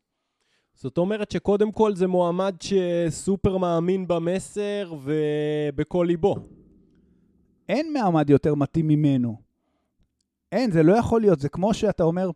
זאת 0.75 0.97
אומרת 0.97 1.31
שקודם 1.31 1.71
כל 1.71 1.95
זה 1.95 2.07
מועמד 2.07 2.55
שסופר 2.61 3.57
מאמין 3.57 4.07
במסר 4.07 4.93
ובכל 5.03 6.05
ליבו. 6.07 6.35
אין 7.69 7.93
מועמד 7.93 8.29
יותר 8.29 8.55
מתאים 8.55 8.87
ממנו. 8.87 9.37
אין, 10.51 10.71
זה 10.71 10.83
לא 10.83 10.93
יכול 10.93 11.21
להיות. 11.21 11.39
זה 11.39 11.49
כמו 11.49 11.73
שאתה 11.73 12.03
אומר, 12.03 12.29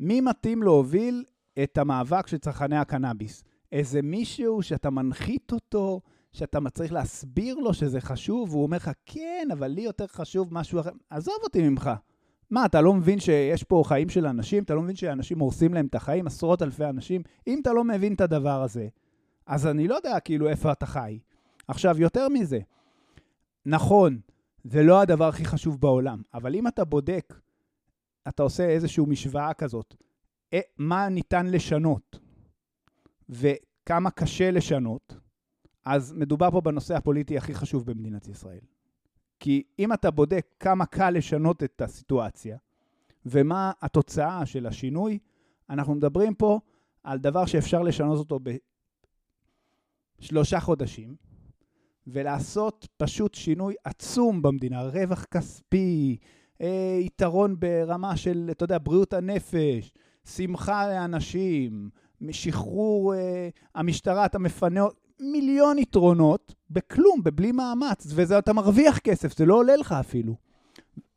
מי 0.00 0.20
מתאים 0.20 0.62
להוביל 0.62 1.24
את 1.62 1.78
המאבק 1.78 2.26
של 2.26 2.38
צרכני 2.38 2.76
הקנאביס? 2.76 3.44
איזה 3.72 4.02
מישהו 4.02 4.62
שאתה 4.62 4.90
מנחית 4.90 5.52
אותו, 5.52 6.00
שאתה 6.32 6.58
צריך 6.72 6.92
להסביר 6.92 7.54
לו 7.54 7.74
שזה 7.74 8.00
חשוב, 8.00 8.50
והוא 8.50 8.62
אומר 8.62 8.76
לך, 8.76 8.90
כן, 9.06 9.48
אבל 9.52 9.66
לי 9.66 9.80
יותר 9.80 10.06
חשוב 10.06 10.54
משהו 10.54 10.80
אחר. 10.80 10.90
עזוב 11.10 11.36
אותי 11.42 11.68
ממך. 11.68 11.90
מה, 12.50 12.66
אתה 12.66 12.80
לא 12.80 12.94
מבין 12.94 13.20
שיש 13.20 13.62
פה 13.62 13.82
חיים 13.86 14.08
של 14.08 14.26
אנשים? 14.26 14.62
אתה 14.62 14.74
לא 14.74 14.82
מבין 14.82 14.96
שאנשים 14.96 15.38
הורסים 15.38 15.74
להם 15.74 15.86
את 15.86 15.94
החיים? 15.94 16.26
עשרות 16.26 16.62
אלפי 16.62 16.84
אנשים? 16.84 17.22
אם 17.46 17.58
אתה 17.62 17.72
לא 17.72 17.84
מבין 17.84 18.14
את 18.14 18.20
הדבר 18.20 18.62
הזה, 18.62 18.88
אז 19.46 19.66
אני 19.66 19.88
לא 19.88 19.94
יודע 19.94 20.20
כאילו 20.20 20.48
איפה 20.48 20.72
אתה 20.72 20.86
חי. 20.86 21.18
עכשיו, 21.68 22.00
יותר 22.00 22.28
מזה, 22.28 22.58
נכון, 23.66 24.20
זה 24.64 24.82
לא 24.82 25.00
הדבר 25.00 25.28
הכי 25.28 25.44
חשוב 25.44 25.80
בעולם, 25.80 26.22
אבל 26.34 26.54
אם 26.54 26.66
אתה 26.66 26.84
בודק, 26.84 27.34
אתה 28.28 28.42
עושה 28.42 28.68
איזושהי 28.68 29.04
משוואה 29.06 29.54
כזאת, 29.54 29.94
אה, 30.52 30.60
מה 30.78 31.08
ניתן 31.08 31.46
לשנות 31.46 32.21
וכמה 33.32 34.10
קשה 34.10 34.50
לשנות, 34.50 35.16
אז 35.84 36.12
מדובר 36.12 36.50
פה 36.50 36.60
בנושא 36.60 36.96
הפוליטי 36.96 37.36
הכי 37.36 37.54
חשוב 37.54 37.86
במדינת 37.86 38.28
ישראל. 38.28 38.60
כי 39.40 39.62
אם 39.78 39.92
אתה 39.92 40.10
בודק 40.10 40.46
כמה 40.60 40.86
קל 40.86 41.10
לשנות 41.10 41.62
את 41.62 41.80
הסיטואציה 41.80 42.56
ומה 43.26 43.72
התוצאה 43.82 44.46
של 44.46 44.66
השינוי, 44.66 45.18
אנחנו 45.70 45.94
מדברים 45.94 46.34
פה 46.34 46.60
על 47.04 47.18
דבר 47.18 47.46
שאפשר 47.46 47.82
לשנות 47.82 48.18
אותו 48.18 48.40
בשלושה 50.20 50.60
חודשים, 50.60 51.16
ולעשות 52.06 52.88
פשוט 52.96 53.34
שינוי 53.34 53.74
עצום 53.84 54.42
במדינה, 54.42 54.82
רווח 54.82 55.24
כספי, 55.24 56.16
אה, 56.60 56.98
יתרון 57.00 57.60
ברמה 57.60 58.16
של, 58.16 58.48
אתה 58.50 58.64
יודע, 58.64 58.78
בריאות 58.82 59.12
הנפש, 59.12 59.92
שמחה 60.24 60.86
לאנשים, 60.88 61.90
שחרור 62.30 63.14
אה, 63.14 63.48
המשטרה, 63.74 64.26
אתה 64.26 64.38
מפנה, 64.38 64.84
מיליון 65.20 65.78
יתרונות 65.78 66.54
בכלום, 66.70 67.22
בבלי 67.22 67.52
מאמץ, 67.52 68.06
וזה 68.08 68.38
אתה 68.38 68.52
מרוויח 68.52 68.98
כסף, 68.98 69.36
זה 69.36 69.46
לא 69.46 69.54
עולה 69.54 69.76
לך 69.76 69.92
אפילו. 69.92 70.36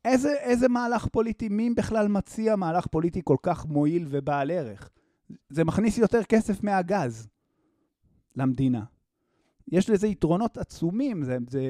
איזה, 0.06 0.34
איזה 0.34 0.68
מהלך 0.68 1.08
פוליטי, 1.08 1.50
מי 1.50 1.70
בכלל 1.70 2.08
מציע 2.08 2.56
מהלך 2.56 2.88
פוליטי 2.88 3.22
כל 3.24 3.38
כך 3.44 3.66
מועיל 3.66 4.06
ובעל 4.10 4.52
ערך? 4.52 4.90
זה 5.50 5.64
מכניס 5.64 5.98
יותר 5.98 6.24
כסף 6.24 6.64
מהגז 6.64 7.28
למדינה. 8.36 8.84
יש 9.72 9.90
לזה 9.90 10.08
יתרונות 10.08 10.58
עצומים. 10.58 11.24
זה, 11.24 11.38
זה, 11.50 11.62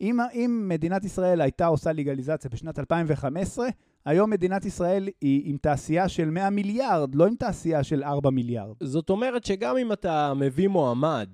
אם, 0.00 0.20
אם 0.32 0.64
מדינת 0.68 1.04
ישראל 1.04 1.40
הייתה 1.40 1.66
עושה 1.66 1.92
לגליזציה 1.92 2.50
בשנת 2.50 2.78
2015, 2.78 3.68
היום 4.04 4.30
מדינת 4.30 4.64
ישראל 4.64 5.08
היא 5.20 5.42
עם 5.44 5.56
תעשייה 5.56 6.08
של 6.08 6.30
100 6.30 6.50
מיליארד, 6.50 7.14
לא 7.14 7.26
עם 7.26 7.34
תעשייה 7.34 7.84
של 7.84 8.04
4 8.04 8.30
מיליארד. 8.30 8.74
זאת 8.82 9.10
אומרת 9.10 9.44
שגם 9.44 9.76
אם 9.76 9.92
אתה 9.92 10.34
מביא 10.34 10.68
מועמד 10.68 11.28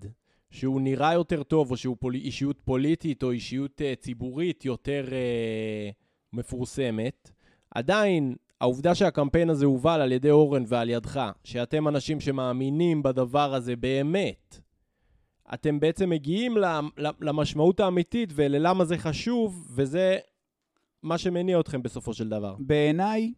שהוא 0.51 0.81
נראה 0.81 1.14
יותר 1.14 1.43
טוב, 1.43 1.71
או 1.71 1.77
שהוא 1.77 1.97
פול... 2.01 2.14
אישיות 2.14 2.61
פוליטית 2.64 3.23
או 3.23 3.31
אישיות 3.31 3.81
uh, 3.81 4.01
ציבורית 4.01 4.64
יותר 4.64 5.05
uh, 5.09 6.33
מפורסמת, 6.33 7.31
עדיין 7.71 8.35
העובדה 8.61 8.95
שהקמפיין 8.95 9.51
הזה 9.51 9.66
הובל 9.66 10.01
על 10.01 10.12
ידי 10.12 10.31
אורן 10.31 10.64
ועל 10.66 10.91
ידך, 10.91 11.31
שאתם 11.45 11.89
אנשים 11.89 12.21
שמאמינים 12.21 13.03
בדבר 13.03 13.55
הזה 13.55 13.77
באמת, 13.77 14.61
אתם 15.55 15.81
בעצם 15.81 16.11
מגיעים 16.11 16.57
למשמעות 17.21 17.81
האמיתית 17.81 18.31
וללמה 18.35 18.85
זה 18.85 18.99
חשוב, 18.99 19.69
וזה 19.75 20.19
מה 21.03 21.18
שמניע 21.18 21.61
אתכם 21.61 21.82
בסופו 21.82 22.14
של 22.14 22.28
דבר. 22.28 22.57
בעיניי, 22.59 23.32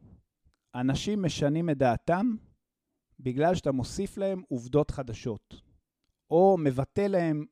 אנשים 0.75 1.23
משנים 1.23 1.71
את 1.71 1.79
דעתם 1.79 2.37
בגלל 3.21 3.55
שאתה 3.55 3.73
מוסיף 3.73 4.19
להם 4.19 4.43
עובדות 4.49 4.91
חדשות, 4.91 5.55
או 6.31 6.57
מבטא 6.59 7.01
להם 7.01 7.45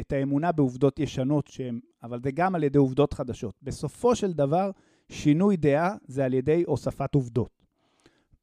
את 0.00 0.12
האמונה 0.12 0.52
בעובדות 0.52 0.98
ישנות, 0.98 1.46
שהם, 1.46 1.80
אבל 2.02 2.20
זה 2.22 2.30
גם 2.30 2.54
על 2.54 2.64
ידי 2.64 2.78
עובדות 2.78 3.12
חדשות. 3.12 3.54
בסופו 3.62 4.16
של 4.16 4.32
דבר, 4.32 4.70
שינוי 5.08 5.56
דעה 5.56 5.96
זה 6.06 6.24
על 6.24 6.34
ידי 6.34 6.62
הוספת 6.66 7.14
עובדות. 7.14 7.66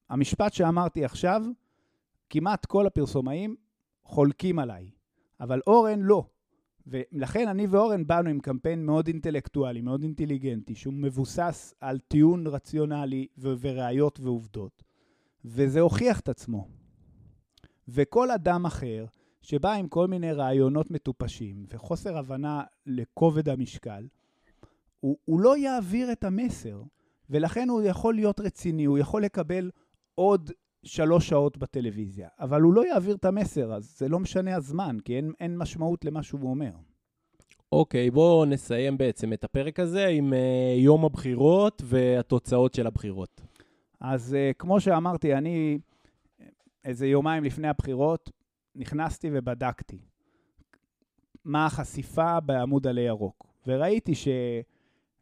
המשפט 0.10 0.54
שאמרתי 0.54 1.06
עכשיו, 1.06 1.42
כמעט 2.30 2.66
כל 2.66 2.88
הפרסומאים 2.88 3.56
חולקים 4.04 4.60
עליי, 4.60 4.92
אבל 5.40 5.62
אורן 5.68 6.00
לא. 6.00 6.26
ולכן 6.90 7.48
אני 7.48 7.68
ואורן 7.68 8.08
באנו 8.08 8.30
עם 8.30 8.40
קמפיין 8.40 8.86
מאוד 8.86 9.08
אינטלקטואלי, 9.08 9.82
מאוד 9.82 10.04
אינטליגנטי, 10.04 10.76
שהוא 10.76 10.94
מבוסס 10.94 11.74
על 11.82 12.00
טיעון 12.00 12.48
רציונלי 12.48 13.28
ו- 13.38 13.54
וראיות 13.60 14.20
ועובדות. 14.20 14.84
וזה 15.46 15.80
הוכיח 15.80 16.20
את 16.20 16.30
עצמו. 16.30 16.68
וכל 17.88 18.32
אדם 18.32 18.66
אחר 18.66 19.06
שבא 19.42 19.74
עם 19.74 19.88
כל 19.88 20.08
מיני 20.08 20.32
רעיונות 20.32 20.92
מטופשים 20.92 21.66
וחוסר 21.70 22.18
הבנה 22.18 22.64
לכובד 22.86 23.50
המשקל, 23.50 24.08
הוא, 25.00 25.18
הוא 25.26 25.40
לא 25.40 25.58
יעביר 25.58 26.12
את 26.12 26.24
המסר, 26.24 26.84
ולכן 27.30 27.70
הוא 27.70 27.82
יכול 27.82 28.16
להיות 28.16 28.40
רציני, 28.40 28.86
הוא 28.86 28.98
יכול 28.98 29.24
לקבל 29.24 29.72
עוד 30.16 30.52
שלוש 30.84 31.30
שעות 31.30 31.58
בטלוויזיה, 31.58 32.30
אבל 32.40 32.62
הוא 32.62 32.74
לא 32.74 32.86
יעביר 32.86 33.16
את 33.16 33.26
המסר, 33.26 33.74
אז 33.74 33.98
זה 33.98 34.10
לא 34.10 34.20
משנה 34.20 34.56
הזמן, 34.56 34.98
כי 35.06 35.16
אין, 35.16 35.32
אין 35.40 35.58
משמעות 35.58 36.06
למה 36.06 36.24
שהוא 36.24 36.50
אומר. 36.50 36.72
אוקיי, 37.72 38.08
okay, 38.08 38.12
בואו 38.12 38.46
נסיים 38.46 38.98
בעצם 38.98 39.34
את 39.34 39.44
הפרק 39.44 39.80
הזה 39.80 40.08
עם 40.08 40.34
uh, 40.34 40.36
יום 40.80 41.06
הבחירות 41.06 41.82
והתוצאות 41.86 42.74
של 42.74 42.88
הבחירות. 42.88 43.42
אז 44.00 44.36
uh, 44.36 44.54
כמו 44.58 44.80
שאמרתי, 44.80 45.34
אני 45.34 45.80
איזה 46.86 47.08
יומיים 47.08 47.44
לפני 47.44 47.68
הבחירות 47.68 48.32
נכנסתי 48.76 49.30
ובדקתי 49.34 50.00
מה 51.46 51.66
החשיפה 51.66 52.40
בעמוד 52.40 52.88
עלי 52.88 53.02
ירוק, 53.02 53.48
וראיתי 53.68 54.14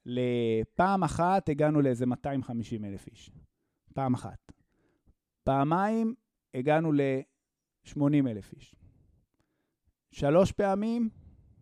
שלפעם 0.05 1.03
אחת 1.03 1.49
הגענו 1.49 1.82
לאיזה 1.82 2.05
250 2.05 2.86
אלף 2.86 3.08
איש. 3.08 3.32
פעם 3.93 4.14
אחת. 4.14 4.51
פעמיים 5.47 6.13
הגענו 6.53 6.91
ל-80 6.91 8.27
אלף 8.27 8.53
איש. 8.53 8.75
שלוש 10.11 10.51
פעמים, 10.51 11.09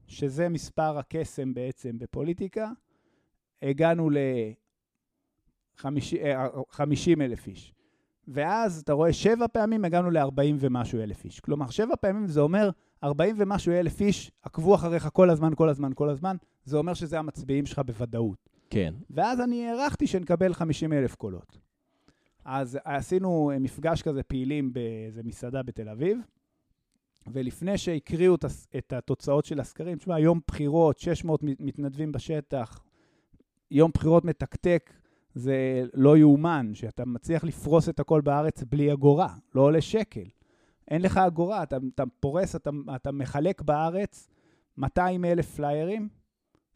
שזה 0.08 0.50
מספר 0.50 0.98
הקסם 0.98 1.54
בעצם 1.54 2.00
בפוליטיקה, 2.00 2.72
הגענו 3.62 4.10
ל-50 4.10 5.86
אלף 7.22 7.48
איש. 7.48 7.74
ואז 8.28 8.80
אתה 8.80 8.94
רואה 8.94 9.14
שבע 9.14 9.48
פעמים 9.48 9.86
הגענו 9.86 10.12
ל-40 10.12 10.56
ומשהו 10.60 11.00
אלף 11.00 11.26
איש. 11.26 11.40
כלומר, 11.40 11.70
שבע 11.70 11.96
פעמים 11.96 12.28
זה 12.28 12.40
אומר 12.40 12.70
40 13.04 13.36
ומשהו 13.40 13.74
אלף 13.74 14.02
איש 14.02 14.32
עקבו 14.42 14.76
אחריך 14.76 15.10
כל 15.14 15.30
הזמן, 15.30 15.56
כל 15.56 15.70
הזמן, 15.70 15.92
כל 15.96 16.10
הזמן, 16.10 16.36
זה 16.64 16.78
אומר 16.78 16.94
שזה 16.94 17.20
המצביעים 17.20 17.66
שלך 17.66 17.80
בוודאות. 17.86 18.50
כן. 18.70 18.94
ואז 19.10 19.42
אני 19.42 19.68
הערכתי 19.68 20.08
שנקבל 20.08 20.54
50 20.54 20.94
אלף 20.94 21.16
קולות. 21.16 21.58
אז 22.46 22.80
עשינו 22.84 23.52
מפגש 23.60 24.02
כזה 24.02 24.24
פעילים 24.24 24.74
באיזה 24.74 25.24
מסעדה 25.24 25.64
בתל 25.64 25.90
אביב, 25.90 26.18
ולפני 27.28 27.78
שהקריאו 27.78 28.36
את 28.78 28.94
התוצאות 28.94 29.46
של 29.46 29.60
הסקרים, 29.60 29.98
תשמע, 29.98 30.20
יום 30.20 30.40
בחירות, 30.48 31.00
600 31.00 31.44
מתנדבים 31.44 32.12
בשטח, 32.12 32.84
יום 33.72 33.92
בחירות 33.94 34.26
מתקתק, 34.26 34.94
זה 35.36 35.84
לא 35.94 36.18
יאומן, 36.18 36.72
שאתה 36.74 37.06
מצליח 37.06 37.44
לפרוס 37.44 37.90
את 37.90 38.00
הכל 38.00 38.22
בארץ 38.22 38.64
בלי 38.64 38.94
אגורה, 38.94 39.34
לא 39.56 39.62
עולה 39.62 39.82
שקל. 39.82 40.26
אין 40.88 41.02
לך 41.02 41.18
אגורה, 41.18 41.64
אתה, 41.64 41.78
אתה 41.96 42.04
פורס, 42.20 42.56
אתה, 42.56 42.70
אתה 42.96 43.12
מחלק 43.12 43.62
בארץ 43.62 44.28
200 44.78 45.26
אלף 45.26 45.56
פליירים, 45.56 46.10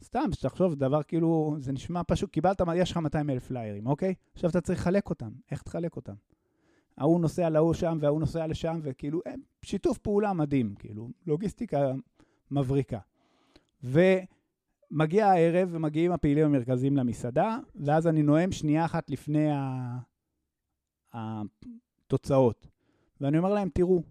סתם, 0.04 0.28
שתחשוב, 0.32 0.74
דבר 0.74 1.02
כאילו, 1.02 1.56
זה 1.58 1.72
נשמע 1.72 2.00
פשוט, 2.06 2.30
קיבלת, 2.30 2.60
יש 2.76 2.90
לך 2.90 2.96
200 2.96 3.30
אלף 3.30 3.46
פליירים, 3.46 3.86
אוקיי? 3.86 4.14
עכשיו 4.34 4.50
אתה 4.50 4.60
צריך 4.60 4.80
לחלק 4.80 5.10
אותם, 5.10 5.30
איך 5.50 5.62
תחלק 5.62 5.96
אותם? 5.96 6.14
ההוא 6.98 7.20
נוסע 7.20 7.48
להוא 7.48 7.74
שם 7.74 7.98
וההוא 8.00 8.20
נוסע 8.20 8.46
לשם, 8.46 8.80
וכאילו, 8.82 9.20
הם, 9.26 9.40
שיתוף 9.62 9.98
פעולה 9.98 10.32
מדהים, 10.32 10.74
כאילו, 10.78 11.08
לוגיסטיקה 11.26 11.92
מבריקה. 12.50 12.98
ומגיע 13.82 15.26
הערב 15.26 15.68
ומגיעים 15.72 16.12
הפעילים 16.12 16.44
המרכזיים 16.44 16.96
למסעדה, 16.96 17.58
ואז 17.74 18.06
אני 18.06 18.22
נואם 18.22 18.52
שנייה 18.52 18.84
אחת 18.84 19.10
לפני 19.10 19.48
התוצאות. 21.12 22.66
ואני 23.20 23.38
אומר 23.38 23.54
להם, 23.54 23.68
תראו, 23.74 24.02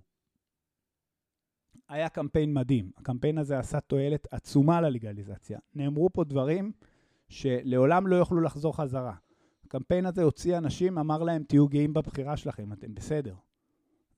היה 1.89 2.09
קמפיין 2.09 2.53
מדהים. 2.53 2.91
הקמפיין 2.97 3.37
הזה 3.37 3.59
עשה 3.59 3.79
תועלת 3.79 4.27
עצומה 4.31 4.81
ללגליזציה. 4.81 5.59
נאמרו 5.75 6.09
פה 6.13 6.23
דברים 6.23 6.71
שלעולם 7.29 8.07
לא 8.07 8.15
יוכלו 8.15 8.41
לחזור 8.41 8.77
חזרה. 8.77 9.13
הקמפיין 9.65 10.05
הזה 10.05 10.23
הוציא 10.23 10.57
אנשים, 10.57 10.97
אמר 10.97 11.23
להם, 11.23 11.43
תהיו 11.43 11.67
גאים 11.67 11.93
בבחירה 11.93 12.37
שלכם, 12.37 12.73
אתם 12.73 12.95
בסדר. 12.95 13.35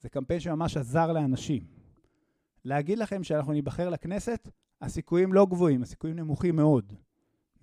זה 0.01 0.09
קמפיין 0.09 0.39
שממש 0.39 0.78
עזר 0.78 1.11
לאנשים. 1.11 1.63
להגיד 2.65 2.97
לכם 2.97 3.24
שאנחנו 3.24 3.53
ניבחר 3.53 3.89
לכנסת, 3.89 4.49
הסיכויים 4.82 5.34
לא 5.34 5.45
גבוהים, 5.45 5.82
הסיכויים 5.82 6.15
נמוכים 6.15 6.55
מאוד. 6.55 6.93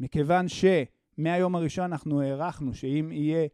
מכיוון 0.01 0.47
שמהיום 0.49 1.55
הראשון 1.55 1.85
אנחנו 1.85 2.21
הערכנו 2.21 2.75
שאם 2.75 3.13
יהיה 3.13 3.49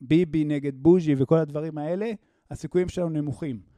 ביבי 0.00 0.44
נגד 0.44 0.72
בוז'י 0.82 1.14
וכל 1.18 1.38
הדברים 1.38 1.78
האלה, 1.78 2.12
הסיכויים 2.50 2.88
שלנו 2.88 3.08
נמוכים. 3.08 3.69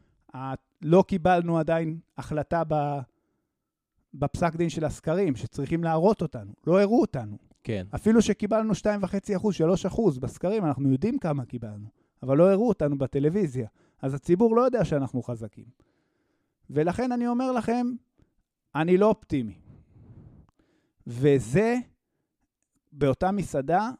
לא 0.82 1.04
קיבלנו 1.08 1.58
עדיין 1.58 1.98
החלטה 2.18 2.62
בפסק 4.14 4.56
דין 4.56 4.68
של 4.68 4.84
הסקרים, 4.84 5.36
שצריכים 5.36 5.84
להראות 5.84 6.22
אותנו. 6.22 6.52
לא 6.66 6.80
הראו 6.80 7.00
אותנו. 7.00 7.38
כן. 7.64 7.86
אפילו 7.94 8.22
שקיבלנו 8.22 8.72
2.5%, 8.72 8.78
3% 9.88 10.20
בסקרים, 10.20 10.64
אנחנו 10.64 10.92
יודעים 10.92 11.18
כמה 11.18 11.44
קיבלנו, 11.44 11.88
אבל 12.22 12.36
לא 12.36 12.52
הראו 12.52 12.68
אותנו 12.68 12.98
בטלוויזיה. 12.98 13.68
אז 14.02 14.14
הציבור 14.14 14.56
לא 14.56 14.62
יודע 14.62 14.84
שאנחנו 14.84 15.22
חזקים. 15.22 15.64
ולכן 16.70 17.12
אני 17.12 17.28
אומר 17.28 17.52
לכם, 17.52 17.86
אני 18.74 18.96
לא 18.96 19.06
אופטימי. 19.06 19.58
וזה, 21.06 21.76
באותה 22.92 23.30
מסעדה, 23.30 23.90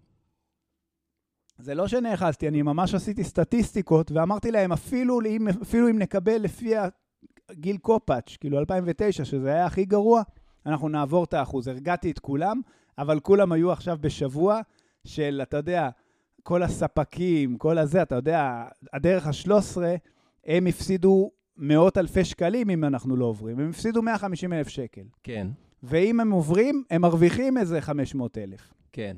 זה 1.58 1.76
לא 1.76 1.88
שנאחזתי, 1.88 2.48
אני 2.48 2.62
ממש 2.62 2.96
עשיתי 2.96 3.24
סטטיסטיקות, 3.24 4.12
ואמרתי 4.12 4.52
להם, 4.52 4.72
אפילו 4.72 5.22
אם, 5.22 5.48
אפילו 5.62 5.90
אם 5.90 6.00
נקבל 6.00 6.38
לפי 6.38 6.74
גיל 7.52 7.78
קופאץ', 7.78 8.38
כאילו 8.40 8.60
2009, 8.60 9.26
שזה 9.26 9.50
היה 9.50 9.66
הכי 9.66 9.86
גרוע, 9.86 10.22
אנחנו 10.66 10.90
נעבור 10.90 11.24
את 11.24 11.34
האחוז. 11.34 11.68
הרגעתי 11.68 12.12
את 12.12 12.20
כולם, 12.20 12.62
אבל 12.98 13.20
כולם 13.20 13.52
היו 13.52 13.72
עכשיו 13.72 13.98
בשבוע 14.02 14.62
של, 15.06 15.40
אתה 15.44 15.58
יודע, 15.58 15.90
כל 16.50 16.64
הספקים, 16.64 17.58
כל 17.58 17.78
הזה, 17.78 18.02
אתה 18.02 18.16
יודע, 18.16 18.66
הדרך 18.94 19.28
ה-13, 19.28 19.78
הם 20.46 20.68
הפסידו 20.68 21.32
מאות 21.58 21.98
אלפי 21.98 22.26
שקלים 22.26 22.70
אם 22.70 22.84
אנחנו 22.84 23.16
לא 23.16 23.26
עוברים. 23.26 23.60
הם 23.60 23.70
הפסידו 23.70 24.02
150 24.02 24.54
אלף 24.54 24.68
שקל. 24.68 25.02
כן. 25.24 25.48
ואם 25.84 26.20
הם 26.20 26.32
עוברים, 26.32 26.84
הם 26.90 27.02
מרוויחים 27.02 27.58
איזה 27.58 27.82
500 27.82 28.38
אלף. 28.38 28.74
כן. 28.92 29.18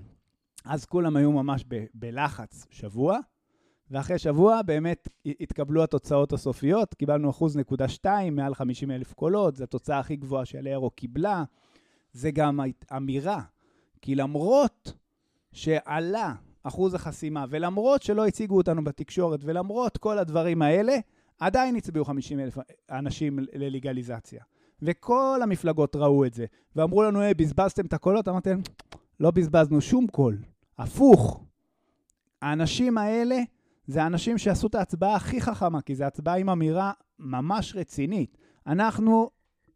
אז 0.66 0.86
כולם 0.86 1.16
היו 1.16 1.32
ממש 1.32 1.66
ב- 1.68 1.86
בלחץ 1.94 2.66
שבוע, 2.70 3.18
ואחרי 3.92 4.20
שבוע 4.20 4.62
באמת 4.62 5.08
התקבלו 5.40 5.84
התוצאות 5.84 6.34
הסופיות, 6.34 6.94
קיבלנו 6.94 7.30
אחוז 7.30 7.58
נקודה 7.58 7.88
שתיים, 7.88 8.36
מעל 8.36 8.56
50 8.56 8.92
אלף 8.92 9.14
קולות, 9.14 9.56
זו 9.56 9.64
התוצאה 9.64 10.00
הכי 10.00 10.16
גבוהה 10.16 10.46
שאליירו 10.46 10.90
קיבלה. 10.90 11.44
זה 12.14 12.32
גם 12.32 12.60
אמירה, 12.96 13.42
כי 14.02 14.16
למרות 14.16 14.94
שעלה 15.52 16.34
אחוז 16.64 16.94
החסימה, 16.94 17.46
ולמרות 17.50 18.04
שלא 18.04 18.28
הציגו 18.28 18.58
אותנו 18.58 18.84
בתקשורת, 18.84 19.40
ולמרות 19.44 19.98
כל 19.98 20.18
הדברים 20.18 20.62
האלה, 20.62 20.94
עדיין 21.40 21.76
הצביעו 21.76 22.06
50 22.06 22.40
אלף 22.40 22.58
אנשים 22.92 23.40
ללגליזציה. 23.54 24.44
וכל 24.82 25.40
המפלגות 25.44 25.96
ראו 25.96 26.26
את 26.26 26.34
זה, 26.34 26.46
ואמרו 26.76 27.04
לנו, 27.04 27.20
היי, 27.20 27.34
בזבזתם 27.34 27.86
את 27.86 27.94
הקולות? 27.94 28.28
אמרתי 28.28 28.50
להם, 28.50 28.62
לא 29.20 29.32
בזבזנו 29.32 29.82
שום 29.82 30.08
קול. 30.08 30.38
הפוך. 30.78 31.44
האנשים 32.42 32.98
האלה 32.98 33.40
זה 33.88 34.04
האנשים 34.04 34.38
שעשו 34.38 34.68
את 34.68 34.76
ההצבעה 34.76 35.16
הכי 35.16 35.42
חכמה, 35.42 35.82
כי 35.82 35.96
זו 35.96 36.04
הצבעה 36.04 36.38
עם 36.38 36.50
אמירה 36.50 36.92
ממש 37.20 37.76
רצינית. 37.76 38.38
אנחנו 38.68 39.30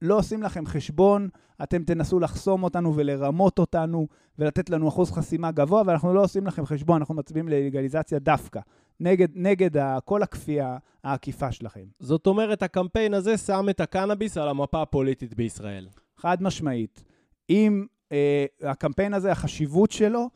לא 0.06 0.18
עושים 0.18 0.44
לכם 0.44 0.66
חשבון, 0.66 1.30
אתם 1.64 1.84
תנסו 1.84 2.20
לחסום 2.20 2.64
אותנו 2.64 2.96
ולרמות 2.96 3.60
אותנו 3.60 4.08
ולתת 4.40 4.70
לנו 4.70 4.90
אחוז 4.90 5.12
חסימה 5.12 5.52
גבוה, 5.52 5.84
ואנחנו 5.86 6.14
לא 6.14 6.24
עושים 6.24 6.48
לכם 6.48 6.66
חשבון, 6.66 7.02
אנחנו 7.02 7.16
מצביעים 7.16 7.50
ללגליזציה 7.50 8.20
דווקא, 8.20 8.60
נגד, 9.00 9.28
נגד 9.36 9.70
כל 10.06 10.24
הכפייה 10.24 10.78
העקיפה 11.04 11.52
שלכם. 11.52 11.86
זאת 12.00 12.28
אומרת, 12.28 12.64
הקמפיין 12.64 13.14
הזה 13.14 13.38
שם 13.38 13.66
את 13.70 13.80
הקנאביס 13.80 14.38
על 14.38 14.50
המפה 14.50 14.82
הפוליטית 14.82 15.34
בישראל. 15.34 15.88
חד 16.18 16.44
משמעית. 16.44 17.04
אם 17.50 17.86
אה, 18.12 18.46
הקמפיין 18.64 19.14
הזה, 19.14 19.32
החשיבות 19.32 19.92
שלו 19.92 20.30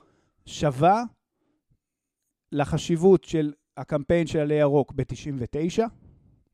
שווה 0.45 1.03
לחשיבות 2.51 3.23
של 3.23 3.53
הקמפיין 3.77 4.27
של 4.27 4.39
עלי 4.39 4.55
ירוק 4.55 4.93
ב-99, 4.95 5.79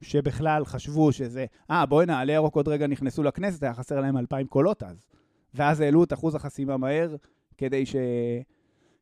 שבכלל 0.01 0.65
חשבו 0.65 1.11
שזה, 1.11 1.45
אה, 1.71 1.85
בוא'נה, 1.85 2.19
עלי 2.19 2.33
ירוק 2.33 2.55
עוד 2.55 2.67
רגע 2.67 2.87
נכנסו 2.87 3.23
לכנסת, 3.23 3.63
היה 3.63 3.73
חסר 3.73 4.01
להם 4.01 4.17
2,000 4.17 4.47
קולות 4.47 4.83
אז. 4.83 5.05
ואז 5.53 5.79
העלו 5.81 6.03
את 6.03 6.13
אחוז 6.13 6.35
החסימה 6.35 6.77
מהר 6.77 7.15
כדי, 7.57 7.85
ש... 7.85 7.95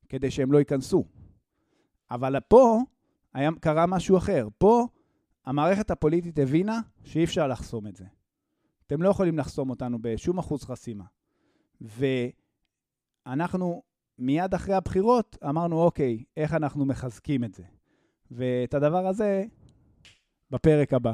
כדי 0.09 0.31
שהם 0.31 0.51
לא 0.51 0.57
ייכנסו. 0.57 1.05
אבל 2.11 2.39
פה 2.39 2.79
היה, 3.33 3.49
קרה 3.59 3.85
משהו 3.85 4.17
אחר. 4.17 4.47
פה 4.57 4.87
המערכת 5.45 5.91
הפוליטית 5.91 6.39
הבינה 6.39 6.79
שאי 7.03 7.23
אפשר 7.23 7.47
לחסום 7.47 7.87
את 7.87 7.95
זה. 7.95 8.05
אתם 8.87 9.01
לא 9.01 9.09
יכולים 9.09 9.37
לחסום 9.37 9.69
אותנו 9.69 9.97
בשום 10.01 10.37
אחוז 10.37 10.63
חסימה. 10.63 11.03
ואנחנו 13.25 13.83
מיד 14.19 14.53
אחרי 14.53 14.75
הבחירות 14.75 15.37
אמרנו, 15.49 15.81
אוקיי, 15.81 16.23
איך 16.37 16.53
אנחנו 16.53 16.85
מחזקים 16.85 17.43
את 17.43 17.53
זה? 17.53 17.63
ואת 18.31 18.73
הדבר 18.73 19.07
הזה 19.07 19.45
בפרק 20.53 20.93
הבא. 20.93 21.13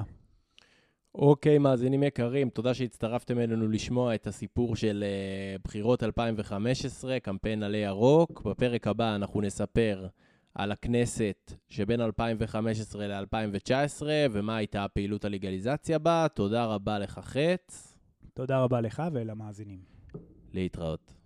אוקיי, 1.15 1.57
מאזינים 1.57 2.03
יקרים, 2.03 2.49
תודה 2.49 2.73
שהצטרפתם 2.73 3.39
אלינו 3.39 3.67
לשמוע 3.67 4.15
את 4.15 4.27
הסיפור 4.27 4.75
של 4.75 5.03
uh, 5.03 5.61
בחירות 5.63 6.03
2015, 6.03 7.19
קמפיין 7.19 7.63
עלי 7.63 7.77
ירוק. 7.77 8.41
בפרק 8.41 8.87
הבא 8.87 9.15
אנחנו 9.15 9.41
נספר 9.41 10.07
על 10.55 10.71
הכנסת 10.71 11.53
שבין 11.69 12.01
2015 12.01 13.07
ל-2019, 13.07 14.03
ומה 14.31 14.55
הייתה 14.57 14.83
הפעילות 14.83 15.25
הלגליזציה 15.25 15.99
בה. 15.99 16.27
תודה 16.33 16.65
רבה 16.65 16.99
לך, 16.99 17.19
חץ. 17.23 17.97
תודה 18.33 18.59
רבה 18.59 18.81
לך 18.81 19.03
ולמאזינים. 19.13 19.79
להתראות. 20.53 21.18